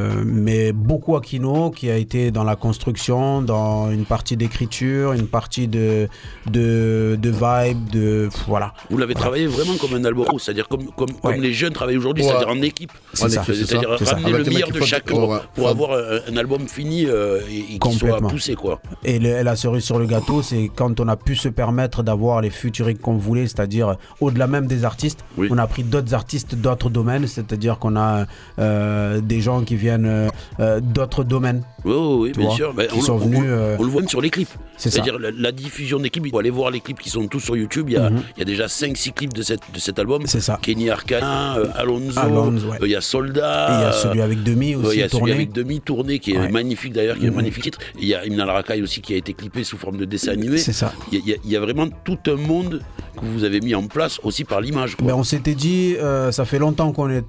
Euh, 0.00 0.22
Mais 0.24 0.72
beaucoup 0.72 1.16
Aquino 1.16 1.70
qui 1.70 1.90
a 1.90 1.96
été 1.96 2.30
dans 2.30 2.44
la 2.44 2.56
construction, 2.56 3.42
dans 3.42 3.90
une 3.90 4.04
partie 4.04 4.36
d'écriture, 4.36 5.12
une 5.12 5.26
partie 5.26 5.68
de, 5.68 6.08
de, 6.50 7.18
de 7.20 7.30
vibe, 7.30 7.88
de. 7.90 8.28
Voilà. 8.46 8.72
Vous 8.90 8.96
l'avez 8.98 9.12
Voilà. 9.14 9.20
travailler 9.20 9.46
vraiment 9.46 9.74
comme 9.80 9.94
un 9.94 10.04
album, 10.04 10.26
c'est-à-dire 10.38 10.68
comme, 10.68 10.86
comme, 10.96 11.10
Ouais. 11.10 11.34
comme 11.34 11.42
les 11.42 11.52
jeunes 11.52 11.72
travaillent 11.72 11.96
aujourd'hui, 11.98 12.24
Ouais. 12.24 12.30
c'est-à-dire 12.30 12.48
en 12.48 12.62
équipe. 12.62 12.92
C'est 13.12 13.28
ça, 13.28 13.42
c'est 13.44 13.54
C'est-à-dire 13.54 13.90
ça, 13.90 13.96
c'est 13.98 14.04
ça. 14.06 14.14
ramener 14.16 14.32
Avec 14.34 14.46
le 14.46 14.52
meilleur 14.52 14.70
de 14.70 14.80
chacun 14.80 15.14
ouais. 15.16 15.38
pour 15.54 15.68
avoir 15.68 15.90
un, 15.92 16.32
un 16.32 16.36
album 16.36 16.66
fini 16.68 17.06
euh, 17.06 17.40
et, 17.50 17.74
et 17.74 17.78
qui 17.78 17.92
soit 17.92 18.18
poussé, 18.20 18.54
quoi. 18.54 18.80
Et 19.04 19.18
le- 19.18 19.42
la 19.42 19.56
cerise 19.56 19.84
sur 19.84 19.98
le 19.98 20.06
gâteau, 20.06 20.42
c'est 20.42 20.70
quand 20.74 20.98
on 21.00 21.08
a 21.08 21.16
pu 21.16 21.36
se 21.36 21.48
permettre 21.48 22.02
d'avoir 22.02 22.40
les 22.40 22.50
futuriques 22.50 23.00
qu'on 23.00 23.16
voulait, 23.16 23.46
c'est-à-dire 23.46 23.96
au-delà 24.20 24.46
même 24.46 24.66
des 24.66 24.84
artistes, 24.84 25.20
on 25.38 25.58
a 25.58 25.66
pris 25.66 25.82
d'autres 25.84 26.14
artistes 26.14 26.54
d'autres 26.54 26.90
domaines, 26.90 27.26
c'est-à-dire 27.26 27.78
qu'on 27.78 27.96
a 27.96 28.26
euh, 28.58 29.20
des 29.20 29.40
gens 29.40 29.62
qui 29.62 29.76
viennent 29.76 29.89
euh, 29.98 30.28
euh, 30.60 30.80
d'autres 30.80 31.24
domaines. 31.24 31.62
Oui, 31.84 31.94
oui, 31.96 32.32
bien 32.36 32.46
vois, 32.46 32.54
sûr. 32.56 32.74
Ben, 32.74 32.86
qui 32.88 32.98
on, 32.98 33.02
sont 33.02 33.12
on- 33.14 33.18
venus, 33.18 33.40
on- 33.40 33.46
euh, 33.46 33.76
on 33.78 33.82
le 33.84 33.88
voit 33.88 34.00
même 34.02 34.08
sur 34.08 34.20
les 34.20 34.30
clips. 34.30 34.50
C'est-à-dire 34.76 35.18
la, 35.18 35.30
la 35.30 35.52
diffusion 35.52 35.98
des 35.98 36.10
clips. 36.10 36.26
Il 36.26 36.30
faut 36.30 36.38
aller 36.38 36.50
voir 36.50 36.70
les 36.70 36.80
clips 36.80 36.98
qui 37.00 37.10
sont 37.10 37.26
tous 37.26 37.40
sur 37.40 37.56
YouTube. 37.56 37.86
Il 37.88 37.94
y 37.94 37.96
a, 37.96 38.10
Mhm. 38.10 38.22
il 38.36 38.38
y 38.40 38.42
a 38.42 38.44
déjà 38.44 38.66
5-6 38.68 39.12
clips 39.12 39.32
de, 39.34 39.42
cette, 39.42 39.60
de 39.74 39.78
cet 39.78 39.98
album. 39.98 40.22
C'est 40.26 40.40
ça. 40.40 40.58
Kenny 40.60 40.90
Arcana, 40.90 41.56
Alonso, 41.76 42.18
Alonso, 42.18 42.66
ouais. 42.68 42.78
il 42.82 42.88
y 42.90 42.96
a 42.96 43.00
Soldat. 43.00 43.68
Et 43.70 43.74
il 43.74 43.80
y 43.82 43.84
a 43.84 43.92
celui 43.92 44.20
avec 44.22 44.42
Demi 44.42 44.74
aussi, 44.74 44.96
Il 44.96 45.00
y 45.00 45.02
a 45.02 45.08
celui 45.08 45.32
avec 45.32 45.52
Demi 45.52 45.80
tourné 45.80 46.18
qui 46.18 46.32
est 46.32 46.38
Ouais. 46.38 46.48
magnifique 46.50 46.92
d'ailleurs, 46.92 47.16
qui 47.16 47.24
est 47.24 47.28
un 47.28 47.30
Mhm. 47.30 47.36
magnifique 47.36 47.64
titre. 47.64 47.78
Et 47.96 48.02
il 48.02 48.08
y 48.08 48.14
a 48.14 48.24
Imna 48.26 48.44
Rakai 48.46 48.80
aussi 48.82 49.00
qui 49.00 49.14
a 49.14 49.16
été 49.16 49.34
clippé 49.34 49.64
sous 49.64 49.76
forme 49.76 49.96
de 49.96 50.04
dessin 50.04 50.32
animé. 50.32 50.58
C'est 50.58 50.72
ça. 50.72 50.92
Il 51.12 51.26
y, 51.26 51.32
a, 51.32 51.36
il 51.44 51.52
y 51.52 51.56
vraiment 51.56 51.88
tout 52.04 52.18
un 52.26 52.36
monde 52.36 52.80
que 53.16 53.24
vous 53.26 53.44
avez 53.44 53.60
mis 53.60 53.74
en 53.74 53.86
place 53.86 54.18
aussi 54.22 54.44
par 54.44 54.60
l'image. 54.60 54.96
Mais 55.02 55.12
on 55.12 55.24
s'était 55.24 55.54
dit, 55.54 55.94
euh, 56.00 56.32
ça 56.32 56.44
fait 56.46 56.58
longtemps 56.58 56.92
qu'on 56.92 57.08
n'est 57.08 57.22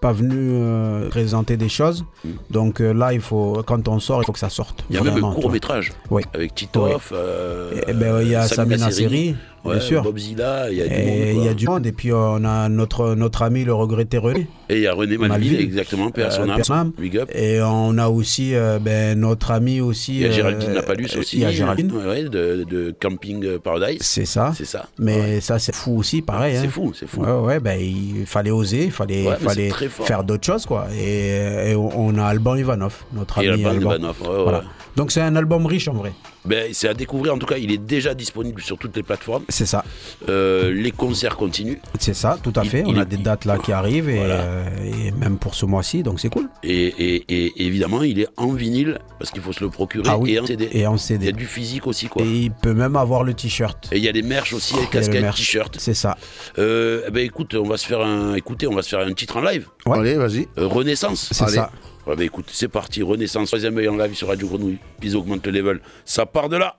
pas 0.00 0.12
venu 0.12 0.34
euh, 0.36 1.08
présenter 1.08 1.56
des 1.56 1.68
choses. 1.68 2.04
Donc 2.50 2.80
euh, 2.80 2.92
là, 2.92 3.12
il 3.12 3.20
faut, 3.20 3.62
quand 3.66 3.88
on 3.88 3.98
sort, 3.98 4.22
il 4.22 4.26
faut 4.26 4.32
que 4.32 4.38
ça 4.38 4.50
sorte. 4.50 4.84
Il 4.90 4.96
y 4.96 4.98
a 4.98 5.02
même 5.02 5.14
tu 5.14 5.20
court 5.20 5.50
métrage 5.50 5.92
Oui. 6.10 6.22
avec 6.34 6.54
Titoff. 6.54 7.12
euh, 7.14 7.72
Eh 7.88 7.92
ben, 7.92 8.20
il 8.22 8.28
y 8.28 8.34
a 8.34 8.42
Samina 8.46 8.90
Seri, 8.90 9.36
Bien 9.64 9.80
sûr. 9.80 10.04
Il 10.16 10.38
y 10.38 10.42
a 10.42 10.88
du 10.88 10.94
Et 10.94 11.32
monde. 11.34 11.42
il 11.42 11.44
y 11.44 11.48
a 11.48 11.54
du 11.54 11.66
monde. 11.66 11.86
Et 11.86 11.92
puis 11.92 12.12
on 12.12 12.44
a 12.44 12.68
notre, 12.68 13.14
notre 13.14 13.42
ami, 13.42 13.64
le 13.64 13.74
regretté 13.74 14.18
René. 14.18 14.46
Et 14.68 14.76
il 14.76 14.80
y 14.82 14.86
a 14.86 14.92
René 14.94 15.18
Malville, 15.18 15.60
exactement, 15.60 16.10
Père 16.10 16.30
Euh. 16.38 16.84
Big 16.98 17.18
up. 17.18 17.30
Et 17.34 17.60
on 17.62 17.98
a 17.98 18.08
aussi 18.08 18.54
euh, 18.54 18.78
ben, 18.80 19.18
notre 19.18 19.50
ami 19.50 19.80
aussi. 19.80 20.14
Il 20.16 20.20
y 20.20 20.24
a 20.24 20.28
euh, 20.28 20.32
Géraldine 20.32 20.72
Lapalus 20.72 21.08
aussi. 21.18 21.36
Il 21.36 21.42
y 21.42 21.44
a 21.44 21.50
Géraldine. 21.50 21.92
ouais, 21.92 22.24
de, 22.24 22.64
de 22.68 22.94
Camping 23.00 23.58
Paradise. 23.58 23.98
C'est 24.02 24.24
ça. 24.24 24.52
C'est 24.56 24.64
ça. 24.64 24.86
Mais 24.98 25.40
ça, 25.40 25.58
c'est 25.58 25.74
fou 25.74 25.96
aussi, 25.98 26.22
pareil. 26.22 26.56
C'est 26.60 26.66
hein. 26.66 26.70
fou, 26.70 26.92
c'est 26.94 27.06
fou. 27.08 27.22
Ouais, 27.22 27.32
ouais, 27.32 27.60
ben, 27.60 27.78
il 27.80 28.26
fallait 28.26 28.50
oser, 28.50 28.84
il 28.84 28.90
fallait, 28.90 29.24
fallait 29.36 29.70
faire 29.70 30.24
d'autres 30.24 30.44
choses, 30.46 30.66
quoi. 30.66 30.86
Et, 30.98 31.70
et 31.70 31.74
on 31.76 32.16
a 32.18 32.24
Alban 32.24 32.56
Ivanov, 32.56 33.04
notre 33.12 33.38
Et 33.42 33.48
ami 33.48 33.64
Alban 33.64 33.90
Alban. 33.90 33.90
Ivanov. 33.96 34.16
Voilà. 34.44 34.64
Donc 34.96 35.10
c'est 35.12 35.20
un 35.20 35.36
album 35.36 35.66
riche 35.66 35.88
en 35.88 35.92
vrai. 35.92 36.12
Ben, 36.46 36.68
c'est 36.72 36.88
à 36.88 36.94
découvrir, 36.94 37.34
en 37.34 37.38
tout 37.38 37.46
cas, 37.46 37.56
il 37.58 37.70
est 37.72 37.76
déjà 37.78 38.14
disponible 38.14 38.62
sur 38.62 38.78
toutes 38.78 38.96
les 38.96 39.02
plateformes. 39.02 39.42
C'est 39.48 39.66
ça. 39.66 39.84
Euh, 40.28 40.72
les 40.72 40.90
concerts 40.90 41.36
continuent. 41.36 41.78
C'est 42.00 42.14
ça, 42.14 42.36
tout 42.42 42.52
à 42.56 42.64
fait. 42.64 42.80
il 42.86 42.94
on 42.94 42.98
a 42.98 43.02
est- 43.02 43.06
des 43.06 43.16
dates 43.16 43.44
là 43.44 43.58
qui 43.58 43.70
arrivent 43.72 44.08
et, 44.08 44.16
Voilà. 44.16 44.40
euh, 44.40 44.64
et 45.06 45.12
même 45.12 45.38
pour 45.38 45.54
ce 45.54 45.66
mois-ci, 45.66 46.02
donc 46.02 46.18
c'est 46.20 46.28
cool. 46.28 46.48
Et, 46.64 46.72
et- 46.86 47.24
et 47.28 47.66
évidemment, 47.66 48.02
il 48.02 48.18
est 48.20 48.28
en 48.36 48.48
vinyle 48.52 48.98
parce 49.18 49.30
qu'il 49.30 49.40
faut 49.42 49.52
se 49.52 49.62
le 49.62 49.70
procurer 49.70 50.04
Ah 50.08 50.18
oui, 50.18 50.32
et 50.34 50.40
en 50.40 50.46
CD. 50.46 50.68
et 50.72 50.86
en 50.86 50.96
CD. 50.96 51.26
Il 51.26 51.30
y 51.30 51.34
a 51.34 51.36
du 51.36 51.46
physique 51.46 51.86
aussi, 51.86 52.08
quoi. 52.08 52.22
Et 52.24 52.28
il 52.44 52.50
peut 52.50 52.74
même 52.74 52.96
avoir 52.96 53.22
le 53.22 53.34
t-shirt. 53.34 53.88
Et 53.92 53.98
il 53.98 54.04
y 54.04 54.08
a 54.08 54.12
les 54.12 54.22
merch 54.22 54.52
aussi, 54.52 54.74
les 54.74 54.80
Il 54.80 54.82
y 54.82 54.86
a 54.86 54.86
le 54.86 54.92
casquettes, 55.00 55.22
merch. 55.22 55.36
t-shirts. 55.38 55.76
C'est 55.78 55.94
ça. 55.94 56.16
Euh, 56.58 57.02
eh 57.06 57.10
ben 57.10 57.24
écoute, 57.24 57.54
on 57.54 57.68
va 57.68 57.76
se 57.76 57.86
faire 57.86 58.00
un, 58.00 58.34
écoutez, 58.34 58.66
on 58.66 58.74
va 58.74 58.82
se 58.82 58.88
faire 58.88 59.00
un 59.06 59.12
titre 59.12 59.36
en 59.36 59.42
live. 59.42 59.66
Allez, 59.90 60.14
vas-y. 60.14 60.48
Euh, 60.58 60.66
Renaissance. 60.66 61.28
C'est 61.30 61.48
ça. 61.48 61.70
Ouais, 62.06 62.14
bah 62.16 62.24
écoute, 62.24 62.46
c'est 62.52 62.68
parti. 62.68 63.02
Renaissance, 63.02 63.48
troisième 63.48 63.76
œil 63.78 63.88
en 63.88 63.96
live 63.96 64.14
sur 64.14 64.28
Radio 64.28 64.46
Grenouille. 64.48 64.78
Ils 65.02 65.16
augmentent 65.16 65.44
le 65.46 65.52
level. 65.52 65.80
Ça 66.04 66.24
part 66.26 66.48
de 66.48 66.56
là. 66.56 66.76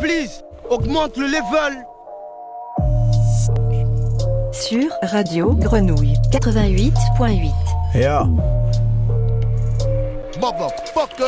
Please, 0.00 0.42
augmente 0.70 1.16
le 1.18 1.26
level. 1.26 1.86
Sur 4.52 4.90
Radio 5.02 5.52
Grenouille 5.54 6.16
88.8. 6.32 7.52
Yeah. 7.94 8.26
Motherfucker. 10.40 11.24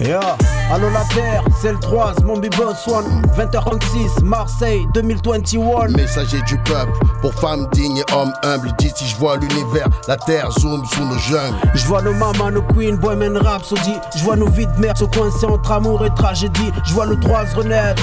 Yeah. 0.00 0.36
Allô 0.72 0.88
la 0.90 1.04
terre, 1.14 1.44
c'est 1.60 1.72
le 1.72 1.78
3, 1.78 2.14
mon 2.24 2.38
boss 2.38 2.88
one 2.88 3.22
20h36, 3.36 4.24
Marseille 4.24 4.86
2021. 4.94 5.88
Messager 5.88 6.40
du 6.42 6.56
peuple, 6.58 6.90
pour 7.20 7.34
femmes 7.34 7.68
dignes 7.72 7.98
et 7.98 8.12
hommes 8.14 8.32
humbles. 8.42 8.72
D'ici, 8.78 9.06
je 9.06 9.16
vois 9.16 9.36
l'univers, 9.36 9.88
la 10.08 10.16
terre 10.16 10.50
zoom 10.52 10.82
sous 10.86 11.04
nos 11.04 11.18
jungles. 11.18 11.54
Je 11.74 11.84
vois 11.86 12.00
nos 12.02 12.14
mamans, 12.14 12.50
nos 12.50 12.62
queens, 12.62 12.96
bohemian 12.96 13.38
rhapsody. 13.40 13.94
Je 14.16 14.24
vois 14.24 14.36
nos 14.36 14.48
vies 14.48 14.66
de 14.66 14.80
merde 14.80 14.96
se 14.96 15.04
coincer 15.04 15.46
entre 15.46 15.70
amour 15.70 16.04
et 16.06 16.10
tragédie. 16.14 16.72
Je 16.86 16.94
vois 16.94 17.06
le 17.06 17.20
3 17.20 17.44
renaître. 17.54 18.02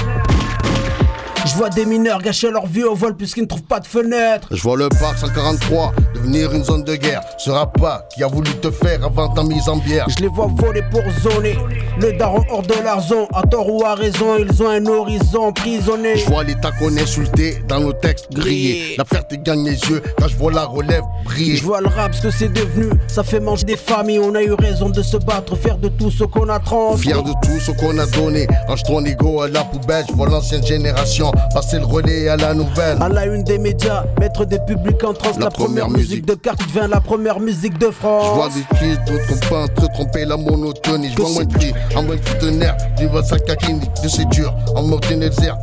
Je 1.51 1.57
vois 1.57 1.69
des 1.69 1.85
mineurs 1.85 2.21
gâcher 2.21 2.49
leur 2.49 2.65
vie 2.65 2.85
au 2.85 2.95
vol 2.95 3.13
puisqu'ils 3.17 3.41
ne 3.41 3.47
trouvent 3.47 3.63
pas 3.63 3.81
de 3.81 3.85
fenêtre. 3.85 4.47
Je 4.51 4.61
vois 4.61 4.77
le 4.77 4.87
parc 4.87 5.17
143 5.17 5.91
devenir 6.15 6.53
une 6.53 6.63
zone 6.63 6.85
de 6.85 6.95
guerre. 6.95 7.21
Ce 7.37 7.51
pas 7.77 8.07
qui 8.13 8.23
a 8.23 8.27
voulu 8.27 8.49
te 8.61 8.71
faire 8.71 9.03
avant 9.03 9.27
ta 9.27 9.43
mise 9.43 9.67
en 9.67 9.75
bière. 9.75 10.05
Je 10.07 10.21
les 10.21 10.29
vois 10.29 10.47
voler 10.49 10.81
pour 10.89 11.01
zoner. 11.19 11.57
Le 11.99 12.13
daron 12.13 12.41
hors 12.49 12.61
de 12.61 12.73
leur 12.81 13.01
zone, 13.01 13.25
à 13.33 13.41
tort 13.41 13.67
ou 13.69 13.83
à 13.83 13.95
raison, 13.95 14.37
ils 14.39 14.63
ont 14.63 14.69
un 14.69 14.85
horizon 14.85 15.47
emprisonné. 15.47 16.15
Je 16.15 16.25
vois 16.25 16.45
l'État 16.45 16.71
qu'on 16.71 16.95
insulté 16.95 17.61
dans 17.67 17.81
nos 17.81 17.91
textes 17.91 18.31
grillés. 18.31 18.95
La 18.97 19.03
fierté 19.03 19.37
gagne 19.37 19.65
les 19.65 19.77
yeux 19.89 20.01
quand 20.17 20.29
je 20.29 20.37
vois 20.37 20.53
la 20.53 20.63
relève 20.63 21.03
briller. 21.25 21.57
Je 21.57 21.63
vois 21.63 21.81
le 21.81 21.87
rap 21.87 22.15
ce 22.15 22.21
que 22.21 22.31
c'est 22.31 22.51
devenu, 22.53 22.91
ça 23.07 23.23
fait 23.23 23.41
manger 23.41 23.65
des 23.65 23.75
familles. 23.75 24.19
On 24.19 24.33
a 24.35 24.41
eu 24.41 24.53
raison 24.53 24.89
de 24.89 25.01
se 25.01 25.17
battre, 25.17 25.57
faire 25.57 25.77
de 25.77 25.89
tout 25.89 26.11
ce 26.11 26.23
qu'on 26.23 26.47
a 26.47 26.59
transmis. 26.59 27.01
Fier 27.01 27.21
de 27.21 27.33
tout 27.43 27.59
ce 27.59 27.71
qu'on 27.71 27.97
a 27.97 28.05
donné. 28.05 28.47
Range 28.69 28.83
ton 28.83 29.03
ego 29.03 29.41
à 29.41 29.49
la 29.49 29.65
poubelle. 29.65 30.05
Je 30.07 30.13
vois 30.13 30.29
l'ancienne 30.29 30.65
génération 30.65 31.31
passer 31.53 31.79
le 31.79 31.85
relais 31.85 32.27
à 32.29 32.37
la 32.37 32.53
nouvelle. 32.53 32.97
À 33.01 33.09
la 33.09 33.25
une 33.25 33.43
des 33.43 33.57
médias, 33.57 34.03
mettre 34.19 34.45
des 34.45 34.59
publics 34.59 35.03
en 35.03 35.13
transe. 35.13 35.37
La 35.37 35.45
La, 35.45 35.51
première, 35.51 35.89
musique 35.89 36.09
musique. 36.09 36.25
de 36.25 36.35
carte 36.35 36.59
devient 36.67 36.87
la 36.89 37.01
première 37.01 37.39
musique 37.39 37.77
de 37.77 37.89
France. 37.91 38.25
Je 38.25 38.35
vois 38.35 38.49
des 38.49 38.77
kids, 38.79 38.99
d'autres 39.11 39.49
pas 39.49 39.67
te 39.67 39.85
tromper 39.93 40.25
la 40.25 40.37
monotonie. 40.37 41.09
Je 41.15 41.21
vois 41.21 41.31
moins 41.31 41.45
de 41.45 41.53
prix, 41.53 41.73
en 41.95 42.03
moins 42.03 42.15
de 42.15 42.21
conteneurs. 42.21 42.77
Du 42.97 43.07
va 43.07 43.23
Sakakini, 43.23 43.87
de 44.03 44.07
c'est 44.07 44.25
dur. 44.29 44.53
En 44.75 44.83
mode 44.83 45.05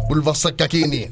boulevard 0.09 0.37
Sakakini. 0.37 1.09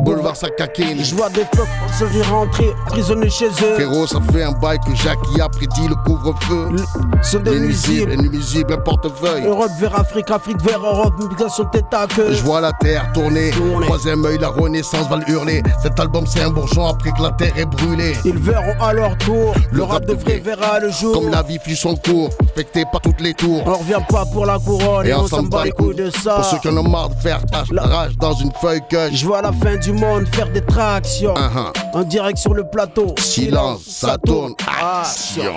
Boulevard 0.00 0.36
Sakakini. 0.36 1.04
Je 1.04 1.14
vois 1.14 1.28
des 1.30 1.44
flocs 1.54 1.68
se 1.98 2.30
rentrer, 2.30 2.72
emprisonnés 2.86 3.30
chez 3.30 3.46
eux. 3.46 3.74
Frérot, 3.74 4.06
ça 4.06 4.18
fait 4.32 4.42
un 4.42 4.52
bail 4.52 4.78
que 4.86 4.94
Jackie 4.94 5.40
a 5.40 5.48
prédit 5.48 5.88
le 5.88 5.94
couvre-feu. 6.04 6.68
Sont 7.22 7.38
des 7.40 7.50
Les 7.52 7.60
nuisibles, 7.60 8.10
nuisibles. 8.10 8.22
les 8.22 8.28
nuisibles, 8.28 8.72
un 8.74 8.78
portefeuille. 8.78 9.46
Europe 9.46 9.70
vers 9.78 9.98
Afrique, 9.98 10.30
Afrique 10.30 10.60
vers 10.62 10.80
Europe, 10.80 11.14
migration 11.18 11.64
tête 11.66 11.84
à 11.92 12.06
queue. 12.06 12.32
Je 12.32 12.42
vois 12.42 12.60
la 12.60 12.72
terre 12.72 13.10
tourner. 13.12 13.50
Troisième 13.82 14.24
œil, 14.24 14.38
la 14.38 14.48
renaissance 14.48 15.08
va 15.08 15.16
le 15.16 15.28
hurler. 15.28 15.62
Cet 15.82 16.00
album, 16.00 16.24
c'est 16.26 16.42
un 16.42 16.50
bourgeon 16.50 16.86
après 16.86 17.12
que 17.12 17.22
la 17.22 17.30
terre 17.32 17.52
est 17.56 17.66
brûlée. 17.66 18.14
Ils 18.24 18.38
verront 18.38 18.80
à 18.80 18.92
leur 18.92 19.16
tour. 19.18 19.54
Le, 19.70 19.82
rap 19.82 20.04
de 20.06 20.14
vrai 20.14 20.38
verra 20.38 20.80
le 20.80 20.90
jour. 20.90 21.12
Comme 21.12 21.30
la 21.30 21.42
vie 21.42 21.58
fut 21.62 21.76
son 21.76 21.94
cours, 21.96 22.30
respecté 22.40 22.84
par 22.90 23.00
toutes 23.00 23.20
les 23.20 23.34
tours. 23.34 23.62
On 23.66 23.74
revient 23.74 24.02
pas 24.08 24.24
pour 24.26 24.46
la 24.46 24.58
couronne 24.58 25.06
et, 25.06 25.14
on 25.14 25.26
s'en 25.26 25.42
bat 25.42 25.64
les 25.64 25.72
couilles 25.72 25.94
de 25.94 26.10
ça. 26.10 26.36
Pour 26.36 26.44
ceux 26.44 26.58
qui 26.58 26.68
en 26.68 26.76
ont 26.76 26.88
marre 26.88 27.10
de 27.10 27.14
faire 27.16 27.44
tâche, 27.46 27.68
la 27.70 27.82
rage 27.82 28.16
dans 28.18 28.34
une 28.34 28.52
feuille 28.60 28.82
que 28.88 29.12
Je 29.12 29.26
vois 29.26 29.42
la 29.42 29.52
fin 29.52 29.76
du 29.82 29.92
monde 29.92 30.26
faire 30.28 30.48
des 30.50 30.60
tractions. 30.60 31.34
Uh-huh. 31.34 31.72
En 31.92 32.04
direct 32.04 32.38
sur 32.38 32.54
le 32.54 32.64
plateau. 32.64 33.14
Silence, 33.18 33.82
ça 33.84 34.16
tourne, 34.24 34.54
action. 34.66 35.52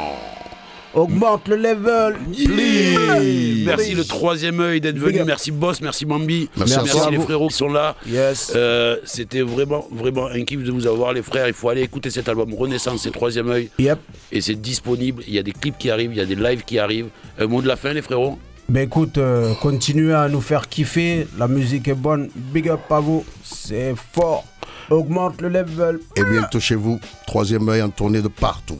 Augmente 0.96 1.48
le 1.50 1.58
level. 1.58 2.16
Please. 2.34 3.66
Merci 3.66 3.94
le 3.94 4.04
troisième 4.06 4.60
œil 4.62 4.80
d'être 4.80 4.98
venu. 4.98 5.24
Merci 5.26 5.52
Boss, 5.52 5.82
merci 5.82 6.06
Mambi, 6.06 6.50
Merci 6.58 6.78
toi. 6.90 7.12
les 7.12 7.20
frérots 7.20 7.50
qui 7.50 7.56
sont 7.56 7.68
là. 7.68 7.96
Yes. 8.08 8.54
Euh, 8.56 8.98
C'était 9.04 9.42
vraiment, 9.42 9.86
vraiment 9.92 10.28
un 10.28 10.44
kiff 10.44 10.64
de 10.64 10.72
vous 10.72 10.88
avoir, 10.88 11.12
les 11.12 11.22
frères. 11.22 11.48
Il 11.48 11.54
faut 11.54 11.70
aller 11.70 11.82
écouter 11.82 12.10
cet 12.10 12.30
album 12.30 12.54
Renaissance, 12.54 13.02
c'est 13.04 13.12
troisième 13.12 13.50
œil. 13.50 13.70
Yep. 13.78 14.00
Et 14.32 14.40
c'est 14.40 14.56
disponible. 14.56 15.22
Il 15.28 15.34
y 15.34 15.40
a 15.40 15.44
des 15.44 15.52
clips 15.52 15.78
qui 15.78 15.92
arrivent, 15.92 16.12
il 16.14 16.18
y 16.18 16.22
a 16.22 16.26
des 16.26 16.36
lives 16.36 16.64
qui 16.64 16.80
arrivent. 16.80 17.10
Un 17.38 17.48
mot 17.48 17.62
de 17.62 17.68
la 17.68 17.76
fin, 17.76 17.92
les 17.92 18.02
frérots? 18.02 18.40
Ben 18.68 18.82
écoute, 18.82 19.18
euh, 19.20 19.54
continuez 19.62 20.14
à 20.14 20.28
nous 20.28 20.42
faire 20.42 20.68
kiffer. 20.68 21.28
La 21.38 21.48
musique 21.48 21.88
est 21.88 21.94
bonne. 21.94 22.30
Big 22.36 22.68
up 22.70 22.80
à 22.90 23.00
vous. 23.00 23.24
C'est 23.44 23.94
fort. 24.14 24.44
Augmente 24.90 25.42
le 25.42 25.50
level. 25.50 26.00
Et 26.16 26.24
bientôt 26.24 26.60
chez 26.60 26.76
vous, 26.76 27.00
troisième 27.28 27.68
œil 27.70 27.82
en 27.82 27.90
tournée 27.90 28.22
de 28.22 28.28
partout. 28.28 28.80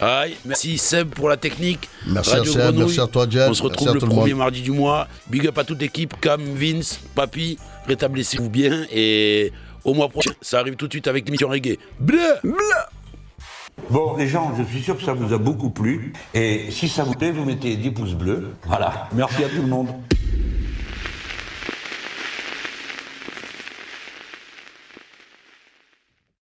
Aïe, 0.00 0.36
merci 0.44 0.76
Seb 0.76 1.08
pour 1.10 1.28
la 1.28 1.36
technique. 1.36 1.88
Merci 2.06 2.30
Radio 2.32 2.50
à 2.52 2.54
Seb, 2.54 2.76
merci 2.76 3.00
à 3.00 3.06
toi, 3.06 3.26
Jed, 3.28 3.48
On 3.48 3.54
se 3.54 3.62
retrouve 3.62 3.94
le 3.94 4.00
premier 4.00 4.32
monde. 4.32 4.38
mardi 4.38 4.60
du 4.60 4.72
mois. 4.72 5.06
Big 5.30 5.46
up 5.46 5.56
à 5.56 5.64
toute 5.64 5.80
l'équipe, 5.80 6.14
Cam, 6.20 6.42
Vince, 6.42 6.98
Papy. 7.14 7.58
Rétablissez-vous 7.86 8.50
bien 8.50 8.86
et 8.92 9.52
au 9.84 9.94
mois 9.94 10.08
prochain, 10.08 10.32
ça 10.40 10.58
arrive 10.58 10.76
tout 10.76 10.86
de 10.88 10.92
suite 10.92 11.06
avec 11.08 11.26
l'émission 11.26 11.48
reggae. 11.48 11.78
Bleu 12.00 12.18
Bon, 13.90 14.16
les 14.16 14.26
gens, 14.26 14.52
je 14.56 14.62
suis 14.62 14.82
sûr 14.82 14.96
que 14.96 15.02
ça 15.02 15.12
vous 15.12 15.32
a 15.32 15.38
beaucoup 15.38 15.70
plu. 15.70 16.12
Et 16.32 16.70
si 16.70 16.88
ça 16.88 17.04
vous 17.04 17.14
plaît, 17.14 17.32
vous 17.32 17.44
mettez 17.44 17.76
10 17.76 17.90
pouces 17.90 18.14
bleus. 18.14 18.54
Voilà. 18.66 19.08
Merci 19.12 19.44
à 19.44 19.48
tout 19.48 19.62
le 19.62 19.68
monde. 19.68 19.88